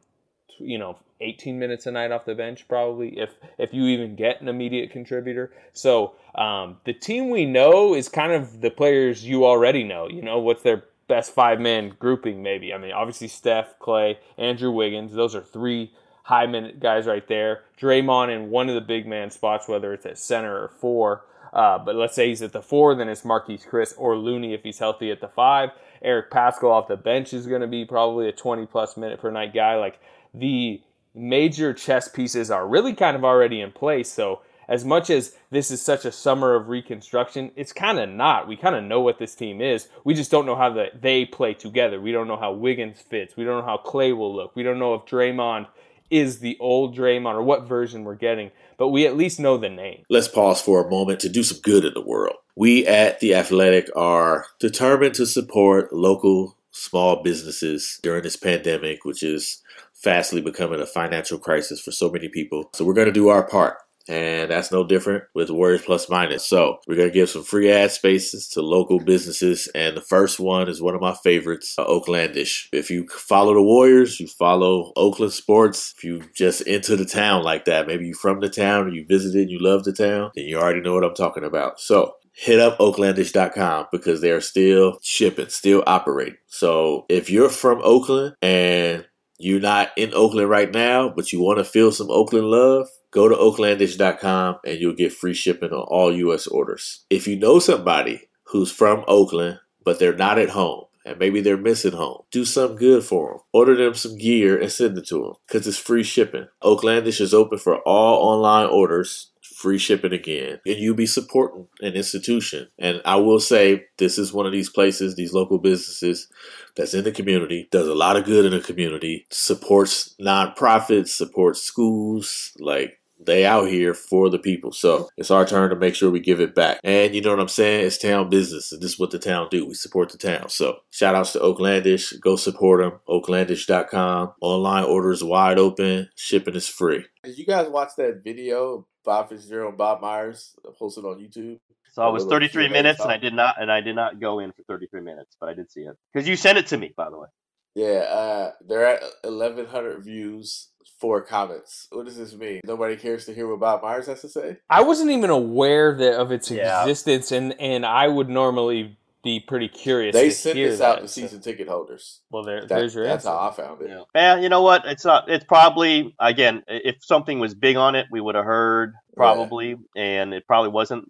you 0.58 0.78
know, 0.78 0.98
18 1.22 1.58
minutes 1.58 1.86
a 1.86 1.90
night 1.90 2.10
off 2.10 2.24
the 2.24 2.34
bench, 2.34 2.66
probably, 2.68 3.18
if 3.18 3.30
if 3.58 3.72
you 3.72 3.86
even 3.86 4.16
get 4.16 4.40
an 4.40 4.48
immediate 4.48 4.90
contributor. 4.90 5.52
So 5.72 6.14
um, 6.34 6.78
the 6.84 6.92
team 6.92 7.30
we 7.30 7.46
know 7.46 7.94
is 7.94 8.08
kind 8.08 8.32
of 8.32 8.60
the 8.60 8.70
players 8.70 9.24
you 9.24 9.46
already 9.46 9.84
know. 9.84 10.08
You 10.08 10.22
know, 10.22 10.38
what's 10.38 10.62
their 10.62 10.84
best 11.08 11.34
five 11.34 11.60
man 11.60 11.94
grouping, 11.98 12.42
maybe. 12.42 12.72
I 12.72 12.78
mean, 12.78 12.92
obviously 12.92 13.28
Steph, 13.28 13.78
Klay, 13.78 14.16
Andrew 14.38 14.70
Wiggins. 14.70 15.12
Those 15.12 15.34
are 15.34 15.42
three 15.42 15.92
high 16.22 16.46
minute 16.46 16.80
guys 16.80 17.06
right 17.06 17.26
there. 17.28 17.64
Draymond 17.78 18.34
in 18.34 18.50
one 18.50 18.68
of 18.68 18.74
the 18.74 18.80
big 18.80 19.06
man 19.06 19.30
spots, 19.30 19.68
whether 19.68 19.92
it's 19.92 20.06
at 20.06 20.18
center 20.18 20.56
or 20.56 20.68
four. 20.68 21.24
Uh, 21.52 21.78
but 21.78 21.96
let's 21.96 22.14
say 22.14 22.28
he's 22.28 22.40
at 22.40 22.52
the 22.52 22.62
four, 22.62 22.94
then 22.94 23.10
it's 23.10 23.22
Marquese 23.22 23.68
Chriss 23.68 23.92
or 23.98 24.16
Looney 24.16 24.54
if 24.54 24.62
he's 24.62 24.78
healthy 24.78 25.10
at 25.10 25.20
the 25.20 25.28
five. 25.28 25.70
Eric 26.00 26.30
Paschall 26.30 26.70
off 26.70 26.88
the 26.88 26.96
bench 26.96 27.34
is 27.34 27.46
going 27.46 27.60
to 27.60 27.66
be 27.66 27.84
probably 27.84 28.28
a 28.28 28.32
20 28.32 28.64
plus 28.66 28.96
minute 28.96 29.20
per 29.20 29.30
night 29.30 29.52
guy. 29.52 29.76
Like 29.76 30.00
the 30.32 30.80
major 31.14 31.72
chess 31.72 32.08
pieces 32.08 32.50
are 32.50 32.66
really 32.66 32.94
kind 32.94 33.16
of 33.16 33.24
already 33.24 33.60
in 33.60 33.72
place. 33.72 34.10
So, 34.10 34.40
as 34.68 34.84
much 34.84 35.10
as 35.10 35.34
this 35.50 35.70
is 35.70 35.82
such 35.82 36.04
a 36.04 36.12
summer 36.12 36.54
of 36.54 36.68
reconstruction, 36.68 37.50
it's 37.56 37.72
kind 37.72 37.98
of 37.98 38.08
not. 38.08 38.48
We 38.48 38.56
kind 38.56 38.76
of 38.76 38.84
know 38.84 39.00
what 39.00 39.18
this 39.18 39.34
team 39.34 39.60
is. 39.60 39.88
We 40.04 40.14
just 40.14 40.30
don't 40.30 40.46
know 40.46 40.56
how 40.56 40.70
the, 40.70 40.86
they 40.98 41.26
play 41.26 41.52
together. 41.52 42.00
We 42.00 42.12
don't 42.12 42.28
know 42.28 42.38
how 42.38 42.52
Wiggins 42.52 43.00
fits. 43.00 43.36
We 43.36 43.44
don't 43.44 43.60
know 43.60 43.66
how 43.66 43.82
Klay 43.84 44.16
will 44.16 44.34
look. 44.34 44.54
We 44.54 44.62
don't 44.62 44.78
know 44.78 44.94
if 44.94 45.02
Draymond 45.02 45.66
is 46.10 46.38
the 46.38 46.56
old 46.60 46.96
Draymond 46.96 47.34
or 47.34 47.42
what 47.42 47.66
version 47.66 48.04
we're 48.04 48.14
getting, 48.14 48.50
but 48.76 48.88
we 48.88 49.06
at 49.06 49.16
least 49.16 49.40
know 49.40 49.56
the 49.56 49.68
name. 49.68 50.04
Let's 50.08 50.28
pause 50.28 50.60
for 50.60 50.86
a 50.86 50.90
moment 50.90 51.20
to 51.20 51.28
do 51.28 51.42
some 51.42 51.58
good 51.62 51.84
in 51.84 51.94
the 51.94 52.02
world. 52.02 52.36
We 52.54 52.86
at 52.86 53.20
The 53.20 53.34
Athletic 53.34 53.88
are 53.96 54.46
determined 54.60 55.14
to 55.14 55.26
support 55.26 55.92
local 55.92 56.56
small 56.70 57.22
businesses 57.22 57.98
during 58.02 58.22
this 58.22 58.36
pandemic, 58.36 59.04
which 59.04 59.22
is 59.22 59.62
fastly 60.02 60.40
becoming 60.40 60.80
a 60.80 60.86
financial 60.86 61.38
crisis 61.38 61.80
for 61.80 61.92
so 61.92 62.10
many 62.10 62.28
people. 62.28 62.70
So 62.74 62.84
we're 62.84 62.94
going 62.94 63.06
to 63.06 63.12
do 63.12 63.28
our 63.28 63.46
part. 63.46 63.76
And 64.08 64.50
that's 64.50 64.72
no 64.72 64.84
different 64.84 65.24
with 65.34 65.50
Warriors 65.50 65.82
Plus 65.82 66.08
Minus. 66.08 66.44
So 66.44 66.78
we're 66.88 66.96
going 66.96 67.08
to 67.08 67.14
give 67.14 67.30
some 67.30 67.44
free 67.44 67.70
ad 67.70 67.92
spaces 67.92 68.48
to 68.48 68.60
local 68.60 68.98
businesses. 68.98 69.68
And 69.74 69.96
the 69.96 70.00
first 70.00 70.40
one 70.40 70.68
is 70.68 70.82
one 70.82 70.94
of 70.94 71.00
my 71.00 71.14
favorites, 71.22 71.76
uh, 71.78 71.84
Oaklandish. 71.84 72.66
If 72.72 72.90
you 72.90 73.06
follow 73.06 73.54
the 73.54 73.62
Warriors, 73.62 74.18
you 74.18 74.26
follow 74.26 74.92
Oakland 74.96 75.32
sports. 75.32 75.94
If 75.96 76.04
you 76.04 76.24
just 76.34 76.62
into 76.62 76.96
the 76.96 77.04
town 77.04 77.44
like 77.44 77.64
that, 77.66 77.86
maybe 77.86 78.06
you're 78.06 78.16
from 78.16 78.40
the 78.40 78.48
town 78.48 78.86
or 78.86 78.88
you 78.88 79.06
visited 79.06 79.42
and 79.42 79.50
you 79.50 79.60
love 79.60 79.84
the 79.84 79.92
town, 79.92 80.32
then 80.34 80.46
you 80.46 80.58
already 80.58 80.80
know 80.80 80.94
what 80.94 81.04
I'm 81.04 81.14
talking 81.14 81.44
about. 81.44 81.78
So 81.78 82.14
hit 82.34 82.58
up 82.58 82.78
oaklandish.com 82.78 83.86
because 83.92 84.20
they're 84.20 84.40
still 84.40 84.98
shipping, 85.02 85.48
still 85.48 85.84
operating. 85.86 86.38
So 86.46 87.06
if 87.08 87.30
you're 87.30 87.50
from 87.50 87.80
Oakland 87.84 88.34
and 88.42 89.04
you're 89.42 89.60
not 89.60 89.90
in 89.96 90.14
Oakland 90.14 90.48
right 90.48 90.72
now, 90.72 91.08
but 91.08 91.32
you 91.32 91.40
want 91.40 91.58
to 91.58 91.64
feel 91.64 91.92
some 91.92 92.10
Oakland 92.10 92.46
love, 92.46 92.88
go 93.10 93.28
to 93.28 93.34
oaklandish.com 93.34 94.58
and 94.64 94.78
you'll 94.78 94.94
get 94.94 95.12
free 95.12 95.34
shipping 95.34 95.70
on 95.70 95.86
all 95.88 96.14
U.S. 96.14 96.46
orders. 96.46 97.04
If 97.10 97.26
you 97.26 97.36
know 97.36 97.58
somebody 97.58 98.28
who's 98.44 98.70
from 98.70 99.04
Oakland, 99.08 99.60
but 99.84 99.98
they're 99.98 100.14
not 100.14 100.38
at 100.38 100.50
home, 100.50 100.84
and 101.04 101.18
maybe 101.18 101.40
they're 101.40 101.56
missing 101.56 101.92
home. 101.92 102.22
Do 102.30 102.44
something 102.44 102.76
good 102.76 103.02
for 103.02 103.32
them. 103.32 103.40
Order 103.52 103.76
them 103.76 103.94
some 103.94 104.16
gear 104.16 104.56
and 104.56 104.70
send 104.70 104.96
it 104.96 105.06
to 105.08 105.14
them 105.16 105.32
because 105.46 105.66
it's 105.66 105.78
free 105.78 106.04
shipping. 106.04 106.46
Oaklandish 106.62 107.20
is 107.20 107.34
open 107.34 107.58
for 107.58 107.78
all 107.78 108.28
online 108.28 108.68
orders 108.68 109.31
free 109.62 109.78
shipping 109.78 110.12
again, 110.12 110.60
and 110.66 110.76
you'll 110.76 110.96
be 110.96 111.06
supporting 111.06 111.68
an 111.80 111.94
institution. 111.94 112.68
And 112.78 113.00
I 113.04 113.16
will 113.16 113.40
say, 113.40 113.84
this 113.98 114.18
is 114.18 114.32
one 114.32 114.44
of 114.44 114.52
these 114.52 114.68
places, 114.68 115.14
these 115.14 115.32
local 115.32 115.58
businesses 115.58 116.28
that's 116.76 116.94
in 116.94 117.04
the 117.04 117.12
community, 117.12 117.68
does 117.70 117.86
a 117.86 117.94
lot 117.94 118.16
of 118.16 118.24
good 118.24 118.44
in 118.44 118.50
the 118.50 118.60
community, 118.60 119.26
supports 119.30 120.14
nonprofits, 120.20 121.08
supports 121.08 121.62
schools, 121.62 122.52
like 122.58 122.98
they 123.24 123.46
out 123.46 123.68
here 123.68 123.94
for 123.94 124.28
the 124.28 124.38
people. 124.38 124.72
So 124.72 125.08
it's 125.16 125.30
our 125.30 125.46
turn 125.46 125.70
to 125.70 125.76
make 125.76 125.94
sure 125.94 126.10
we 126.10 126.18
give 126.18 126.40
it 126.40 126.56
back. 126.56 126.80
And 126.82 127.14
you 127.14 127.20
know 127.20 127.30
what 127.30 127.38
I'm 127.38 127.46
saying? 127.46 127.86
It's 127.86 127.98
town 127.98 128.28
business. 128.28 128.72
And 128.72 128.82
this 128.82 128.94
is 128.94 128.98
what 128.98 129.12
the 129.12 129.18
town 129.20 129.46
do. 129.48 129.64
We 129.64 129.74
support 129.74 130.10
the 130.10 130.18
town. 130.18 130.48
So 130.48 130.78
shout 130.90 131.14
outs 131.14 131.32
to 131.34 131.38
Oaklandish. 131.38 132.18
Go 132.20 132.34
support 132.34 132.82
them. 132.82 132.98
Oaklandish.com. 133.08 134.32
Online 134.40 134.84
orders 134.84 135.22
wide 135.22 135.58
open. 135.58 136.08
Shipping 136.16 136.56
is 136.56 136.68
free. 136.68 137.04
Did 137.22 137.38
you 137.38 137.46
guys 137.46 137.68
watch 137.68 137.90
that 137.96 138.22
video 138.24 138.86
Bob 139.04 139.28
Fitzgerald 139.28 139.70
and 139.70 139.78
Bob 139.78 140.00
Myers 140.00 140.54
posted 140.78 141.04
on 141.04 141.18
YouTube? 141.18 141.58
So 141.92 142.08
it 142.08 142.12
was 142.12 142.24
33 142.24 142.68
minutes, 142.68 143.00
and 143.00 143.10
I 143.10 143.18
did 143.18 143.34
not, 143.34 143.60
and 143.60 143.70
I 143.70 143.82
did 143.82 143.94
not 143.94 144.18
go 144.18 144.38
in 144.38 144.52
for 144.52 144.62
33 144.62 145.02
minutes, 145.02 145.36
but 145.38 145.50
I 145.50 145.54
did 145.54 145.70
see 145.70 145.82
it 145.82 145.94
because 146.12 146.26
you 146.26 146.36
sent 146.36 146.56
it 146.56 146.66
to 146.68 146.78
me, 146.78 146.94
by 146.96 147.10
the 147.10 147.18
way. 147.18 147.28
Yeah, 147.74 148.00
uh, 148.00 148.52
they're 148.66 148.86
at 148.86 149.02
1,100 149.24 150.02
views, 150.02 150.68
four 150.98 151.22
comments. 151.22 151.88
What 151.90 152.06
does 152.06 152.16
this 152.16 152.34
mean? 152.34 152.60
Nobody 152.64 152.96
cares 152.96 153.26
to 153.26 153.34
hear 153.34 153.48
what 153.48 153.60
Bob 153.60 153.82
Myers 153.82 154.06
has 154.06 154.20
to 154.22 154.28
say. 154.28 154.58
I 154.70 154.82
wasn't 154.82 155.10
even 155.10 155.30
aware 155.30 155.94
that 155.94 156.18
of 156.18 156.32
its 156.32 156.50
yeah. 156.50 156.82
existence, 156.82 157.32
and 157.32 157.58
and 157.60 157.84
I 157.84 158.08
would 158.08 158.28
normally 158.28 158.96
be 159.22 159.40
pretty 159.40 159.68
curious. 159.68 160.14
They 160.14 160.30
sent 160.30 160.56
this 160.56 160.80
out 160.80 161.00
to 161.00 161.08
season 161.08 161.40
ticket 161.40 161.68
holders. 161.68 162.20
Well, 162.30 162.42
there, 162.42 162.60
that, 162.60 162.68
there's 162.68 162.94
your 162.94 163.04
That's 163.04 163.24
answer. 163.24 163.36
how 163.36 163.48
I 163.48 163.52
found 163.52 163.82
it. 163.82 163.90
Yeah. 163.90 164.02
yeah, 164.14 164.40
you 164.40 164.48
know 164.48 164.62
what? 164.62 164.84
It's 164.86 165.04
not. 165.04 165.30
It's 165.30 165.44
probably 165.44 166.14
again, 166.18 166.62
if 166.66 166.96
something 167.00 167.38
was 167.38 167.54
big 167.54 167.76
on 167.76 167.94
it, 167.94 168.06
we 168.10 168.20
would 168.20 168.34
have 168.34 168.44
heard 168.44 168.94
probably, 169.16 169.76
yeah. 169.94 170.02
and 170.02 170.34
it 170.34 170.46
probably 170.46 170.70
wasn't 170.70 171.04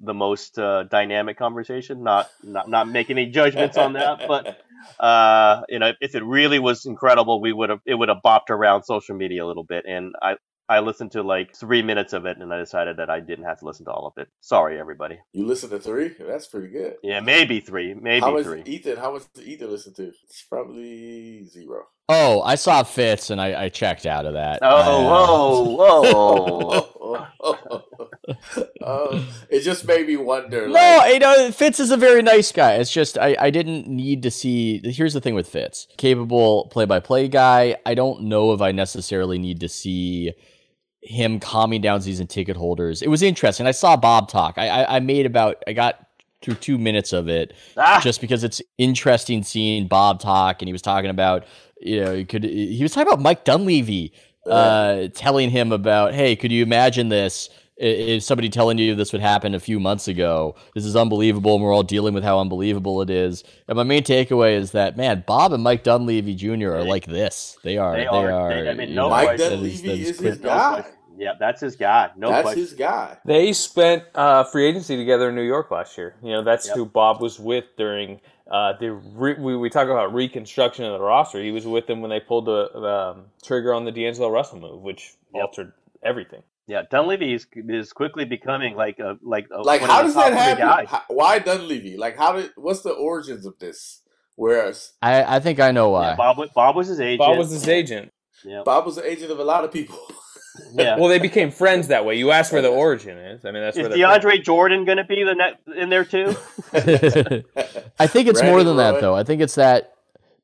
the 0.00 0.14
most 0.14 0.58
uh, 0.58 0.84
dynamic 0.84 1.36
conversation. 1.38 2.02
Not 2.02 2.28
not 2.42 2.68
not 2.68 2.88
making 2.88 3.18
any 3.18 3.30
judgments 3.30 3.76
on 3.76 3.94
that, 3.94 4.26
but 4.26 4.62
uh, 5.00 5.62
you 5.68 5.78
know, 5.78 5.92
if 6.00 6.14
it 6.14 6.24
really 6.24 6.58
was 6.58 6.86
incredible, 6.86 7.40
we 7.40 7.52
would 7.52 7.70
have 7.70 7.80
it 7.86 7.94
would 7.94 8.08
have 8.08 8.18
bopped 8.24 8.50
around 8.50 8.84
social 8.84 9.14
media 9.14 9.44
a 9.44 9.46
little 9.46 9.64
bit. 9.64 9.84
And 9.86 10.14
I 10.22 10.36
I 10.68 10.80
listened 10.80 11.12
to 11.12 11.22
like 11.22 11.56
three 11.56 11.82
minutes 11.82 12.12
of 12.12 12.26
it, 12.26 12.36
and 12.38 12.52
I 12.52 12.58
decided 12.58 12.98
that 12.98 13.08
I 13.08 13.20
didn't 13.20 13.46
have 13.46 13.58
to 13.60 13.64
listen 13.64 13.86
to 13.86 13.90
all 13.90 14.06
of 14.06 14.20
it. 14.20 14.28
Sorry, 14.40 14.78
everybody. 14.78 15.18
You 15.32 15.46
listened 15.46 15.72
to 15.72 15.78
three? 15.78 16.14
That's 16.20 16.46
pretty 16.46 16.68
good. 16.68 16.96
Yeah, 17.02 17.20
maybe 17.20 17.60
three, 17.60 17.94
maybe 17.94 18.20
how 18.20 18.42
three. 18.42 18.62
Ethan? 18.66 18.98
How 18.98 19.12
much 19.12 19.22
did 19.34 19.48
Ethan 19.48 19.70
listen 19.70 19.94
to? 19.94 20.08
It's 20.08 20.42
probably 20.42 21.44
zero. 21.44 21.86
Oh, 22.10 22.42
I 22.42 22.54
saw 22.54 22.82
Fitz 22.82 23.30
and 23.30 23.40
I, 23.40 23.64
I 23.64 23.68
checked 23.68 24.06
out 24.06 24.26
of 24.26 24.34
that. 24.34 24.60
Oh, 24.62 25.76
whoa, 25.76 26.84
whoa! 26.98 27.84
Uh, 28.82 29.22
it 29.50 29.60
just 29.60 29.86
made 29.86 30.06
me 30.06 30.16
wonder. 30.16 30.68
No, 30.68 30.72
like, 30.72 31.14
you 31.14 31.18
know, 31.18 31.50
Fitz 31.50 31.80
is 31.80 31.90
a 31.90 31.96
very 31.96 32.22
nice 32.22 32.52
guy. 32.52 32.74
It's 32.74 32.90
just 32.90 33.16
I, 33.18 33.36
I 33.38 33.50
didn't 33.50 33.86
need 33.86 34.22
to 34.22 34.30
see. 34.30 34.80
Here's 34.84 35.14
the 35.14 35.20
thing 35.20 35.34
with 35.34 35.48
Fitz, 35.48 35.88
capable 35.96 36.68
play-by-play 36.70 37.28
guy. 37.28 37.76
I 37.86 37.94
don't 37.94 38.24
know 38.24 38.52
if 38.52 38.60
I 38.60 38.72
necessarily 38.72 39.38
need 39.38 39.60
to 39.60 39.68
see 39.68 40.34
him 41.08 41.40
calming 41.40 41.80
down 41.80 42.00
season 42.02 42.26
ticket 42.26 42.56
holders. 42.56 43.00
It 43.02 43.08
was 43.08 43.22
interesting. 43.22 43.66
I 43.66 43.70
saw 43.72 43.96
Bob 43.96 44.28
talk. 44.28 44.58
I, 44.58 44.68
I, 44.68 44.96
I 44.96 45.00
made 45.00 45.24
about 45.26 45.62
I 45.66 45.72
got 45.72 46.06
through 46.42 46.54
two 46.54 46.78
minutes 46.78 47.12
of 47.12 47.28
it 47.28 47.52
Ah, 47.76 48.00
just 48.02 48.20
because 48.20 48.44
it's 48.44 48.60
interesting 48.76 49.42
seeing 49.42 49.88
Bob 49.88 50.20
talk, 50.20 50.60
and 50.62 50.68
he 50.68 50.72
was 50.72 50.82
talking 50.82 51.10
about 51.10 51.44
you 51.80 52.04
know 52.04 52.14
he 52.14 52.24
could 52.24 52.44
he 52.44 52.78
was 52.82 52.92
talking 52.92 53.08
about 53.08 53.20
Mike 53.22 53.44
Dunleavy 53.44 54.12
uh, 54.46 55.08
telling 55.14 55.50
him 55.50 55.72
about 55.72 56.14
hey, 56.14 56.36
could 56.36 56.52
you 56.52 56.62
imagine 56.62 57.08
this? 57.08 57.48
if 57.80 58.24
somebody 58.24 58.48
telling 58.48 58.76
you 58.76 58.96
this 58.96 59.12
would 59.12 59.20
happen 59.22 59.54
a 59.54 59.60
few 59.60 59.78
months 59.78 60.08
ago? 60.08 60.56
This 60.74 60.84
is 60.84 60.96
unbelievable, 60.96 61.54
and 61.54 61.62
we're 61.62 61.72
all 61.72 61.84
dealing 61.84 62.12
with 62.12 62.24
how 62.24 62.40
unbelievable 62.40 63.00
it 63.02 63.08
is. 63.08 63.44
And 63.68 63.76
my 63.76 63.84
main 63.84 64.02
takeaway 64.02 64.56
is 64.56 64.72
that 64.72 64.96
man, 64.96 65.22
Bob 65.28 65.52
and 65.52 65.62
Mike 65.62 65.84
Dunleavy 65.84 66.34
Jr. 66.34 66.72
are 66.74 66.82
like 66.82 67.06
this. 67.06 67.56
They 67.62 67.78
are. 67.78 67.92
They 67.92 68.00
They, 68.02 68.06
are. 68.08 68.32
are. 68.32 68.64
They- 68.64 68.70
I 68.70 68.74
mean, 68.74 68.96
no 68.96 69.04
know, 69.04 69.10
Mike 69.10 69.26
question. 69.28 69.50
Dunleavy 69.50 69.86
that 69.86 69.92
is 69.96 70.10
is 70.10 70.16
quick. 70.18 70.28
his 70.30 70.38
guy. 70.38 70.84
Yeah, 71.18 71.32
that's 71.38 71.60
his 71.60 71.76
guy. 71.76 72.10
No 72.16 72.28
That's 72.30 72.42
question. 72.42 72.60
his 72.62 72.72
guy. 72.74 73.18
They 73.24 73.52
spent 73.52 74.04
uh, 74.14 74.44
free 74.44 74.66
agency 74.66 74.96
together 74.96 75.28
in 75.28 75.34
New 75.34 75.42
York 75.42 75.70
last 75.70 75.98
year. 75.98 76.14
You 76.22 76.32
know, 76.32 76.42
that's 76.44 76.66
Yep. 76.68 76.76
who 76.76 76.86
Bob 76.86 77.20
was 77.20 77.38
with 77.38 77.64
during 77.76 78.20
uh, 78.50 78.72
the 78.80 78.92
re- 78.92 79.34
we, 79.38 79.56
we 79.56 79.68
talk 79.68 79.88
about 79.88 80.14
reconstruction 80.14 80.84
of 80.84 80.92
the 80.92 81.00
roster. 81.04 81.42
He 81.42 81.50
was 81.50 81.66
with 81.66 81.86
them 81.86 82.00
when 82.00 82.10
they 82.10 82.20
pulled 82.20 82.46
the 82.46 82.72
um, 82.78 83.24
trigger 83.44 83.74
on 83.74 83.84
the 83.84 83.92
D'Angelo 83.92 84.30
Russell 84.30 84.60
move, 84.60 84.80
which 84.82 85.14
Yep. 85.34 85.42
altered 85.44 85.72
everything. 86.02 86.42
Yeah, 86.66 86.82
Dunleavy 86.90 87.32
is, 87.34 87.46
is 87.54 87.92
quickly 87.92 88.24
becoming 88.26 88.74
like 88.76 88.98
a 88.98 89.18
like 89.22 89.48
a, 89.50 89.60
Like, 89.62 89.80
one 89.80 89.88
of 89.90 89.96
how 89.96 90.02
the 90.02 90.06
does 90.08 90.14
top 90.14 90.30
that 90.30 90.58
happen? 90.58 90.86
How, 90.86 91.02
why 91.08 91.38
Dunleavy? 91.38 91.96
Like, 91.96 92.16
how 92.18 92.32
did? 92.34 92.50
What's 92.56 92.82
the 92.82 92.90
origins 92.92 93.44
of 93.46 93.58
this? 93.58 94.02
Whereas 94.36 94.92
I, 95.02 95.36
I 95.36 95.40
think 95.40 95.60
I 95.60 95.70
know 95.72 95.88
why. 95.90 96.10
Yeah, 96.10 96.16
Bob, 96.16 96.38
wa- 96.38 96.46
Bob 96.54 96.76
was 96.76 96.86
his 96.88 97.00
agent. 97.00 97.18
Bob 97.20 97.38
was 97.38 97.50
his 97.50 97.66
agent. 97.68 98.12
Yeah, 98.44 98.62
Bob 98.64 98.86
was 98.86 98.96
the 98.96 99.10
agent 99.10 99.32
of 99.32 99.38
a 99.40 99.44
lot 99.44 99.64
of 99.64 99.72
people. 99.72 99.98
yeah. 100.72 100.96
Well, 100.96 101.08
they 101.08 101.18
became 101.18 101.50
friends 101.50 101.88
that 101.88 102.04
way. 102.04 102.16
You 102.16 102.30
asked 102.30 102.52
where 102.52 102.62
the 102.62 102.68
origin 102.68 103.16
is. 103.18 103.44
I 103.44 103.50
mean, 103.50 103.62
that's 103.62 103.76
is 103.76 103.82
where 103.82 103.96
they're 103.96 104.20
from. 104.20 104.30
DeAndre 104.30 104.42
Jordan 104.42 104.84
going 104.84 104.98
to 104.98 105.04
be 105.04 105.24
the 105.24 105.34
net 105.34 105.60
in 105.76 105.88
there 105.88 106.04
too? 106.04 106.36
I 107.98 108.06
think 108.06 108.28
it's 108.28 108.42
more 108.42 108.56
Randy 108.56 108.64
than 108.64 108.76
that, 108.78 108.94
Roy. 108.94 109.00
though. 109.00 109.14
I 109.14 109.24
think 109.24 109.40
it's 109.40 109.54
that 109.56 109.94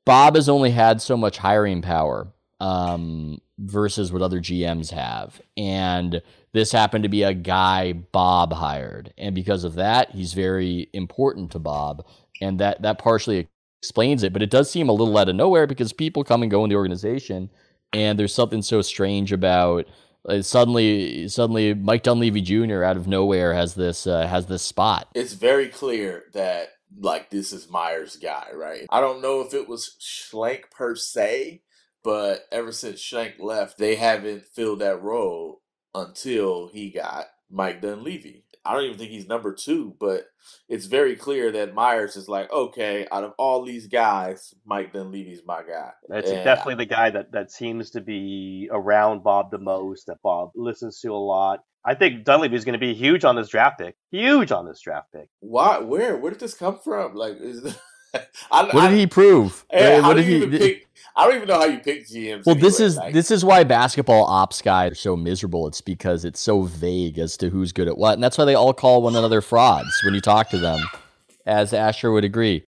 Bob 0.04 0.34
has 0.34 0.48
only 0.48 0.70
had 0.70 1.00
so 1.00 1.16
much 1.16 1.38
hiring 1.38 1.82
power 1.82 2.28
um, 2.60 3.38
versus 3.58 4.12
what 4.12 4.22
other 4.22 4.40
GMs 4.40 4.90
have. 4.90 5.40
And 5.56 6.22
this 6.52 6.72
happened 6.72 7.04
to 7.04 7.08
be 7.08 7.22
a 7.22 7.34
guy 7.34 7.92
Bob 7.92 8.52
hired. 8.52 9.12
And 9.18 9.34
because 9.34 9.64
of 9.64 9.74
that, 9.74 10.10
he's 10.12 10.34
very 10.34 10.88
important 10.92 11.50
to 11.52 11.58
Bob. 11.58 12.06
And 12.40 12.58
that, 12.60 12.82
that 12.82 12.98
partially 12.98 13.48
explains 13.80 14.22
it. 14.22 14.32
But 14.32 14.42
it 14.42 14.50
does 14.50 14.70
seem 14.70 14.88
a 14.88 14.92
little 14.92 15.16
out 15.16 15.28
of 15.28 15.36
nowhere 15.36 15.66
because 15.66 15.92
people 15.92 16.24
come 16.24 16.42
and 16.42 16.50
go 16.50 16.64
in 16.64 16.70
the 16.70 16.76
organization. 16.76 17.50
And 17.94 18.18
there's 18.18 18.34
something 18.34 18.62
so 18.62 18.82
strange 18.82 19.32
about 19.32 19.86
uh, 20.28 20.42
suddenly, 20.42 21.28
suddenly 21.28 21.74
Mike 21.74 22.02
Dunleavy 22.02 22.40
Jr. 22.40 22.82
out 22.82 22.96
of 22.96 23.06
nowhere 23.06 23.54
has 23.54 23.74
this 23.74 24.06
uh, 24.06 24.26
has 24.26 24.46
this 24.46 24.62
spot. 24.62 25.08
it's 25.14 25.34
very 25.34 25.68
clear 25.68 26.24
that 26.32 26.68
like 26.98 27.30
this 27.30 27.52
is 27.52 27.70
Myers' 27.70 28.16
guy, 28.16 28.48
right? 28.54 28.86
I 28.90 29.00
don't 29.00 29.22
know 29.22 29.40
if 29.40 29.54
it 29.54 29.68
was 29.68 29.96
Schlenk 30.00 30.70
per 30.70 30.94
se, 30.94 31.62
but 32.02 32.46
ever 32.52 32.72
since 32.72 33.00
Schlenk 33.00 33.34
left, 33.38 33.78
they 33.78 33.96
haven't 33.96 34.46
filled 34.46 34.80
that 34.80 35.02
role 35.02 35.62
until 35.94 36.68
he 36.68 36.90
got 36.90 37.26
Mike 37.50 37.80
Dunleavy. 37.80 38.43
I 38.64 38.72
don't 38.72 38.84
even 38.84 38.98
think 38.98 39.10
he's 39.10 39.28
number 39.28 39.52
two, 39.52 39.94
but 40.00 40.24
it's 40.68 40.86
very 40.86 41.16
clear 41.16 41.52
that 41.52 41.74
Myers 41.74 42.16
is 42.16 42.28
like, 42.28 42.50
okay, 42.52 43.06
out 43.12 43.24
of 43.24 43.32
all 43.38 43.64
these 43.64 43.86
guys, 43.86 44.54
Mike 44.64 44.92
Dunleavy's 44.92 45.42
my 45.46 45.62
guy. 45.62 45.90
That's 46.08 46.30
And 46.30 46.44
definitely 46.44 46.76
the 46.76 46.86
guy 46.86 47.10
that, 47.10 47.32
that 47.32 47.52
seems 47.52 47.90
to 47.90 48.00
be 48.00 48.68
around 48.72 49.22
Bob 49.22 49.50
the 49.50 49.58
most, 49.58 50.06
that 50.06 50.22
Bob 50.22 50.52
listens 50.54 51.00
to 51.00 51.12
a 51.12 51.16
lot. 51.16 51.60
I 51.84 51.94
think 51.94 52.24
Dunleavy 52.24 52.56
is 52.56 52.64
going 52.64 52.72
to 52.72 52.78
be 52.78 52.94
huge 52.94 53.24
on 53.24 53.36
this 53.36 53.48
draft 53.48 53.78
pick. 53.78 53.96
Huge 54.10 54.50
on 54.50 54.66
this 54.66 54.80
draft 54.80 55.12
pick. 55.12 55.28
Why? 55.40 55.78
Where? 55.78 56.16
Where 56.16 56.30
did 56.30 56.40
this 56.40 56.54
come 56.54 56.78
from? 56.82 57.14
Like, 57.14 57.36
is 57.38 57.62
I, 58.50 58.62
What 58.64 58.76
I- 58.76 58.90
did 58.90 58.98
he 58.98 59.06
prove? 59.06 59.64
Hey, 59.70 59.96
Uh, 59.98 60.02
how 60.02 60.08
what 60.08 60.14
did 60.16 60.26
he? 60.26 60.46
pick? 60.58 60.86
I 61.16 61.26
don't 61.26 61.36
even 61.36 61.48
know 61.48 61.58
how 61.60 61.66
you 61.66 61.78
pick 61.78 62.06
GMs. 62.08 62.44
Well, 62.44 62.56
this 62.56 62.80
is 62.80 62.96
like- 62.96 63.14
this 63.14 63.30
is 63.30 63.44
why 63.44 63.62
basketball 63.64 64.24
ops 64.24 64.60
guys 64.60 64.92
are 64.92 64.96
so 64.96 65.16
miserable. 65.16 65.68
It's 65.68 65.80
because 65.80 66.24
it's 66.24 66.40
so 66.40 66.62
vague 66.62 67.18
as 67.18 67.36
to 67.36 67.50
who's 67.50 67.70
good 67.72 67.86
at 67.86 67.96
what, 67.96 68.14
and 68.14 68.22
that's 68.22 68.36
why 68.36 68.44
they 68.44 68.54
all 68.56 68.72
call 68.74 69.02
one 69.02 69.14
another 69.14 69.40
frauds 69.40 70.00
when 70.04 70.14
you 70.14 70.20
talk 70.20 70.50
to 70.50 70.58
them. 70.58 70.80
As 71.46 71.72
Asher 71.72 72.10
would 72.10 72.24
agree. 72.24 72.64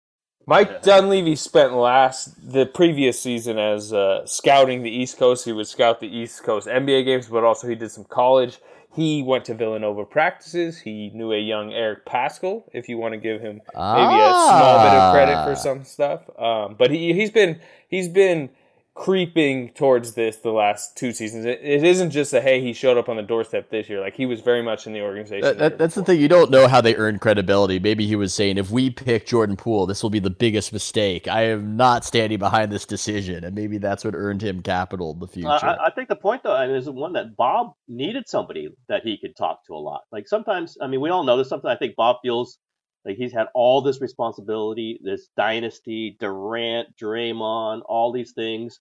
Mike 0.46 0.82
Dunleavy 0.82 1.36
spent 1.36 1.72
last 1.72 2.52
the 2.52 2.66
previous 2.66 3.18
season 3.18 3.58
as 3.58 3.94
uh, 3.94 4.26
scouting 4.26 4.82
the 4.82 4.90
East 4.90 5.16
Coast. 5.16 5.46
He 5.46 5.52
would 5.52 5.66
scout 5.66 6.00
the 6.00 6.06
East 6.14 6.42
Coast 6.42 6.68
NBA 6.68 7.04
games, 7.06 7.28
but 7.28 7.44
also 7.44 7.66
he 7.66 7.74
did 7.74 7.90
some 7.90 8.04
college. 8.04 8.58
He 8.94 9.22
went 9.22 9.44
to 9.46 9.54
Villanova 9.54 10.04
practices. 10.04 10.78
He 10.78 11.10
knew 11.14 11.32
a 11.32 11.38
young 11.38 11.72
Eric 11.72 12.04
Paschall, 12.06 12.62
if 12.72 12.88
you 12.88 12.96
want 12.96 13.12
to 13.14 13.18
give 13.18 13.40
him 13.40 13.54
maybe 13.54 14.20
a 14.20 14.32
small 14.32 14.78
bit 14.84 14.92
of 14.94 15.12
credit 15.12 15.34
Ah. 15.36 15.44
for 15.46 15.56
some 15.56 15.84
stuff. 15.84 16.20
Um, 16.38 16.76
but 16.78 16.90
he 16.90 17.12
he's 17.12 17.30
been 17.30 17.60
he's 17.88 18.08
been 18.08 18.50
creeping 18.94 19.70
towards 19.70 20.14
this 20.14 20.36
the 20.36 20.52
last 20.52 20.96
two 20.96 21.12
seasons. 21.12 21.44
It, 21.44 21.60
it 21.62 21.82
isn't 21.82 22.10
just 22.10 22.32
a 22.32 22.40
hey 22.40 22.60
he 22.60 22.72
showed 22.72 22.96
up 22.96 23.08
on 23.08 23.16
the 23.16 23.22
doorstep 23.22 23.68
this 23.68 23.88
year. 23.88 24.00
Like 24.00 24.14
he 24.14 24.24
was 24.24 24.40
very 24.40 24.62
much 24.62 24.86
in 24.86 24.92
the 24.92 25.02
organization. 25.02 25.42
That, 25.42 25.58
that, 25.58 25.78
that's 25.78 25.96
the 25.96 26.04
thing. 26.04 26.20
You 26.20 26.28
don't 26.28 26.50
know 26.50 26.68
how 26.68 26.80
they 26.80 26.94
earn 26.94 27.18
credibility. 27.18 27.80
Maybe 27.80 28.06
he 28.06 28.14
was 28.14 28.32
saying, 28.32 28.56
if 28.56 28.70
we 28.70 28.90
pick 28.90 29.26
Jordan 29.26 29.56
Poole, 29.56 29.86
this 29.86 30.02
will 30.02 30.10
be 30.10 30.20
the 30.20 30.30
biggest 30.30 30.72
mistake. 30.72 31.26
I 31.26 31.42
am 31.46 31.76
not 31.76 32.04
standing 32.04 32.38
behind 32.38 32.70
this 32.70 32.86
decision, 32.86 33.44
and 33.44 33.54
maybe 33.54 33.78
that's 33.78 34.04
what 34.04 34.14
earned 34.14 34.42
him 34.42 34.62
capital 34.62 35.12
in 35.12 35.18
the 35.18 35.28
future. 35.28 35.48
Uh, 35.48 35.58
I, 35.58 35.86
I 35.86 35.90
think 35.90 36.08
the 36.08 36.16
point, 36.16 36.44
though, 36.44 36.54
I 36.54 36.66
mean, 36.66 36.76
is 36.76 36.88
one 36.88 37.14
that 37.14 37.36
Bob 37.36 37.72
needed 37.88 38.28
somebody 38.28 38.68
that 38.88 39.02
he 39.02 39.18
could 39.18 39.36
talk 39.36 39.66
to 39.66 39.74
a 39.74 39.76
lot. 39.76 40.02
Like 40.12 40.28
sometimes, 40.28 40.78
I 40.80 40.86
mean, 40.86 41.00
we 41.00 41.10
all 41.10 41.24
know 41.24 41.36
this. 41.36 41.48
Sometimes 41.48 41.74
I 41.74 41.78
think 41.78 41.96
Bob 41.96 42.16
feels 42.22 42.58
like 43.04 43.16
he's 43.16 43.32
had 43.32 43.48
all 43.54 43.82
this 43.82 44.00
responsibility, 44.00 44.98
this 45.02 45.28
dynasty, 45.36 46.16
Durant, 46.18 46.96
Draymond, 46.96 47.82
all 47.86 48.12
these 48.12 48.32
things, 48.32 48.80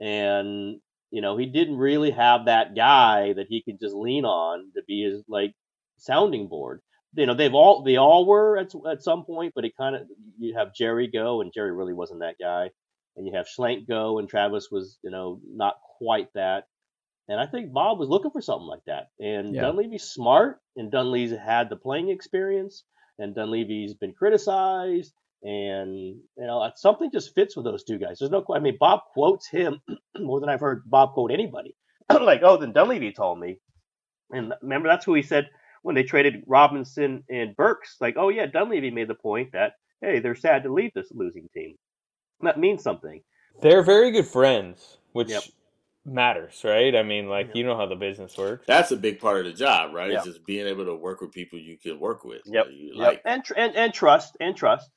and 0.00 0.80
you 1.10 1.22
know 1.22 1.36
he 1.36 1.46
didn't 1.46 1.76
really 1.76 2.10
have 2.10 2.46
that 2.46 2.74
guy 2.74 3.32
that 3.34 3.46
he 3.48 3.62
could 3.62 3.80
just 3.80 3.94
lean 3.94 4.24
on 4.24 4.70
to 4.74 4.82
be 4.86 5.02
his 5.02 5.22
like 5.28 5.54
sounding 5.98 6.48
board. 6.48 6.80
You 7.14 7.26
know, 7.26 7.34
they've 7.34 7.54
all 7.54 7.82
they 7.82 7.96
all 7.96 8.26
were 8.26 8.58
at 8.58 8.72
at 8.90 9.02
some 9.02 9.24
point, 9.24 9.52
but 9.54 9.64
it 9.64 9.76
kind 9.76 9.96
of 9.96 10.02
you 10.38 10.54
have 10.56 10.74
Jerry 10.74 11.08
go, 11.08 11.40
and 11.40 11.52
Jerry 11.52 11.72
really 11.72 11.94
wasn't 11.94 12.20
that 12.20 12.36
guy 12.40 12.70
and 13.16 13.26
you 13.26 13.34
have 13.34 13.46
Schlenk 13.48 13.86
go, 13.88 14.18
and 14.18 14.28
Travis 14.28 14.68
was, 14.70 14.98
you 15.02 15.10
know, 15.10 15.40
not 15.44 15.74
quite 15.98 16.28
that. 16.34 16.68
And 17.28 17.38
I 17.38 17.46
think 17.46 17.72
Bob 17.72 17.98
was 17.98 18.08
looking 18.08 18.30
for 18.30 18.40
something 18.40 18.66
like 18.68 18.84
that. 18.86 19.08
And 19.20 19.54
Yeah. 19.54 19.62
Dunleavy's 19.62 20.04
smart, 20.04 20.60
and 20.76 20.90
Dunleavy's 20.90 21.36
had 21.36 21.68
the 21.68 21.76
playing 21.76 22.10
experience, 22.10 22.84
and 23.18 23.34
Dunleavy's 23.34 23.94
been 23.94 24.12
criticized, 24.12 25.12
and 25.42 25.94
you 25.94 26.22
know, 26.36 26.70
something 26.76 27.10
just 27.10 27.34
fits 27.34 27.56
with 27.56 27.64
those 27.64 27.84
two 27.84 27.98
guys. 27.98 28.18
There's 28.18 28.30
no, 28.30 28.44
I 28.54 28.58
mean, 28.58 28.76
Bob 28.78 29.00
quotes 29.12 29.48
him 29.48 29.80
more 30.18 30.40
than 30.40 30.48
I've 30.48 30.60
heard 30.60 30.82
Bob 30.86 31.12
quote 31.12 31.30
anybody. 31.30 31.74
like, 32.10 32.40
oh, 32.42 32.56
then 32.56 32.72
Dunleavy 32.72 33.12
told 33.12 33.38
me, 33.38 33.58
and 34.30 34.52
remember 34.62 34.88
that's 34.88 35.04
who 35.04 35.14
he 35.14 35.22
said 35.22 35.48
when 35.82 35.94
they 35.94 36.02
traded 36.02 36.44
Robinson 36.46 37.24
and 37.28 37.56
Burks. 37.56 37.96
Like, 38.00 38.16
oh 38.16 38.28
yeah, 38.28 38.46
Dunleavy 38.46 38.90
made 38.90 39.08
the 39.08 39.14
point 39.14 39.52
that 39.52 39.72
hey, 40.00 40.20
they're 40.20 40.34
sad 40.34 40.62
to 40.62 40.72
leave 40.72 40.92
this 40.94 41.10
losing 41.12 41.48
team. 41.54 41.76
That 42.40 42.58
means 42.58 42.82
something. 42.82 43.20
They're 43.60 43.82
very 43.82 44.12
good 44.12 44.26
friends, 44.26 44.98
which 45.12 45.30
Yep. 45.30 45.42
Matters, 46.12 46.60
right? 46.64 46.94
I 46.94 47.02
mean, 47.02 47.28
like 47.28 47.48
Yep. 47.48 47.56
you 47.56 47.64
know 47.64 47.76
how 47.76 47.86
the 47.86 47.96
business 47.96 48.36
works. 48.36 48.64
That's 48.66 48.90
a 48.90 48.96
big 48.96 49.20
part 49.20 49.40
of 49.40 49.44
the 49.46 49.52
job, 49.58 49.94
right? 49.94 50.10
Yeah. 50.10 50.18
It's 50.18 50.26
just 50.26 50.44
being 50.46 50.66
able 50.66 50.84
to 50.86 50.94
work 50.94 51.20
with 51.20 51.32
people 51.32 51.58
you 51.58 51.76
can 51.78 51.98
work 52.00 52.24
with. 52.24 52.42
Yep. 52.46 52.66
You 52.72 52.92
Yep. 52.94 53.06
Like, 53.06 53.22
and, 53.24 53.44
tr- 53.44 53.54
and 53.56 53.74
and 53.76 53.92
trust 53.94 54.36
and 54.40 54.56
trust, 54.56 54.90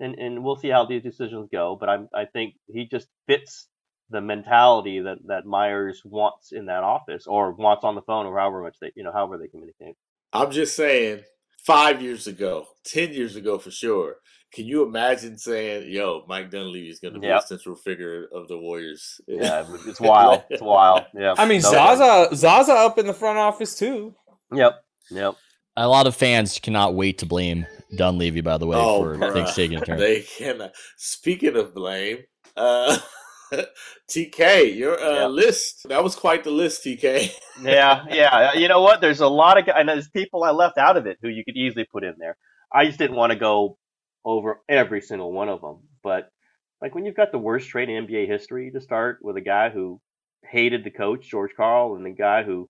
and 0.00 0.14
and 0.18 0.42
we'll 0.44 0.56
see 0.56 0.68
how 0.68 0.86
these 0.86 1.02
decisions 1.02 1.48
go. 1.52 1.76
But 1.78 1.88
I'm 1.88 2.08
I 2.14 2.24
think 2.26 2.54
he 2.66 2.86
just 2.86 3.08
fits 3.26 3.68
the 4.10 4.20
mentality 4.20 5.00
that 5.00 5.18
that 5.26 5.46
Myers 5.46 6.02
wants 6.04 6.52
in 6.52 6.66
that 6.66 6.82
office 6.84 7.26
or 7.26 7.52
wants 7.52 7.84
on 7.84 7.94
the 7.94 8.02
phone 8.02 8.26
or 8.26 8.38
however 8.38 8.62
much 8.62 8.76
they 8.80 8.92
you 8.94 9.02
know 9.04 9.12
however 9.12 9.38
they 9.38 9.48
communicate. 9.48 9.96
I'm 10.32 10.50
just 10.50 10.76
saying, 10.76 11.22
five 11.64 12.02
years 12.02 12.26
ago, 12.26 12.66
ten 12.84 13.12
years 13.12 13.36
ago 13.36 13.58
for 13.58 13.70
sure, 13.70 14.16
Can 14.52 14.66
you 14.66 14.82
imagine 14.84 15.38
saying, 15.38 15.90
"Yo, 15.90 16.24
Mike 16.28 16.50
Dunleavy 16.50 16.90
is 16.90 17.00
going 17.00 17.14
to 17.14 17.20
be 17.20 17.26
Yep. 17.28 17.42
a 17.42 17.46
central 17.46 17.74
figure 17.76 18.28
of 18.34 18.48
the 18.48 18.58
Warriors"? 18.58 19.20
Yeah, 19.28 19.64
it's 19.86 20.00
wild. 20.00 20.42
It's 20.50 20.60
wild. 20.62 21.06
Yeah. 21.14 21.34
I 21.38 21.46
mean, 21.46 21.62
No 21.62 21.70
Zaza 21.70 22.36
Zaza 22.36 22.72
up 22.74 22.98
in 22.98 23.06
the 23.06 23.14
front 23.14 23.38
office 23.38 23.78
too. 23.78 24.14
Yep. 24.52 24.84
Yep. 25.10 25.34
A 25.76 25.88
lot 25.88 26.06
of 26.06 26.14
fans 26.14 26.58
cannot 26.58 26.94
wait 26.94 27.16
to 27.18 27.26
blame 27.26 27.66
Dunleavy, 27.96 28.42
by 28.42 28.58
the 28.58 28.66
way, 28.66 28.76
Oh, 28.78 29.02
for 29.04 29.16
bruh. 29.16 29.32
things 29.32 29.54
taking 29.54 29.78
a 29.78 29.80
turn. 29.84 29.98
They 29.98 30.20
cannot. 30.20 30.72
Speaking 30.98 31.56
of 31.56 31.74
blame, 31.74 32.18
uh, 32.56 32.98
TK, 34.08 34.76
your 34.76 35.00
uh, 35.02 35.14
Yeah. 35.20 35.26
list 35.26 35.88
that 35.88 36.02
was 36.04 36.14
quite 36.14 36.44
the 36.44 36.50
list, 36.50 36.84
TK. 36.84 37.30
yeah, 37.62 38.04
yeah. 38.10 38.52
You 38.54 38.68
know 38.68 38.82
what? 38.82 39.00
There's 39.00 39.20
a 39.20 39.28
lot 39.28 39.58
of 39.58 39.66
guys, 39.66 39.76
and 39.78 39.88
there's 39.88 40.08
people 40.08 40.44
I 40.44 40.50
left 40.50 40.78
out 40.78 40.96
of 40.96 41.06
it 41.06 41.18
who 41.22 41.28
you 41.28 41.44
could 41.44 41.56
easily 41.56 41.84
put 41.90 42.04
in 42.04 42.14
there. 42.18 42.36
I 42.72 42.86
just 42.86 42.98
didn't 42.98 43.16
want 43.16 43.32
to 43.32 43.38
go 43.38 43.78
over 44.24 44.60
every 44.68 45.00
single 45.00 45.32
one 45.32 45.48
of 45.48 45.60
them. 45.60 45.78
But 46.02 46.30
like 46.80 46.94
when 46.94 47.04
you've 47.04 47.16
got 47.16 47.32
the 47.32 47.38
worst 47.38 47.68
trade 47.68 47.88
in 47.88 48.06
NBA 48.06 48.28
history 48.28 48.70
to 48.72 48.80
start 48.80 49.18
with 49.22 49.36
a 49.36 49.40
guy 49.40 49.70
who 49.70 50.00
hated 50.50 50.84
the 50.84 50.90
coach 50.90 51.28
George 51.28 51.52
Karl 51.56 51.96
and 51.96 52.04
the 52.04 52.10
guy 52.10 52.42
who, 52.42 52.68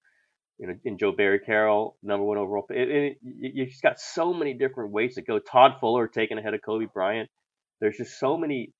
you 0.58 0.66
know, 0.66 0.74
in 0.84 0.98
Joe 0.98 1.12
Barry 1.12 1.40
Carroll, 1.40 1.96
number 2.02 2.24
one 2.24 2.38
overall. 2.38 2.66
It, 2.70 2.90
it, 2.90 3.16
you 3.22 3.50
you 3.54 3.66
just 3.66 3.82
got 3.82 3.98
so 3.98 4.32
many 4.34 4.54
different 4.54 4.92
ways 4.92 5.14
to 5.14 5.22
go. 5.22 5.38
Todd 5.38 5.76
Fuller 5.80 6.08
taken 6.08 6.38
ahead 6.38 6.54
of 6.54 6.60
Kobe 6.62 6.86
Bryant. 6.92 7.28
There's 7.80 7.96
just 7.96 8.18
so 8.18 8.36
many 8.36 8.72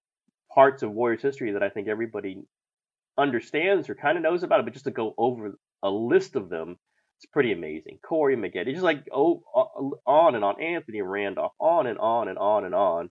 parts 0.54 0.82
of 0.82 0.92
Warriors 0.92 1.22
history 1.22 1.52
that 1.52 1.62
I 1.62 1.70
think 1.70 1.88
everybody 1.88 2.42
understands 3.18 3.88
or 3.88 3.94
kind 3.94 4.16
of 4.16 4.22
knows 4.22 4.42
about 4.42 4.60
it, 4.60 4.64
but 4.64 4.72
just 4.74 4.84
to 4.84 4.90
go 4.90 5.14
over 5.18 5.54
a 5.82 5.90
list 5.90 6.36
of 6.36 6.48
them, 6.48 6.76
it's 7.22 7.30
pretty 7.30 7.52
amazing. 7.52 7.98
Corey 8.04 8.36
Maggette, 8.36 8.66
just 8.66 8.82
like 8.82 9.04
oh, 9.12 9.42
uh, 9.54 10.10
on 10.10 10.34
and 10.34 10.44
on. 10.44 10.60
Anthony 10.60 11.02
Randolph, 11.02 11.52
on 11.60 11.86
and 11.86 11.98
on 11.98 12.28
and 12.28 12.38
on 12.38 12.64
and 12.64 12.74
on. 12.74 13.10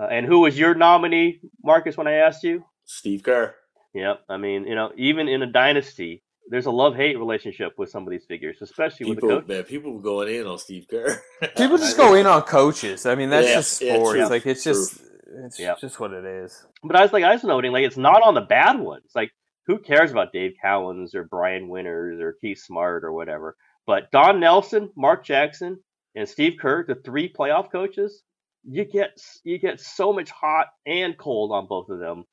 Uh, 0.00 0.06
and 0.06 0.24
who 0.24 0.40
was 0.40 0.58
your 0.58 0.74
nominee, 0.74 1.40
Marcus? 1.62 1.96
When 1.96 2.06
I 2.06 2.14
asked 2.14 2.42
you, 2.42 2.64
Steve 2.86 3.22
Kerr. 3.22 3.54
Yep. 3.92 4.20
I 4.28 4.36
mean, 4.38 4.66
you 4.66 4.74
know, 4.74 4.92
even 4.96 5.28
in 5.28 5.42
a 5.42 5.46
dynasty, 5.46 6.22
there's 6.48 6.66
a 6.66 6.70
love 6.70 6.94
hate 6.96 7.18
relationship 7.18 7.72
with 7.76 7.90
some 7.90 8.04
of 8.04 8.10
these 8.10 8.24
figures, 8.24 8.56
especially 8.62 9.06
with 9.10 9.16
the 9.16 9.22
People, 9.22 9.40
coach. 9.40 9.48
man, 9.48 9.62
people 9.64 9.92
were 9.94 10.00
going 10.02 10.34
in 10.34 10.46
on 10.46 10.58
Steve 10.58 10.86
Kerr. 10.88 11.20
People 11.56 11.76
just 11.76 11.96
go 11.96 12.14
in 12.14 12.26
on 12.26 12.42
coaches. 12.42 13.04
I 13.04 13.14
mean, 13.14 13.30
that's 13.30 13.48
Yeah, 13.48 13.54
just 13.56 13.72
sports. 13.76 14.10
truth, 14.12 14.30
like 14.30 14.46
it's 14.46 14.64
just 14.64 15.00
it's 15.44 15.58
Yep. 15.60 15.80
just 15.80 16.00
what 16.00 16.12
it 16.12 16.24
is. 16.24 16.64
But 16.82 16.96
I 16.96 17.02
was 17.02 17.12
like, 17.12 17.24
I 17.24 17.32
was 17.32 17.44
noting, 17.44 17.72
like, 17.72 17.84
it's 17.84 17.96
not 17.96 18.22
on 18.22 18.34
the 18.34 18.40
bad 18.40 18.78
ones. 18.80 19.10
Like, 19.14 19.30
who 19.70 19.78
cares 19.78 20.10
about 20.10 20.32
Dave 20.32 20.54
Cowens 20.62 21.14
or 21.14 21.24
Brian 21.24 21.68
Winters 21.68 22.20
or 22.20 22.36
Keith 22.40 22.58
Smart 22.58 23.04
or 23.04 23.12
whatever? 23.12 23.56
But 23.86 24.10
Don 24.10 24.40
Nelson, 24.40 24.90
Mark 24.96 25.24
Jackson, 25.24 25.78
and 26.16 26.28
Steve 26.28 26.54
Kerr, 26.60 26.84
the 26.84 26.96
three 26.96 27.32
playoff 27.32 27.70
coaches, 27.70 28.22
you 28.64 28.84
get 28.84 29.16
you 29.44 29.58
get 29.58 29.80
so 29.80 30.12
much 30.12 30.30
hot 30.30 30.66
and 30.86 31.16
cold 31.16 31.52
on 31.52 31.66
both 31.66 31.88
of 31.88 32.00
them. 32.00 32.24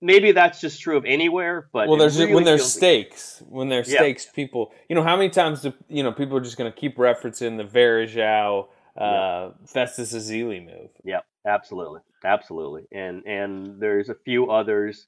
Maybe 0.00 0.32
that's 0.32 0.60
just 0.60 0.80
true 0.80 0.96
of 0.96 1.04
anywhere, 1.04 1.68
but 1.72 1.88
well, 1.88 1.96
there's 1.96 2.18
really 2.18 2.34
when 2.34 2.44
there's 2.44 2.72
stakes, 2.72 3.40
when 3.48 3.68
there's 3.68 3.88
Yeah. 3.88 3.98
stakes, 3.98 4.26
people. 4.26 4.72
You 4.88 4.96
know 4.96 5.04
how 5.04 5.16
many 5.16 5.30
times 5.30 5.62
do 5.62 5.72
you 5.88 6.02
know 6.02 6.10
people 6.10 6.36
are 6.36 6.40
just 6.40 6.58
going 6.58 6.70
to 6.70 6.76
keep 6.76 6.96
referencing 6.96 7.58
the 7.58 7.64
Varejao, 7.64 8.66
uh, 8.96 9.50
Festus 9.68 10.12
Ezeli 10.12 10.64
move? 10.64 10.90
Yep, 11.04 11.24
absolutely, 11.46 12.00
absolutely. 12.24 12.88
And 12.90 13.24
and 13.24 13.80
there's 13.80 14.08
a 14.08 14.16
few 14.16 14.50
others 14.50 15.06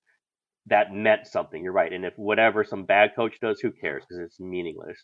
that 0.66 0.92
meant 0.92 1.26
something. 1.26 1.62
You're 1.62 1.72
right. 1.72 1.92
And 1.92 2.04
if 2.04 2.14
whatever 2.16 2.64
some 2.64 2.84
bad 2.84 3.14
coach 3.14 3.38
does, 3.40 3.60
who 3.60 3.70
cares? 3.70 4.02
Because 4.08 4.24
it's 4.24 4.40
meaningless. 4.40 4.98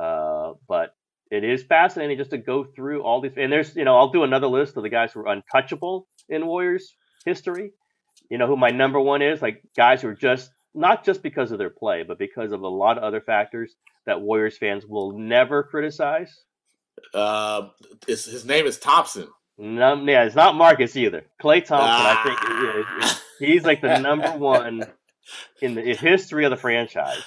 Uh, 0.00 0.52
but 0.68 0.94
it 1.30 1.44
is 1.44 1.62
fascinating 1.62 2.16
just 2.18 2.30
to 2.30 2.38
go 2.38 2.64
through 2.64 3.02
all 3.02 3.20
these. 3.20 3.32
And 3.36 3.52
there's, 3.52 3.74
you 3.76 3.84
know, 3.84 3.96
I'll 3.96 4.10
do 4.10 4.22
another 4.24 4.46
list 4.46 4.76
of 4.76 4.82
the 4.82 4.88
guys 4.88 5.12
who 5.12 5.20
are 5.20 5.28
untouchable 5.28 6.06
in 6.28 6.46
Warriors 6.46 6.94
history. 7.24 7.72
You 8.30 8.38
know 8.38 8.46
who 8.46 8.56
my 8.56 8.70
number 8.70 9.00
one 9.00 9.22
is? 9.22 9.42
Like 9.42 9.62
guys 9.76 10.02
who 10.02 10.08
are 10.08 10.14
just 10.14 10.50
not 10.74 11.04
just 11.04 11.22
because 11.22 11.52
of 11.52 11.58
their 11.58 11.70
play, 11.70 12.02
but 12.02 12.18
because 12.18 12.52
of 12.52 12.62
a 12.62 12.68
lot 12.68 12.96
of 12.96 13.04
other 13.04 13.20
factors 13.20 13.74
that 14.06 14.20
Warriors 14.22 14.56
fans 14.56 14.86
will 14.86 15.18
never 15.18 15.62
criticize. 15.62 16.34
Uh, 17.14 17.68
his 18.06 18.44
name 18.44 18.66
is 18.66 18.78
Thompson. 18.78 19.28
No, 19.58 19.94
yeah, 20.04 20.24
it's 20.24 20.34
not 20.34 20.54
Marcus 20.54 20.96
either. 20.96 21.24
Klay 21.42 21.64
Thompson, 21.64 22.06
I 22.06 22.22
think, 22.24 22.38
Ah. 22.40 23.22
he's 23.38 23.64
like 23.64 23.80
the 23.82 23.98
number 23.98 24.30
one 24.36 24.84
in 25.60 25.74
the 25.74 25.94
history 25.94 26.44
of 26.44 26.50
the 26.50 26.56
franchise 26.56 27.22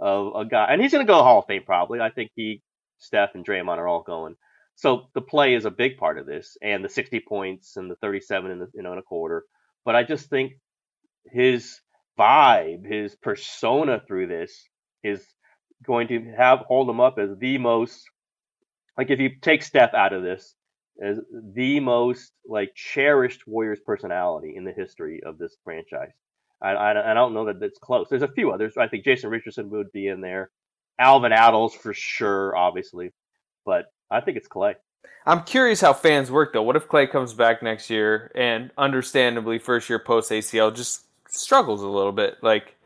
of 0.00 0.34
a 0.34 0.44
guy, 0.44 0.68
and 0.70 0.80
he's 0.80 0.92
going 0.92 1.06
to 1.06 1.10
go 1.10 1.22
Hall 1.22 1.40
of 1.40 1.46
Fame 1.46 1.62
probably. 1.64 2.00
I 2.00 2.10
think 2.10 2.30
he, 2.34 2.62
Steph, 2.98 3.34
and 3.34 3.46
Draymond 3.46 3.78
are 3.78 3.88
all 3.88 4.02
going. 4.02 4.36
So 4.76 5.08
the 5.14 5.20
play 5.20 5.54
is 5.54 5.66
a 5.66 5.70
big 5.70 5.98
part 5.98 6.18
of 6.18 6.26
this, 6.26 6.56
and 6.62 6.84
the 6.84 6.88
60 6.88 7.20
points 7.28 7.76
and 7.76 7.90
the 7.90 7.96
37 7.96 8.50
in 8.50 8.58
the, 8.60 8.66
you 8.74 8.82
know 8.82 8.92
in 8.92 8.98
a 8.98 9.02
quarter. 9.02 9.44
But 9.84 9.94
I 9.94 10.04
just 10.04 10.30
think 10.30 10.52
his 11.26 11.80
vibe, 12.18 12.90
his 12.90 13.14
persona 13.16 14.00
through 14.06 14.28
this 14.28 14.68
is 15.02 15.24
going 15.84 16.08
to 16.08 16.32
have 16.36 16.60
hold 16.60 16.88
him 16.88 17.00
up 17.00 17.18
as 17.18 17.30
the 17.38 17.58
most 17.58 18.04
like 18.96 19.10
if 19.10 19.18
you 19.18 19.30
take 19.40 19.62
Steph 19.62 19.94
out 19.94 20.12
of 20.12 20.22
this, 20.22 20.54
as 21.02 21.18
the 21.54 21.80
most 21.80 22.32
like 22.46 22.74
cherished 22.74 23.46
Warriors 23.46 23.80
personality 23.84 24.54
in 24.56 24.64
the 24.64 24.72
history 24.72 25.22
of 25.24 25.38
this 25.38 25.56
franchise. 25.64 26.12
I, 26.62 26.70
I, 26.70 27.10
I 27.10 27.14
don't 27.14 27.34
know 27.34 27.46
that 27.46 27.62
it's 27.62 27.78
close. 27.78 28.08
There's 28.08 28.22
a 28.22 28.28
few 28.28 28.50
others. 28.50 28.76
I 28.76 28.88
think 28.88 29.04
Jason 29.04 29.30
Richardson 29.30 29.70
would 29.70 29.90
be 29.92 30.08
in 30.08 30.20
there. 30.20 30.50
Alvin 30.98 31.32
Attles 31.32 31.72
for 31.72 31.94
sure, 31.94 32.54
obviously, 32.54 33.12
but 33.64 33.86
I 34.10 34.20
think 34.20 34.36
it's 34.36 34.48
Klay. 34.48 34.74
I'm 35.26 35.44
curious 35.44 35.80
how 35.80 35.92
fans 35.92 36.30
work 36.30 36.52
though. 36.52 36.62
What 36.62 36.76
if 36.76 36.88
Klay 36.88 37.10
comes 37.10 37.32
back 37.32 37.62
next 37.62 37.88
year 37.90 38.30
and 38.34 38.70
understandably 38.76 39.58
first 39.58 39.88
year 39.88 39.98
post 39.98 40.30
ACL 40.30 40.74
just 40.74 41.02
struggles 41.28 41.82
a 41.82 41.88
little 41.88 42.12
bit? 42.12 42.36
Like, 42.42 42.76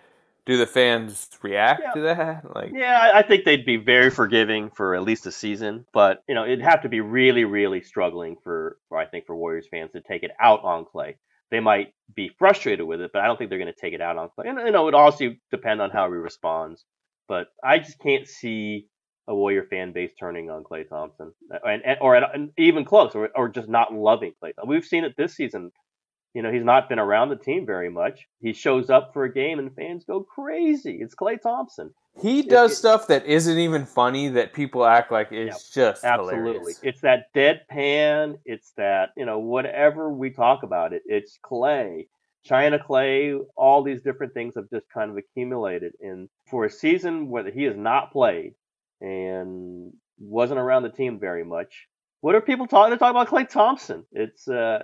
do 0.47 0.59
the 0.59 0.67
fans 0.67 1.29
react 1.43 1.83
Yeah. 1.83 1.93
to 1.93 2.01
that? 2.03 2.55
Like, 2.55 2.71
Yeah, 2.73 2.99
I, 3.01 3.19
I 3.21 3.23
think 3.23 3.45
they'd 3.45 3.65
be 3.65 3.77
very 3.77 4.11
forgiving 4.11 4.71
for 4.71 4.95
at 4.95 5.03
least 5.03 5.27
a 5.27 5.33
season, 5.33 5.87
but 5.93 6.23
you 6.29 6.35
know 6.35 6.45
it'd 6.45 6.61
have 6.63 6.83
to 6.83 6.89
be 6.89 7.01
really, 7.01 7.45
really 7.45 7.81
struggling 7.81 8.37
for, 8.45 8.77
for 8.89 8.99
I 8.99 9.07
think 9.07 9.27
for 9.27 9.35
Warriors 9.35 9.67
fans 9.71 9.93
to 9.93 10.01
take 10.01 10.23
it 10.23 10.33
out 10.41 10.63
on 10.63 10.85
Klay. 10.85 11.15
They 11.55 11.61
might 11.61 11.95
be 12.17 12.33
frustrated 12.37 12.85
with 12.85 13.01
it, 13.01 13.13
but 13.13 13.23
I 13.23 13.29
don't 13.29 13.39
think 13.39 13.49
they're 13.49 13.61
going 13.61 13.73
to 13.73 13.81
take 13.81 13.95
it 13.95 14.01
out 14.01 14.19
on 14.19 14.29
Klay. 14.37 14.49
And 14.49 14.59
you 14.59 14.73
know, 14.73 14.89
it 14.89 14.95
also 14.95 15.37
depend 15.53 15.81
on 15.81 15.91
how 15.91 16.09
he 16.09 16.17
responds. 16.17 16.85
But 17.29 17.47
I 17.63 17.79
just 17.79 18.01
can't 18.01 18.27
see 18.27 18.89
a 19.29 19.35
Warrior 19.37 19.63
fan 19.71 19.93
base 19.93 20.11
turning 20.19 20.51
on 20.51 20.65
Klay 20.65 20.89
Thompson, 20.89 21.33
and, 21.65 21.83
and 21.85 21.99
or 22.01 22.17
and 22.17 22.51
even 22.59 22.85
close, 22.85 23.15
or 23.15 23.31
or 23.37 23.49
just 23.49 23.69
not 23.69 23.95
loving 23.95 24.33
Klay. 24.43 24.51
We've 24.67 24.85
seen 24.85 25.05
it 25.05 25.15
this 25.17 25.37
season. 25.37 25.71
You 26.35 26.43
know, 26.43 26.51
he's 26.53 26.65
not 26.65 26.89
been 26.89 26.99
around 26.99 27.29
the 27.29 27.37
team 27.37 27.65
very 27.65 27.89
much. 27.89 28.27
He 28.41 28.53
shows 28.53 28.91
up 28.91 29.13
for 29.13 29.23
a 29.25 29.33
game 29.33 29.61
and 29.61 29.75
fans 29.75 30.05
go 30.05 30.23
crazy. 30.25 30.99
It's 31.01 31.15
Klay 31.15 31.41
Thompson. 31.41 31.95
he 32.21 32.43
does 32.43 32.73
it- 32.73 32.77
stuff 32.77 33.07
that 33.07 33.25
isn't 33.25 33.57
even 33.59 33.87
funny 33.87 34.29
that 34.29 34.53
people 34.53 34.85
act 34.85 35.11
like 35.13 35.29
is 35.33 35.71
just 35.71 36.05
Absolutely. 36.05 36.53
hilarious. 36.55 36.81
It's 36.83 37.01
that 37.03 37.33
deadpan. 37.35 38.39
It's 38.45 38.73
that, 38.77 39.11
you 39.17 39.25
know, 39.27 39.39
whatever 39.39 40.13
we 40.13 40.31
talk 40.31 40.65
about 40.65 40.93
it, 40.93 41.03
it's 41.07 41.39
Klay, 41.45 42.09
China 42.45 42.79
Klay, 42.81 43.39
all 43.57 43.83
these 43.85 44.03
different 44.03 44.35
things 44.35 44.55
have 44.57 44.69
just 44.71 44.87
kind 44.93 45.11
of 45.13 45.17
accumulated. 45.17 45.93
And 46.01 46.29
for 46.51 46.65
a 46.65 46.71
season 46.71 47.29
where 47.29 47.49
he 47.51 47.63
has 47.65 47.77
not 47.77 48.13
played 48.13 48.55
and 49.01 49.93
wasn't 50.19 50.59
around 50.61 50.83
the 50.83 50.89
team 50.91 51.19
very 51.21 51.45
much, 51.45 51.87
what 52.23 52.35
are 52.35 52.41
people 52.41 52.67
talking 52.67 52.93
to 52.93 52.99
talk 52.99 53.11
about 53.11 53.29
Klay 53.29 53.49
Thompson? 53.49 54.05
It's 54.13 54.49
uh 54.49 54.83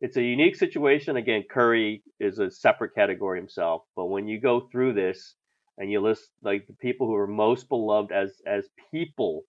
it's 0.00 0.16
a 0.16 0.22
unique 0.22 0.56
situation. 0.56 1.16
Again, 1.16 1.44
Curry 1.50 2.02
is 2.18 2.38
a 2.38 2.50
separate 2.50 2.94
category 2.94 3.38
himself, 3.38 3.82
but 3.96 4.06
when 4.06 4.28
you 4.28 4.40
go 4.40 4.68
through 4.72 4.94
this 4.94 5.34
and 5.78 5.90
you 5.90 6.00
list 6.00 6.30
like 6.42 6.66
the 6.66 6.74
people 6.74 7.06
who 7.06 7.14
are 7.14 7.26
most 7.26 7.68
beloved 7.68 8.12
as 8.12 8.32
as 8.46 8.68
people 8.90 9.44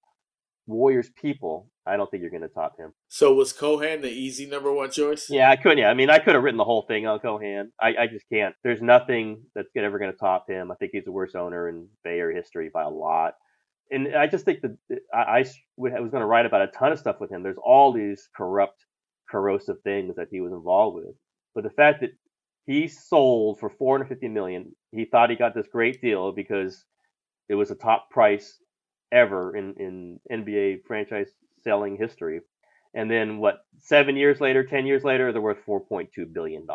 Warriors 0.67 1.09
people, 1.19 1.69
I 1.85 1.97
don't 1.97 2.09
think 2.09 2.21
you're 2.21 2.29
going 2.29 2.43
to 2.43 2.47
top 2.47 2.77
him. 2.77 2.93
So 3.07 3.33
was 3.33 3.51
Cohan 3.51 4.01
the 4.01 4.09
easy 4.09 4.45
number 4.45 4.71
one 4.71 4.91
choice? 4.91 5.27
Yeah, 5.29 5.49
I 5.49 5.55
couldn't. 5.55 5.79
Yeah, 5.79 5.89
I 5.89 5.93
mean, 5.93 6.09
I 6.09 6.19
could 6.19 6.35
have 6.35 6.43
written 6.43 6.57
the 6.57 6.63
whole 6.63 6.85
thing 6.87 7.07
on 7.07 7.19
Cohan. 7.19 7.71
I, 7.79 7.87
I 8.01 8.07
just 8.07 8.25
can't. 8.31 8.55
There's 8.63 8.81
nothing 8.81 9.43
that's 9.55 9.67
ever 9.75 9.99
going 9.99 10.11
to 10.11 10.17
top 10.17 10.45
him. 10.47 10.71
I 10.71 10.75
think 10.75 10.91
he's 10.93 11.05
the 11.05 11.11
worst 11.11 11.35
owner 11.35 11.67
in 11.67 11.87
Bay 12.03 12.19
Area 12.19 12.37
history 12.37 12.69
by 12.73 12.83
a 12.83 12.89
lot. 12.89 13.33
And 13.89 14.15
I 14.15 14.27
just 14.27 14.45
think 14.45 14.61
that 14.61 14.77
I, 15.13 15.17
I 15.17 15.39
I 15.39 15.99
was 15.99 16.11
going 16.11 16.21
to 16.21 16.25
write 16.25 16.45
about 16.45 16.61
a 16.61 16.67
ton 16.67 16.91
of 16.91 16.99
stuff 16.99 17.17
with 17.19 17.31
him. 17.31 17.43
There's 17.43 17.57
all 17.63 17.91
these 17.91 18.29
corrupt, 18.35 18.85
corrosive 19.31 19.81
things 19.83 20.15
that 20.15 20.27
he 20.29 20.41
was 20.41 20.51
involved 20.51 20.97
with. 20.97 21.15
But 21.55 21.63
the 21.63 21.69
fact 21.69 22.01
that 22.01 22.11
he 22.65 22.87
sold 22.87 23.59
for 23.59 23.69
450 23.69 24.27
million, 24.27 24.75
he 24.91 25.05
thought 25.05 25.29
he 25.29 25.35
got 25.35 25.55
this 25.55 25.67
great 25.71 26.01
deal 26.01 26.31
because 26.31 26.85
it 27.49 27.55
was 27.55 27.69
the 27.69 27.75
top 27.75 28.09
price 28.09 28.59
ever 29.11 29.55
in, 29.55 29.73
in 29.77 30.19
NBA 30.31 30.83
franchise 30.85 31.29
selling 31.63 31.97
history. 31.97 32.41
And 32.93 33.09
then 33.09 33.39
what, 33.39 33.59
seven 33.79 34.15
years 34.15 34.41
later, 34.41 34.63
10 34.63 34.85
years 34.85 35.03
later, 35.03 35.31
they're 35.31 35.41
worth 35.41 35.65
$4.2 35.65 36.09
billion. 36.33 36.65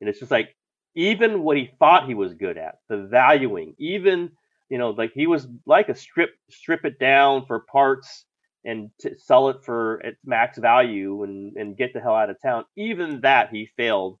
And 0.00 0.08
it's 0.08 0.18
just 0.18 0.30
like, 0.30 0.54
even 0.94 1.42
what 1.42 1.58
he 1.58 1.70
thought 1.78 2.08
he 2.08 2.14
was 2.14 2.32
good 2.34 2.56
at, 2.56 2.76
the 2.88 3.06
valuing, 3.10 3.74
even, 3.78 4.30
you 4.70 4.78
know, 4.78 4.90
like 4.90 5.12
he 5.12 5.26
was 5.26 5.46
like 5.66 5.90
a 5.90 5.94
strip, 5.94 6.30
strip 6.50 6.86
it 6.86 6.98
down 6.98 7.44
for 7.44 7.60
parts 7.70 8.24
and 8.66 8.90
to 9.00 9.16
sell 9.18 9.48
it 9.48 9.58
for 9.64 10.00
its 10.00 10.18
max 10.24 10.58
value 10.58 11.22
and, 11.22 11.56
and 11.56 11.76
get 11.76 11.94
the 11.94 12.00
hell 12.00 12.14
out 12.14 12.28
of 12.28 12.36
town. 12.42 12.64
Even 12.76 13.20
that 13.22 13.48
he 13.50 13.68
failed 13.76 14.18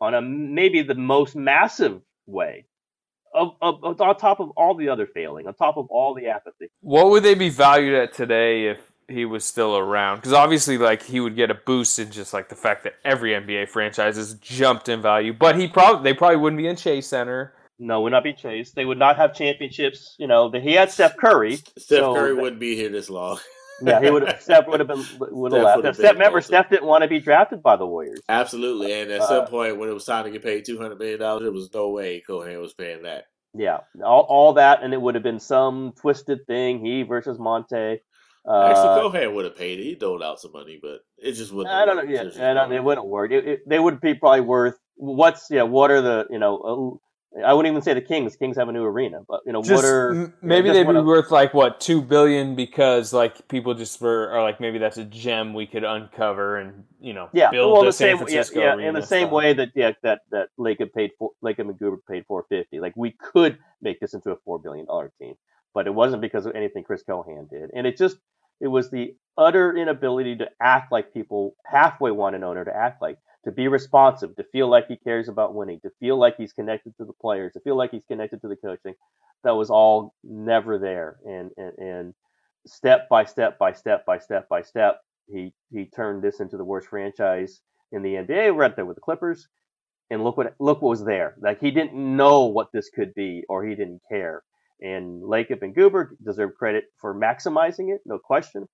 on 0.00 0.14
a 0.14 0.22
maybe 0.22 0.80
the 0.82 0.94
most 0.94 1.36
massive 1.36 2.00
way. 2.26 2.64
Of, 3.34 3.50
of, 3.60 3.84
of- 3.84 4.00
on 4.00 4.16
top 4.16 4.40
of 4.40 4.50
all 4.56 4.74
the 4.74 4.88
other 4.88 5.06
failing, 5.06 5.46
on 5.46 5.54
top 5.54 5.76
of 5.76 5.86
all 5.90 6.14
the 6.14 6.28
apathy. 6.28 6.70
What 6.80 7.10
would 7.10 7.22
they 7.22 7.34
be 7.34 7.50
valued 7.50 7.94
at 7.94 8.14
today 8.14 8.68
if 8.68 8.78
he 9.06 9.26
was 9.26 9.44
still 9.44 9.76
around? 9.76 10.16
Because 10.16 10.32
obviously, 10.32 10.78
like 10.78 11.02
he 11.02 11.20
would 11.20 11.36
get 11.36 11.50
a 11.50 11.54
boost 11.54 11.98
in 11.98 12.10
just 12.10 12.32
like 12.32 12.48
the 12.48 12.54
fact 12.56 12.84
that 12.84 12.94
every 13.04 13.32
NBA 13.32 13.68
franchise 13.68 14.16
has 14.16 14.34
jumped 14.34 14.88
in 14.88 15.02
value. 15.02 15.34
But 15.34 15.56
he 15.56 15.68
probably 15.68 16.10
they 16.10 16.16
probably 16.16 16.38
wouldn't 16.38 16.56
be 16.58 16.68
in 16.68 16.76
Chase 16.76 17.06
Center. 17.06 17.52
No, 17.78 18.00
would 18.00 18.12
not 18.12 18.24
be 18.24 18.32
Chase. 18.32 18.72
They 18.72 18.86
would 18.86 18.98
not 18.98 19.16
have 19.18 19.34
championships. 19.34 20.16
You 20.18 20.26
know, 20.26 20.50
he 20.50 20.72
had 20.72 20.90
Steph 20.90 21.16
Curry. 21.18 21.56
Steph 21.56 21.74
so 21.86 22.14
Curry 22.14 22.34
that- 22.34 22.40
wouldn't 22.42 22.60
be 22.60 22.76
here 22.76 22.88
this 22.88 23.10
long. 23.10 23.38
Yeah, 23.82 24.00
he 24.00 24.10
would 24.10 24.26
have. 24.26 24.40
Steph 24.42 24.66
would 24.66 24.80
have 24.80 24.88
been 24.88 25.04
would 25.18 25.52
have 25.52 25.62
left. 25.62 25.84
If 25.84 25.96
Steph, 25.96 26.12
remember, 26.14 26.40
Steph 26.40 26.70
didn't 26.70 26.86
want 26.86 27.02
to 27.02 27.08
be 27.08 27.20
drafted 27.20 27.62
by 27.62 27.76
the 27.76 27.86
Warriors. 27.86 28.20
Absolutely, 28.28 28.92
and 28.92 29.10
at 29.10 29.20
Uh, 29.20 29.26
some 29.26 29.46
point 29.46 29.76
when 29.78 29.88
it 29.88 29.92
was 29.94 30.04
time 30.04 30.24
to 30.24 30.30
get 30.30 30.42
paid 30.42 30.64
two 30.64 30.78
hundred 30.78 30.98
million 30.98 31.20
dollars, 31.20 31.42
there 31.42 31.52
was 31.52 31.72
no 31.72 31.90
way 31.90 32.20
Cohan 32.20 32.60
was 32.60 32.74
paying 32.74 33.02
that. 33.02 33.24
Yeah, 33.54 33.78
all, 34.04 34.26
all 34.28 34.52
that, 34.54 34.82
and 34.82 34.92
it 34.92 35.00
would 35.00 35.14
have 35.14 35.24
been 35.24 35.40
some 35.40 35.92
twisted 36.00 36.46
thing. 36.46 36.84
He 36.84 37.02
versus 37.02 37.38
Monta. 37.38 37.98
Uh, 38.48 38.66
Actually, 38.66 39.00
Cohan 39.00 39.34
would 39.34 39.44
have 39.44 39.56
paid 39.56 39.78
it. 39.80 39.84
He 39.84 39.94
doled 39.94 40.22
out 40.22 40.40
some 40.40 40.52
money, 40.52 40.78
but 40.80 41.00
it 41.18 41.32
just 41.32 41.52
wouldn't. 41.52 41.74
I 41.74 41.84
don't 41.84 41.96
know. 41.96 42.02
Yeah, 42.02 42.22
It 42.22 42.36
I 42.38 42.54
don't, 42.54 42.72
it 42.72 42.82
wouldn't 42.82 42.84
wouldn't 42.84 43.06
work. 43.06 43.30
It, 43.32 43.46
it, 43.46 43.68
they 43.68 43.78
would 43.78 44.00
be 44.00 44.14
probably 44.14 44.40
worth 44.40 44.76
what's 44.96 45.46
yeah. 45.50 45.62
What 45.62 45.90
are 45.90 46.00
the 46.00 46.26
you 46.30 46.38
know? 46.38 47.00
I 47.44 47.52
wouldn't 47.52 47.70
even 47.72 47.82
say 47.82 47.94
the 47.94 48.00
Kings. 48.00 48.36
Kings 48.36 48.56
have 48.56 48.68
a 48.68 48.72
new 48.72 48.84
arena, 48.84 49.20
but 49.28 49.40
you 49.46 49.52
know 49.52 49.62
Just 49.62 49.82
what 49.82 49.84
are 49.84 50.32
maybe 50.42 50.70
they'd 50.70 50.86
be 50.86 50.92
worth 50.92 51.30
like 51.30 51.54
what 51.54 51.80
two 51.80 52.02
billion 52.02 52.54
because 52.54 53.12
like 53.12 53.48
people 53.48 53.74
just 53.74 54.00
were 54.00 54.30
are 54.30 54.42
like 54.42 54.60
maybe 54.60 54.78
that's 54.78 54.98
a 54.98 55.04
gem 55.04 55.54
we 55.54 55.66
could 55.66 55.84
uncover 55.84 56.58
and 56.58 56.84
you 57.00 57.12
know 57.12 57.28
Yeah, 57.32 57.50
build 57.50 57.72
well, 57.72 57.84
the 57.84 57.92
San 57.92 58.10
same, 58.10 58.18
Francisco 58.18 58.60
yeah, 58.60 58.78
in 58.78 58.94
the 58.94 59.02
same 59.02 59.30
way 59.30 59.52
that 59.52 59.70
yeah, 59.74 59.92
that 60.02 60.22
that 60.30 60.48
Lacob 60.58 60.92
paid 60.92 61.12
for 61.18 61.30
Lacob 61.44 61.60
and 61.60 61.78
Guber 61.78 61.98
paid 62.08 62.24
four 62.26 62.44
fifty. 62.48 62.80
Like 62.80 62.94
we 62.96 63.12
could 63.12 63.58
make 63.82 64.00
this 64.00 64.14
into 64.14 64.30
a 64.30 64.36
four 64.44 64.58
billion 64.58 64.86
dollar 64.86 65.12
team, 65.20 65.34
but 65.74 65.86
it 65.86 65.94
wasn't 65.94 66.22
because 66.22 66.46
of 66.46 66.54
anything 66.54 66.84
Chris 66.84 67.02
Cohan 67.02 67.48
did, 67.50 67.70
and 67.74 67.86
it 67.86 67.96
just 67.96 68.18
it 68.60 68.68
was 68.68 68.90
the 68.90 69.14
utter 69.36 69.76
inability 69.76 70.36
to 70.36 70.48
act 70.60 70.90
like 70.90 71.14
people 71.14 71.54
halfway 71.64 72.10
want 72.10 72.34
an 72.34 72.42
owner 72.44 72.64
to 72.64 72.74
act 72.74 73.00
like, 73.00 73.18
to 73.44 73.52
be 73.52 73.68
responsive, 73.68 74.34
to 74.36 74.44
feel 74.52 74.68
like 74.68 74.88
he 74.88 74.96
cares 74.96 75.28
about 75.28 75.54
winning, 75.54 75.80
to 75.80 75.90
feel 76.00 76.18
like 76.18 76.36
he's 76.36 76.52
connected 76.52 76.96
to 76.98 77.04
the 77.04 77.12
players, 77.20 77.52
to 77.52 77.60
feel 77.60 77.76
like 77.76 77.90
he's 77.90 78.04
connected 78.04 78.40
to 78.42 78.48
the 78.48 78.56
coaching. 78.56 78.94
That 79.44 79.56
was 79.56 79.70
all 79.70 80.14
never 80.24 80.78
there, 80.78 81.18
and 81.24 81.50
and, 81.56 81.72
and 81.78 82.14
step 82.66 83.08
by 83.08 83.24
step 83.24 83.58
by 83.58 83.72
step 83.72 84.04
by 84.04 84.18
step 84.18 84.48
by 84.48 84.62
step, 84.62 85.00
he 85.28 85.52
he 85.72 85.86
turned 85.86 86.22
this 86.22 86.40
into 86.40 86.56
the 86.56 86.64
worst 86.64 86.88
franchise 86.88 87.60
in 87.92 88.02
the 88.02 88.14
NBA. 88.14 88.56
Right 88.56 88.74
there 88.74 88.86
with 88.86 88.96
the 88.96 89.02
Clippers, 89.02 89.48
and 90.10 90.24
look 90.24 90.36
what 90.36 90.54
look 90.58 90.82
what 90.82 90.90
was 90.90 91.04
there. 91.04 91.36
Like 91.40 91.60
he 91.60 91.70
didn't 91.70 91.94
know 91.94 92.46
what 92.46 92.68
this 92.72 92.90
could 92.90 93.14
be, 93.14 93.44
or 93.48 93.64
he 93.64 93.74
didn't 93.74 94.00
care. 94.10 94.42
And 94.80 95.22
Lacob 95.22 95.62
and 95.62 95.74
Guber 95.74 96.10
deserve 96.24 96.54
credit 96.56 96.84
for 97.00 97.14
maximizing 97.14 97.92
it, 97.94 98.00
no 98.06 98.18
question. 98.18 98.68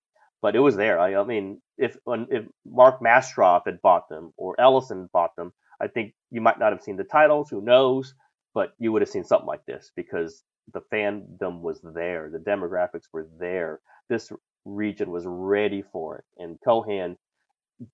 But 0.44 0.56
it 0.56 0.60
was 0.60 0.76
there. 0.76 1.00
I, 1.00 1.14
I 1.14 1.24
mean, 1.24 1.62
if 1.78 1.96
if 2.06 2.44
Mark 2.66 3.00
Mastrov 3.00 3.62
had 3.64 3.80
bought 3.80 4.10
them 4.10 4.34
or 4.36 4.60
Ellison 4.60 5.08
bought 5.10 5.34
them, 5.36 5.54
I 5.80 5.86
think 5.86 6.12
you 6.30 6.42
might 6.42 6.58
not 6.58 6.70
have 6.70 6.82
seen 6.82 6.98
the 6.98 7.04
titles. 7.04 7.48
Who 7.48 7.62
knows? 7.62 8.12
But 8.52 8.74
you 8.78 8.92
would 8.92 9.00
have 9.00 9.08
seen 9.08 9.24
something 9.24 9.46
like 9.46 9.64
this 9.64 9.90
because 9.96 10.44
the 10.74 10.82
fandom 10.92 11.62
was 11.62 11.80
there, 11.82 12.28
the 12.28 12.38
demographics 12.38 13.08
were 13.10 13.26
there. 13.40 13.80
This 14.10 14.30
region 14.66 15.10
was 15.10 15.24
ready 15.26 15.82
for 15.92 16.18
it, 16.18 16.24
and 16.36 16.58
Cohan 16.62 17.16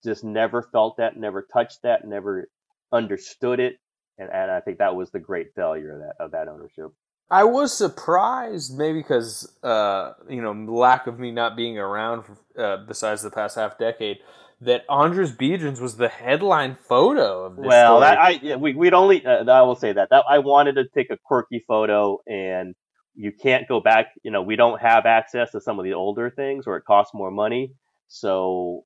just 0.03 0.25
never 0.25 0.61
felt 0.61 0.97
that, 0.97 1.17
never 1.17 1.43
touched 1.53 1.83
that, 1.85 2.05
never 2.05 2.49
understood 2.91 3.61
it, 3.61 3.77
and, 4.19 4.29
and 4.29 4.51
I 4.51 4.59
think 4.59 4.79
that 4.79 4.97
was 4.97 5.13
the 5.13 5.21
great 5.21 5.55
failure 5.55 5.93
of 5.95 6.01
that 6.01 6.25
of 6.25 6.31
that 6.33 6.49
ownership. 6.49 6.91
I 7.31 7.45
was 7.45 7.72
surprised, 7.72 8.76
maybe 8.76 8.99
because 8.99 9.51
uh, 9.62 10.14
you 10.28 10.43
know 10.43 10.53
lack 10.53 11.07
of 11.07 11.18
me 11.18 11.31
not 11.31 11.57
being 11.57 11.78
around 11.78 12.24
uh, 12.59 12.78
besides 12.89 13.22
the 13.22 13.31
past 13.31 13.57
half 13.57 13.78
decade, 13.78 14.18
that 14.61 14.85
Andres 14.89 15.33
Biedrins 15.33 15.81
was 15.81 15.97
the 15.97 16.09
headline 16.09 16.74
photo 16.74 17.45
of 17.45 17.57
this. 17.57 17.66
Well, 17.66 18.01
that, 18.01 18.18
I 18.18 18.31
yeah, 18.43 18.57
we 18.57 18.74
we'd 18.74 18.95
only 18.95 19.24
uh, 19.24 19.45
I 19.45 19.62
will 19.62 19.76
say 19.76 19.93
that 19.93 20.11
that 20.11 20.24
I 20.28 20.39
wanted 20.39 20.74
to 20.74 20.85
take 20.89 21.11
a 21.11 21.16
quirky 21.16 21.61
photo, 21.61 22.18
and 22.26 22.74
you 23.14 23.33
can't 23.33 23.68
go 23.68 23.81
back. 23.81 24.09
You 24.24 24.33
know, 24.33 24.43
we 24.43 24.57
don't 24.57 24.81
have 24.81 25.07
access 25.07 25.53
to 25.53 25.61
some 25.61 25.78
of 25.78 25.85
the 25.85 25.95
older 25.95 26.31
things, 26.31 26.66
or 26.66 26.76
it 26.76 26.85
costs 26.85 27.14
more 27.14 27.31
money. 27.31 27.74
So 28.09 28.83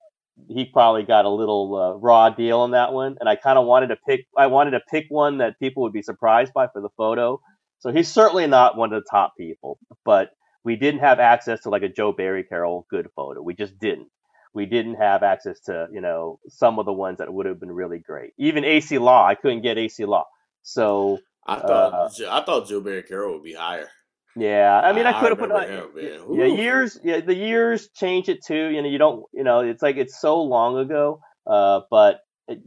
he 0.48 0.66
probably 0.66 1.04
got 1.04 1.24
a 1.24 1.30
little 1.30 1.74
uh, 1.76 1.98
raw 1.98 2.28
deal 2.28 2.60
on 2.60 2.72
that 2.72 2.92
one, 2.92 3.16
and 3.20 3.28
I 3.28 3.36
kind 3.36 3.58
of 3.58 3.66
wanted 3.66 3.86
to 3.86 3.96
pick. 4.06 4.26
I 4.36 4.48
wanted 4.48 4.72
to 4.72 4.80
pick 4.90 5.06
one 5.08 5.38
that 5.38 5.58
people 5.58 5.82
would 5.84 5.94
be 5.94 6.02
surprised 6.02 6.52
by 6.52 6.66
for 6.66 6.82
the 6.82 6.90
photo. 6.96 7.40
So 7.84 7.92
he's 7.92 8.10
certainly 8.10 8.46
not 8.46 8.78
one 8.78 8.94
of 8.94 9.04
the 9.04 9.10
top 9.10 9.34
people, 9.36 9.78
but 10.06 10.30
we 10.64 10.76
didn't 10.76 11.00
have 11.00 11.20
access 11.20 11.60
to 11.62 11.68
like 11.68 11.82
a 11.82 11.90
Joe 11.90 12.12
Barry 12.12 12.42
Carroll 12.42 12.86
good 12.90 13.08
photo. 13.14 13.42
We 13.42 13.54
just 13.54 13.78
didn't. 13.78 14.08
We 14.54 14.64
didn't 14.66 14.94
have 14.94 15.22
access 15.22 15.60
to 15.66 15.88
you 15.92 16.00
know 16.00 16.40
some 16.48 16.78
of 16.78 16.86
the 16.86 16.94
ones 16.94 17.18
that 17.18 17.32
would 17.34 17.44
have 17.46 17.60
been 17.60 17.72
really 17.72 17.98
great. 17.98 18.32
Even 18.38 18.64
Acie 18.64 18.98
Law, 18.98 19.26
I 19.26 19.34
couldn't 19.36 19.60
get 19.62 19.76
Acie 19.76 20.06
Law. 20.06 20.24
So 20.62 21.18
I 21.46 21.60
thought 21.60 21.92
Uh, 21.92 22.08
I 22.30 22.42
thought 22.44 22.68
Joe 22.68 22.80
Barry 22.80 23.02
Carroll 23.02 23.34
would 23.34 23.44
be 23.44 23.54
higher. 23.54 23.90
yeah, 24.36 24.80
I 24.82 24.92
mean, 24.94 25.06
I 25.06 25.12
I 25.12 25.12
could 25.12 25.30
have 25.30 25.38
put 25.38 25.50
remember 25.50 25.54
on. 25.54 25.68
him, 25.68 25.94
man. 25.94 26.20
Yeah, 26.30 26.46
years. 26.46 26.98
Yeah, 27.04 27.20
the 27.20 27.36
years 27.36 27.90
change 27.94 28.30
it 28.30 28.44
too. 28.44 28.68
You 28.68 28.82
know, 28.82 28.88
you 28.88 28.98
don't. 28.98 29.26
You 29.32 29.44
know, 29.44 29.60
it's 29.60 29.82
like 29.82 29.96
it's 29.98 30.20
so 30.20 30.42
long 30.42 30.78
ago. 30.78 31.20
Uh, 31.46 31.82
but 31.90 32.20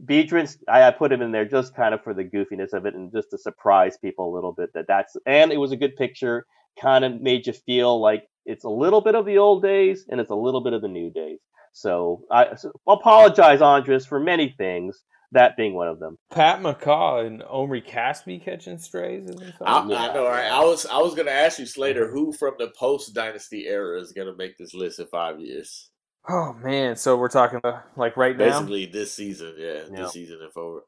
Beatrice, 0.04 0.58
I, 0.68 0.84
I 0.84 0.90
put 0.90 1.12
him 1.12 1.22
in 1.22 1.32
there 1.32 1.44
just 1.44 1.74
kind 1.74 1.94
of 1.94 2.02
for 2.02 2.12
the 2.12 2.24
goofiness 2.24 2.72
of 2.72 2.86
it 2.86 2.94
and 2.94 3.12
just 3.12 3.30
to 3.30 3.38
surprise 3.38 3.96
people 3.96 4.32
a 4.32 4.34
little 4.34 4.52
bit. 4.52 4.70
That 4.74 4.86
that's 4.88 5.16
and 5.26 5.52
it 5.52 5.58
was 5.58 5.72
a 5.72 5.76
good 5.76 5.96
picture. 5.96 6.46
Kind 6.80 7.04
of 7.04 7.20
made 7.20 7.46
you 7.46 7.52
feel 7.52 8.00
like 8.00 8.24
it's 8.44 8.64
a 8.64 8.68
little 8.68 9.00
bit 9.00 9.14
of 9.14 9.26
the 9.26 9.38
old 9.38 9.62
days 9.62 10.06
and 10.08 10.20
it's 10.20 10.30
a 10.30 10.34
little 10.34 10.62
bit 10.62 10.72
of 10.72 10.82
the 10.82 10.88
new 10.88 11.10
days. 11.10 11.38
So 11.72 12.22
I 12.30 12.56
so 12.56 12.72
apologize, 12.88 13.60
Andres, 13.62 14.06
for 14.06 14.18
many 14.18 14.54
things. 14.56 15.04
That 15.32 15.58
being 15.58 15.74
one 15.74 15.88
of 15.88 16.00
them. 16.00 16.16
Pat 16.30 16.62
McCaw 16.62 17.26
and 17.26 17.42
Omri 17.42 17.82
Caspi 17.82 18.42
catching 18.42 18.78
strays. 18.78 19.26
And 19.26 19.38
I, 19.38 19.74
something? 19.74 19.96
I 19.96 20.14
know, 20.14 20.26
right? 20.26 20.50
I 20.50 20.64
was 20.64 20.86
I 20.86 20.98
was 20.98 21.14
gonna 21.14 21.30
ask 21.30 21.58
you, 21.58 21.66
Slater, 21.66 22.10
who 22.10 22.32
from 22.32 22.54
the 22.58 22.68
post 22.68 23.14
dynasty 23.14 23.66
era 23.66 24.00
is 24.00 24.12
gonna 24.12 24.34
make 24.34 24.56
this 24.56 24.72
list 24.72 25.00
in 25.00 25.06
five 25.06 25.38
years? 25.38 25.90
Oh 26.26 26.54
man, 26.62 26.96
so 26.96 27.16
we're 27.16 27.28
talking 27.28 27.56
about 27.58 27.84
like 27.96 28.16
right 28.16 28.36
now. 28.36 28.44
Basically, 28.60 28.86
this 28.86 29.12
season, 29.14 29.54
yeah, 29.58 29.82
Yeah. 29.90 30.02
this 30.02 30.12
season 30.12 30.38
and 30.42 30.52
forward. 30.52 30.82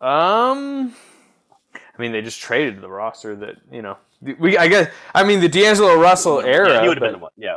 Um, 0.00 0.94
I 1.74 1.78
mean, 2.02 2.12
they 2.12 2.22
just 2.22 2.40
traded 2.40 2.80
the 2.80 2.88
roster 2.88 3.34
that 3.36 3.56
you 3.70 3.82
know. 3.82 3.96
We, 4.20 4.56
I 4.56 4.68
guess, 4.68 4.90
I 5.14 5.22
mean, 5.24 5.40
the 5.40 5.48
D'Angelo 5.48 5.96
Russell 6.00 6.40
era. 6.40 6.68
yeah, 6.74 6.82
he 6.82 6.88
would 6.88 6.96
have 6.96 7.02
been 7.02 7.12
the 7.12 7.18
one. 7.18 7.32
Yeah. 7.36 7.56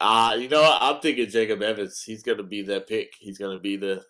Uh, 0.00 0.36
you 0.38 0.48
know, 0.48 0.62
what? 0.62 0.78
I'm 0.80 1.00
thinking 1.00 1.28
Jacob 1.28 1.60
Evans. 1.62 2.02
He's 2.02 2.22
gonna 2.22 2.42
be 2.44 2.62
that 2.62 2.86
pick. 2.86 3.14
He's 3.18 3.38
gonna 3.38 3.58
be 3.58 3.76
the. 3.76 4.02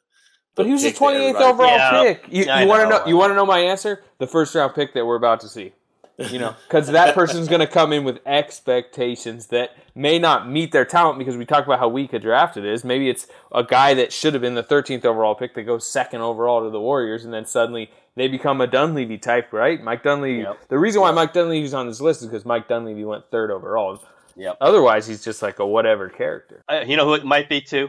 But 0.55 0.65
the 0.65 0.69
he 0.69 0.73
was 0.75 0.83
the 0.83 0.91
28th 0.93 1.41
overall 1.41 1.69
Yeah. 1.77 2.03
pick. 2.03 2.25
You, 2.31 2.45
Yeah, 2.45 2.61
you 2.61 2.69
want 2.69 2.83
to 2.83 2.89
know. 2.89 2.99
know? 2.99 3.07
You 3.07 3.17
want 3.17 3.31
to 3.31 3.35
know 3.35 3.47
my 3.47 3.61
answer? 3.61 4.03
The 4.19 4.27
first 4.27 4.55
round 4.55 4.75
pick 4.75 4.93
that 4.95 5.07
we're 5.07 5.17
about 5.17 5.41
to 5.41 5.49
see. 5.49 5.73
You 6.19 6.39
know, 6.39 6.57
because 6.67 6.89
that 6.89 7.15
person's 7.15 7.49
going 7.49 7.61
to 7.61 7.67
come 7.67 7.93
in 7.93 8.05
with 8.05 8.19
expectations 8.27 9.47
that 9.49 9.77
may 9.95 10.19
not 10.19 10.49
meet 10.49 10.73
their 10.73 10.85
talent. 10.85 11.19
Because 11.19 11.37
we 11.37 11.45
talked 11.45 11.67
about 11.67 11.79
how 11.79 11.89
weak 11.89 12.13
a 12.13 12.19
draft 12.19 12.57
it 12.57 12.65
is. 12.65 12.85
Maybe 12.85 13.09
it's 13.09 13.27
a 13.53 13.63
guy 13.63 13.95
that 13.95 14.13
should 14.13 14.35
have 14.35 14.41
been 14.43 14.55
the 14.55 14.63
13th 14.63 15.05
overall 15.05 15.35
pick 15.35 15.55
that 15.55 15.63
goes 15.63 15.87
second 15.87 16.21
overall 16.21 16.65
to 16.65 16.71
the 16.71 16.81
Warriors, 16.81 17.25
and 17.25 17.33
then 17.33 17.47
suddenly 17.47 17.91
they 18.17 18.29
become 18.29 18.61
a 18.61 18.67
Dunleavy 18.67 19.19
type, 19.19 19.53
right? 19.53 19.83
Mike 19.83 20.03
Dunleavy. 20.03 20.43
Yep. 20.43 20.69
The 20.69 20.79
reason 20.79 21.01
why 21.01 21.13
Mike 21.13 21.33
Dunleavy's 21.33 21.75
on 21.75 21.87
this 21.87 22.01
list 22.01 22.23
is 22.23 22.29
because 22.29 22.45
Mike 22.45 22.69
Dunleavy 22.69 23.05
went 23.05 23.31
third 23.31 23.51
overall. 23.51 24.01
Yep. 24.37 24.59
Otherwise, 24.61 25.07
he's 25.07 25.25
just 25.25 25.43
like 25.43 25.59
a 25.59 25.67
whatever 25.67 26.09
character. 26.09 26.65
Uh, 26.69 26.85
you 26.87 26.97
know 26.97 27.07
who 27.07 27.15
it 27.15 27.25
might 27.25 27.49
be 27.49 27.61
too? 27.61 27.89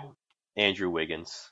Andrew 0.56 0.90
Wiggins. 0.90 1.52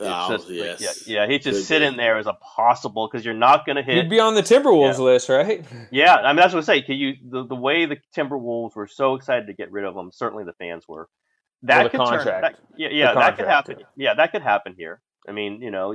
It's 0.00 0.08
Oh, 0.08 0.36
just- 0.36 0.48
yes. 0.48 1.06
Yeah, 1.08 1.22
yeah, 1.24 1.28
he's 1.30 1.42
just 1.44 1.58
Could 1.60 1.66
sitting 1.66 1.90
be. 1.92 1.96
there 1.96 2.18
as 2.18 2.26
a 2.26 2.34
possible 2.34 3.08
because 3.10 3.24
you're 3.24 3.34
not 3.34 3.66
going 3.66 3.76
to 3.76 3.82
hit. 3.82 3.96
He'd 3.96 4.08
be 4.10 4.20
on 4.20 4.34
the 4.36 4.42
Timberwolves 4.42 4.98
Yeah. 4.98 5.04
list, 5.04 5.28
right? 5.28 5.64
Yeah, 5.90 6.14
I 6.14 6.28
mean 6.28 6.36
that's 6.36 6.54
what 6.54 6.60
I 6.60 6.66
say. 6.66 6.82
Can 6.82 6.94
you 6.96 7.14
the, 7.28 7.44
the 7.46 7.56
way 7.56 7.86
the 7.86 7.96
Timberwolves 8.16 8.76
were 8.76 8.86
so 8.86 9.14
excited 9.16 9.48
to 9.48 9.54
get 9.54 9.72
rid 9.72 9.84
of 9.84 9.96
him? 9.96 10.10
Certainly 10.12 10.44
the 10.44 10.52
fans 10.52 10.84
were. 10.88 11.08
That 11.64 11.76
Well, 11.76 11.84
the 11.84 11.90
could 11.90 11.98
turn. 11.98 12.06
contract. 12.06 12.42
That, 12.42 12.78
yeah, 12.78 12.88
yeah, 12.92 13.14
that 13.14 13.36
could 13.36 13.46
happen. 13.48 13.76
yeah. 13.80 13.86
Yeah, 13.96 14.14
that 14.14 14.30
could 14.30 14.42
happen 14.42 14.74
here. 14.78 15.00
I 15.28 15.32
mean, 15.32 15.60
you 15.62 15.72
know, 15.72 15.92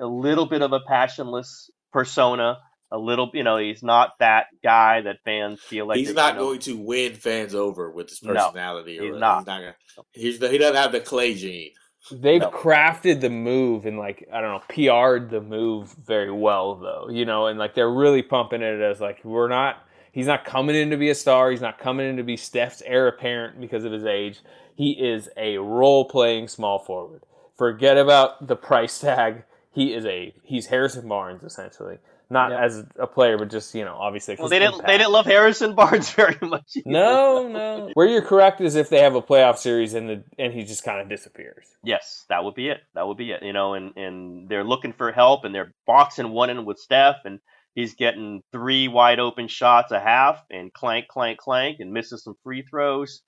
a 0.00 0.06
little 0.06 0.46
bit 0.46 0.62
of 0.62 0.72
a 0.72 0.80
passionless 0.80 1.70
persona. 1.92 2.58
A 2.92 2.98
little, 2.98 3.30
you 3.34 3.42
know, 3.42 3.56
he's 3.58 3.82
not 3.82 4.12
that 4.20 4.46
guy 4.62 5.00
that 5.02 5.16
fans 5.24 5.60
feel 5.60 5.86
like 5.88 5.98
he's 5.98 6.14
not 6.14 6.34
you 6.34 6.40
know, 6.40 6.46
going 6.46 6.58
to 6.60 6.76
win 6.76 7.14
fans 7.14 7.52
over 7.54 7.90
with 7.90 8.08
his 8.10 8.20
personality. 8.20 8.98
or 8.98 9.02
he's 9.02 9.12
whatever. 9.12 9.18
not. 9.20 9.38
He's 9.38 9.46
not 9.46 9.58
gonna. 9.60 9.74
He's 10.12 10.38
the, 10.38 10.48
he 10.48 10.58
doesn't 10.58 10.76
have 10.76 10.92
the 10.92 11.00
Klay 11.00 11.36
gene. 11.36 11.70
They've 12.10 12.40
No. 12.40 12.50
crafted 12.50 13.20
the 13.20 13.30
move 13.30 13.84
and 13.86 13.98
like 13.98 14.28
I 14.32 14.40
don't 14.40 14.50
know, 14.52 14.62
PR'd 14.68 15.30
the 15.30 15.40
move 15.40 15.92
very 16.04 16.30
well 16.30 16.76
though, 16.76 17.08
you 17.10 17.24
know, 17.24 17.46
and 17.46 17.58
like 17.58 17.74
they're 17.74 17.90
really 17.90 18.22
pumping 18.22 18.62
it 18.62 18.80
as 18.80 19.00
like 19.00 19.24
we're 19.24 19.48
not. 19.48 19.82
He's 20.12 20.26
not 20.26 20.44
coming 20.46 20.76
in 20.76 20.88
to 20.90 20.96
be 20.96 21.10
a 21.10 21.14
star. 21.14 21.50
He's 21.50 21.60
not 21.60 21.78
coming 21.78 22.08
in 22.08 22.16
to 22.16 22.22
be 22.22 22.36
Steph's 22.38 22.82
heir 22.86 23.06
apparent 23.06 23.60
because 23.60 23.84
of 23.84 23.92
his 23.92 24.04
age. 24.04 24.40
He 24.74 24.92
is 24.92 25.28
a 25.36 25.58
role 25.58 26.06
playing 26.06 26.48
small 26.48 26.78
forward. 26.78 27.22
Forget 27.56 27.98
about 27.98 28.46
the 28.46 28.56
price 28.56 28.98
tag. 28.98 29.44
He 29.72 29.92
is 29.92 30.06
a 30.06 30.32
he's 30.42 30.66
Harrison 30.66 31.08
Barnes 31.08 31.42
essentially. 31.42 31.98
Not 32.28 32.50
Yeah. 32.50 32.64
as 32.64 32.84
a 32.98 33.06
player, 33.06 33.38
but 33.38 33.50
just 33.50 33.74
you 33.74 33.84
know, 33.84 33.94
obviously. 33.94 34.36
Well, 34.38 34.48
they 34.48 34.58
didn't. 34.58 34.74
impact. 34.74 34.88
They 34.88 34.98
didn't 34.98 35.12
love 35.12 35.26
Harrison 35.26 35.74
Barnes 35.76 36.10
very 36.16 36.36
much. 36.42 36.72
either. 36.76 36.90
No, 36.90 37.46
no. 37.46 37.90
Where 37.94 38.06
you're 38.08 38.22
correct 38.22 38.60
is 38.60 38.74
if 38.74 38.88
they 38.88 39.00
have 39.00 39.14
a 39.14 39.22
playoff 39.22 39.58
series 39.58 39.94
and 39.94 40.08
the 40.08 40.24
and 40.38 40.52
he 40.52 40.64
just 40.64 40.82
kind 40.82 41.00
of 41.00 41.08
disappears. 41.08 41.64
Yes, 41.84 42.24
that 42.28 42.42
would 42.42 42.54
be 42.54 42.68
it. 42.68 42.80
That 42.94 43.06
would 43.06 43.16
be 43.16 43.30
it. 43.30 43.42
You 43.44 43.52
know, 43.52 43.74
and 43.74 43.96
and 43.96 44.48
they're 44.48 44.64
looking 44.64 44.92
for 44.92 45.12
help, 45.12 45.44
and 45.44 45.54
they're 45.54 45.72
boxing 45.86 46.30
one 46.30 46.50
in 46.50 46.64
with 46.64 46.78
Steph, 46.78 47.16
and 47.24 47.38
he's 47.76 47.94
getting 47.94 48.42
three 48.50 48.88
wide 48.88 49.20
open 49.20 49.46
shots 49.46 49.92
a 49.92 50.00
half, 50.00 50.42
and 50.50 50.72
clank, 50.72 51.06
clank, 51.06 51.38
clank, 51.38 51.78
and 51.78 51.92
misses 51.92 52.24
some 52.24 52.34
free 52.42 52.62
throws. 52.62 53.22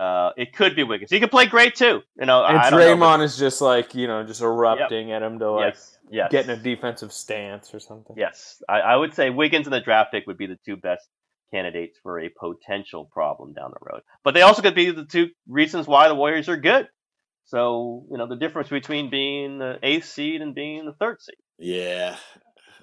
Uh, 0.00 0.30
it 0.38 0.54
could 0.54 0.74
be 0.74 0.82
Wiggins. 0.82 1.10
He 1.10 1.20
could 1.20 1.30
play 1.30 1.44
great 1.44 1.74
too. 1.74 2.00
You 2.18 2.24
know, 2.26 2.42
And 2.42 2.56
I 2.56 2.70
don't 2.70 2.80
know, 2.80 2.96
but- 2.96 3.18
Draymond 3.18 3.22
is 3.22 3.36
just 3.36 3.60
like 3.60 3.94
you 3.94 4.06
know, 4.06 4.24
just 4.24 4.40
erupting 4.40 5.12
at 5.12 5.22
him 5.22 5.38
to 5.40 5.50
like 5.50 5.74
yes, 5.74 5.98
yes, 6.10 6.32
get 6.32 6.44
in 6.46 6.50
a 6.50 6.56
defensive 6.56 7.12
stance 7.12 7.74
or 7.74 7.80
something. 7.80 8.16
Yes, 8.16 8.62
I, 8.66 8.80
I 8.80 8.96
would 8.96 9.12
say 9.14 9.28
Wiggins 9.28 9.66
and 9.66 9.74
the 9.74 9.80
draft 9.80 10.10
pick 10.12 10.26
would 10.26 10.38
be 10.38 10.46
the 10.46 10.58
two 10.64 10.76
best 10.78 11.06
candidates 11.52 11.98
for 12.02 12.18
a 12.18 12.30
potential 12.30 13.10
problem 13.12 13.52
down 13.52 13.72
the 13.72 13.92
road. 13.92 14.00
But 14.24 14.32
they 14.32 14.40
also 14.42 14.62
could 14.62 14.74
be 14.74 14.90
the 14.90 15.04
two 15.04 15.28
reasons 15.46 15.86
why 15.86 16.08
the 16.08 16.14
Warriors 16.14 16.48
are 16.48 16.56
good. 16.56 16.88
So 17.44 18.06
you 18.10 18.16
know 18.16 18.26
the 18.26 18.36
difference 18.36 18.70
between 18.70 19.10
being 19.10 19.58
the 19.58 19.78
eighth 19.82 20.06
seed 20.06 20.40
and 20.40 20.54
being 20.54 20.86
the 20.86 20.94
third 20.94 21.20
seed. 21.20 21.36
Yeah. 21.58 22.16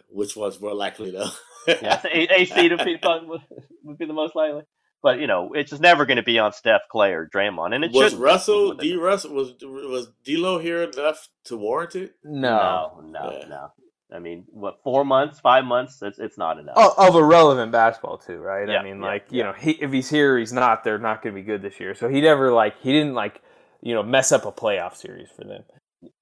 Which 0.09 0.35
one's 0.35 0.61
more 0.61 0.75
likely 0.75 1.11
though? 1.11 1.29
Yeah, 1.67 2.01
eighth 2.11 2.31
eighth 2.31 2.53
seed 2.53 2.71
would 2.71 2.85
be, 2.85 2.97
would, 3.03 3.41
would 3.83 3.97
be 3.97 4.05
the 4.05 4.13
most 4.13 4.35
likely. 4.35 4.61
But 5.03 5.19
you 5.19 5.27
know, 5.27 5.51
it's 5.53 5.69
just 5.69 5.81
never 5.81 6.05
going 6.05 6.17
to 6.17 6.23
be 6.23 6.39
on 6.39 6.53
Steph, 6.53 6.81
Klay, 6.93 7.11
or 7.11 7.29
Draymond, 7.33 7.73
and 7.75 7.83
it 7.83 7.91
was. 7.91 8.15
Russell 8.15 8.73
D 8.73 8.95
Russell 8.95 9.33
was 9.33 9.53
was 9.61 10.07
D'Lo 10.25 10.57
here 10.59 10.83
enough 10.83 11.27
to 11.45 11.57
warrant 11.57 11.95
it? 11.95 12.13
No, 12.23 13.01
no, 13.03 13.29
no, 13.29 13.47
no. 13.47 13.67
I 14.11 14.19
mean, 14.19 14.45
what 14.49 14.79
four 14.83 15.03
months, 15.05 15.39
five 15.39 15.65
months? 15.65 16.01
It's 16.01 16.17
it's 16.17 16.37
not 16.37 16.59
enough. 16.59 16.75
Oh, 16.77 16.93
of 16.97 17.15
irrelevant 17.15 17.71
basketball 17.71 18.17
too, 18.17 18.37
right? 18.37 18.67
Yeah, 18.67 18.77
I 18.77 18.83
mean, 18.83 18.99
yeah, 19.01 19.05
like 19.05 19.27
you 19.29 19.43
know, 19.43 19.53
he, 19.53 19.71
if 19.71 19.91
he's 19.91 20.09
here, 20.09 20.37
he's 20.37 20.53
not. 20.53 20.83
They're 20.83 20.97
not 20.97 21.21
going 21.21 21.35
to 21.35 21.41
be 21.41 21.45
good 21.45 21.61
this 21.61 21.79
year. 21.79 21.93
So 21.93 22.07
he 22.09 22.21
never 22.21 22.51
like 22.51 22.79
he 22.81 22.91
didn't 22.91 23.13
like 23.13 23.41
you 23.81 23.93
know 23.93 24.03
mess 24.03 24.31
up 24.31 24.45
a 24.45 24.51
playoff 24.51 24.95
series 24.95 25.29
for 25.35 25.43
them. 25.43 25.63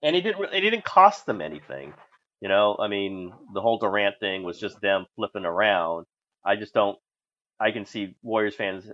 and 0.03 0.15
he 0.15 0.21
didn't. 0.21 0.43
It 0.53 0.61
didn't 0.61 0.83
cost 0.83 1.25
them 1.25 1.41
anything. 1.41 1.93
You 2.41 2.49
know, 2.49 2.75
I 2.79 2.87
mean, 2.87 3.31
the 3.53 3.61
whole 3.61 3.77
Durant 3.79 4.15
thing 4.19 4.43
was 4.43 4.59
just 4.59 4.81
them 4.81 5.05
flipping 5.15 5.45
around. 5.45 6.05
I 6.45 6.55
just 6.57 6.73
don't. 6.73 6.97
I 7.59 7.71
can 7.71 7.85
see 7.85 8.15
Warriors 8.23 8.55
fans 8.55 8.85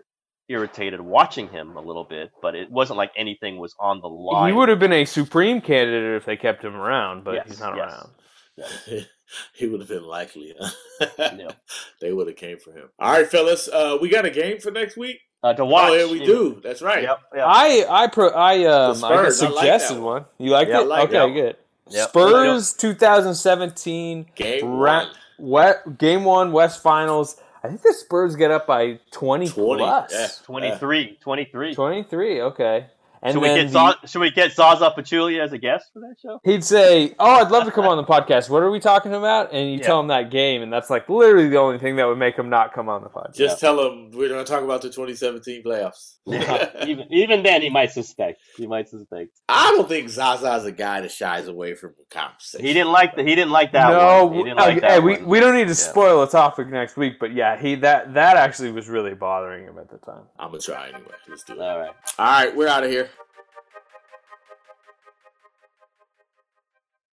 irritated 0.49 0.99
watching 0.99 1.47
him 1.47 1.78
a 1.78 1.82
little 1.82 2.03
bit, 2.03 2.32
but 2.41 2.55
it 2.55 2.70
wasn't 2.70 2.97
like 2.97 3.12
anything 3.16 3.57
was 3.57 3.74
on 3.80 4.01
the 4.01 4.07
line. 4.09 4.51
He 4.51 4.57
would 4.57 4.70
have 4.70 4.80
been 4.80 4.91
a 4.93 5.05
supreme 5.05 5.62
candidate 5.62 6.16
if 6.18 6.26
they 6.26 6.36
kept 6.36 6.64
him 6.64 6.76
around, 6.76 7.24
but 7.24 7.36
Yes, 7.36 7.47
he's 7.47 7.59
not 7.59 7.76
yes. 7.78 7.91
around. 7.91 8.09
he 9.53 9.68
would 9.68 9.80
have 9.80 9.89
been 9.89 10.03
likely. 10.03 10.53
Huh? 10.59 10.70
Yeah. 11.18 11.51
they 12.01 12.12
would 12.14 12.28
have 12.28 12.36
came 12.36 12.57
for 12.59 12.72
him. 12.74 12.89
All 12.99 13.12
right, 13.12 13.28
fellas. 13.28 13.68
Uh, 13.68 13.97
we 14.01 14.09
got 14.09 14.26
a 14.26 14.30
game 14.30 14.59
for 14.59 14.70
next 14.72 14.97
week. 14.97 15.20
uh, 15.41 15.53
to 15.53 15.66
watch. 15.66 15.89
Oh 15.91 15.95
yeah, 15.95 16.12
we 16.12 16.24
do. 16.24 16.59
That's 16.64 16.82
right. 16.82 17.01
Yep. 17.03 17.20
yep. 17.36 17.45
I 17.47 17.86
I 17.89 18.07
pro 18.07 18.30
I 18.30 18.66
um 18.66 18.99
The 18.99 19.07
I 19.07 19.09
Spurs, 19.30 19.41
I 19.41 19.45
like 19.47 19.57
suggested 19.59 19.99
one. 19.99 20.26
You 20.38 20.51
like 20.51 20.68
Yeah, 20.68 20.80
I 20.80 20.82
it? 20.82 20.88
like 20.88 21.09
okay, 21.09 21.14
that. 21.28 21.34
good. 21.34 21.55
Yep. 21.89 22.09
Spurs 22.09 22.74
2017 22.74 24.26
Game 24.36 24.66
Ra- 24.66 25.05
one. 25.05 25.07
Wet, 25.39 25.97
game 25.97 26.24
one 26.24 26.51
West 26.51 26.84
Finals. 26.84 27.38
I 27.64 27.68
think 27.68 27.82
the 27.82 27.93
Spurs 27.93 28.36
get 28.36 28.49
up 28.49 28.66
by 28.66 28.99
20, 29.12 29.49
20, 29.49 29.84
plus. 29.84 30.12
yeah. 30.12 30.28
23, 30.45 31.18
23. 31.22 31.76
23, 31.76 32.41
okay. 32.41 32.88
And 33.24 33.34
should 33.34 33.41
we 33.41 33.49
get 33.49 33.67
the- 33.67 33.72
Zaza, 33.72 33.97
should 34.07 34.19
we 34.22 34.32
get 34.32 34.51
Zaza 34.53 34.93
Pachulia 34.97 35.43
as 35.43 35.53
a 35.53 35.57
guest 35.57 35.91
for 35.93 35.99
that 35.99 36.15
show? 36.22 36.39
He'd 36.43 36.63
say, 36.63 37.13
"Oh, 37.19 37.41
I'd 37.41 37.51
love 37.51 37.65
to 37.65 37.72
come 37.72 37.86
on 37.86 37.97
the 37.97 38.03
podcast. 38.03 38.49
What 38.49 38.63
are 38.63 38.72
we 38.72 38.80
talking 38.80 39.13
about?" 39.13 39.51
And 39.53 39.72
you 39.72 39.78
Yeah. 39.78 39.86
tell 39.86 39.99
him 39.99 40.07
that 40.07 40.32
game, 40.32 40.61
and 40.63 40.74
that's 40.74 40.89
like 40.89 41.07
literally 41.07 41.47
the 41.49 41.57
only 41.57 41.78
thing 41.78 41.97
that 41.97 42.07
would 42.07 42.17
make 42.17 42.36
him 42.36 42.49
not 42.49 42.74
come 42.74 42.89
on 42.89 43.03
the 43.03 43.09
podcast. 43.09 43.36
Just 43.36 43.59
tell 43.59 43.80
him 43.80 44.11
we're 44.11 44.30
going 44.30 44.43
to 44.43 44.51
talk 44.51 44.63
about 44.63 44.82
the 44.82 44.89
2017 44.89 45.63
playoffs. 45.63 46.15
even 46.88 47.05
even 47.11 47.43
then, 47.43 47.61
he 47.61 47.69
might 47.69 47.91
suspect. 47.91 48.39
He 48.57 48.67
might 48.67 48.88
suspect. 48.89 49.32
I 49.49 49.72
don't 49.76 49.88
think 49.88 50.09
Zaza's 50.09 50.65
a 50.65 50.72
guy 50.72 51.01
that 51.01 51.11
shies 51.11 51.47
away 51.47 51.74
from 51.76 51.93
conversation. 52.11 52.65
He 52.65 52.74
didn't 52.74 52.91
like 52.91 53.15
the. 53.15 53.24
He 53.24 53.36
didn't 53.36 53.51
like 53.51 53.72
that 53.74 53.89
no, 53.89 54.26
one. 54.26 54.36
He 54.36 54.43
didn't 54.43 54.59
uh, 54.59 54.63
like 54.63 54.74
hey, 54.76 54.80
that 54.82 55.03
we 55.03 55.17
we 55.17 55.39
don't 55.39 55.55
need 55.55 55.63
to 55.63 55.69
Yeah. 55.69 55.74
spoil 55.74 56.24
a 56.24 56.30
topic 56.30 56.67
next 56.69 56.97
week, 56.97 57.19
but 57.19 57.34
yeah, 57.34 57.59
he 57.59 57.76
that 57.76 58.13
that 58.13 58.38
actually 58.38 58.72
was 58.72 58.89
really 58.89 59.13
bothering 59.13 59.65
him 59.65 59.78
at 59.80 59.89
the 59.89 59.97
time. 59.99 60.24
I'm 60.39 60.49
gonna 60.49 60.59
try 60.61 60.89
anyway. 60.89 61.11
Let's 61.28 61.43
do 61.43 61.53
it. 61.53 61.59
All 61.61 61.80
right. 61.80 61.91
All 62.19 62.26
right, 62.26 62.55
we're 62.55 62.67
out 62.67 62.84
of 62.84 62.91
here. 62.91 63.09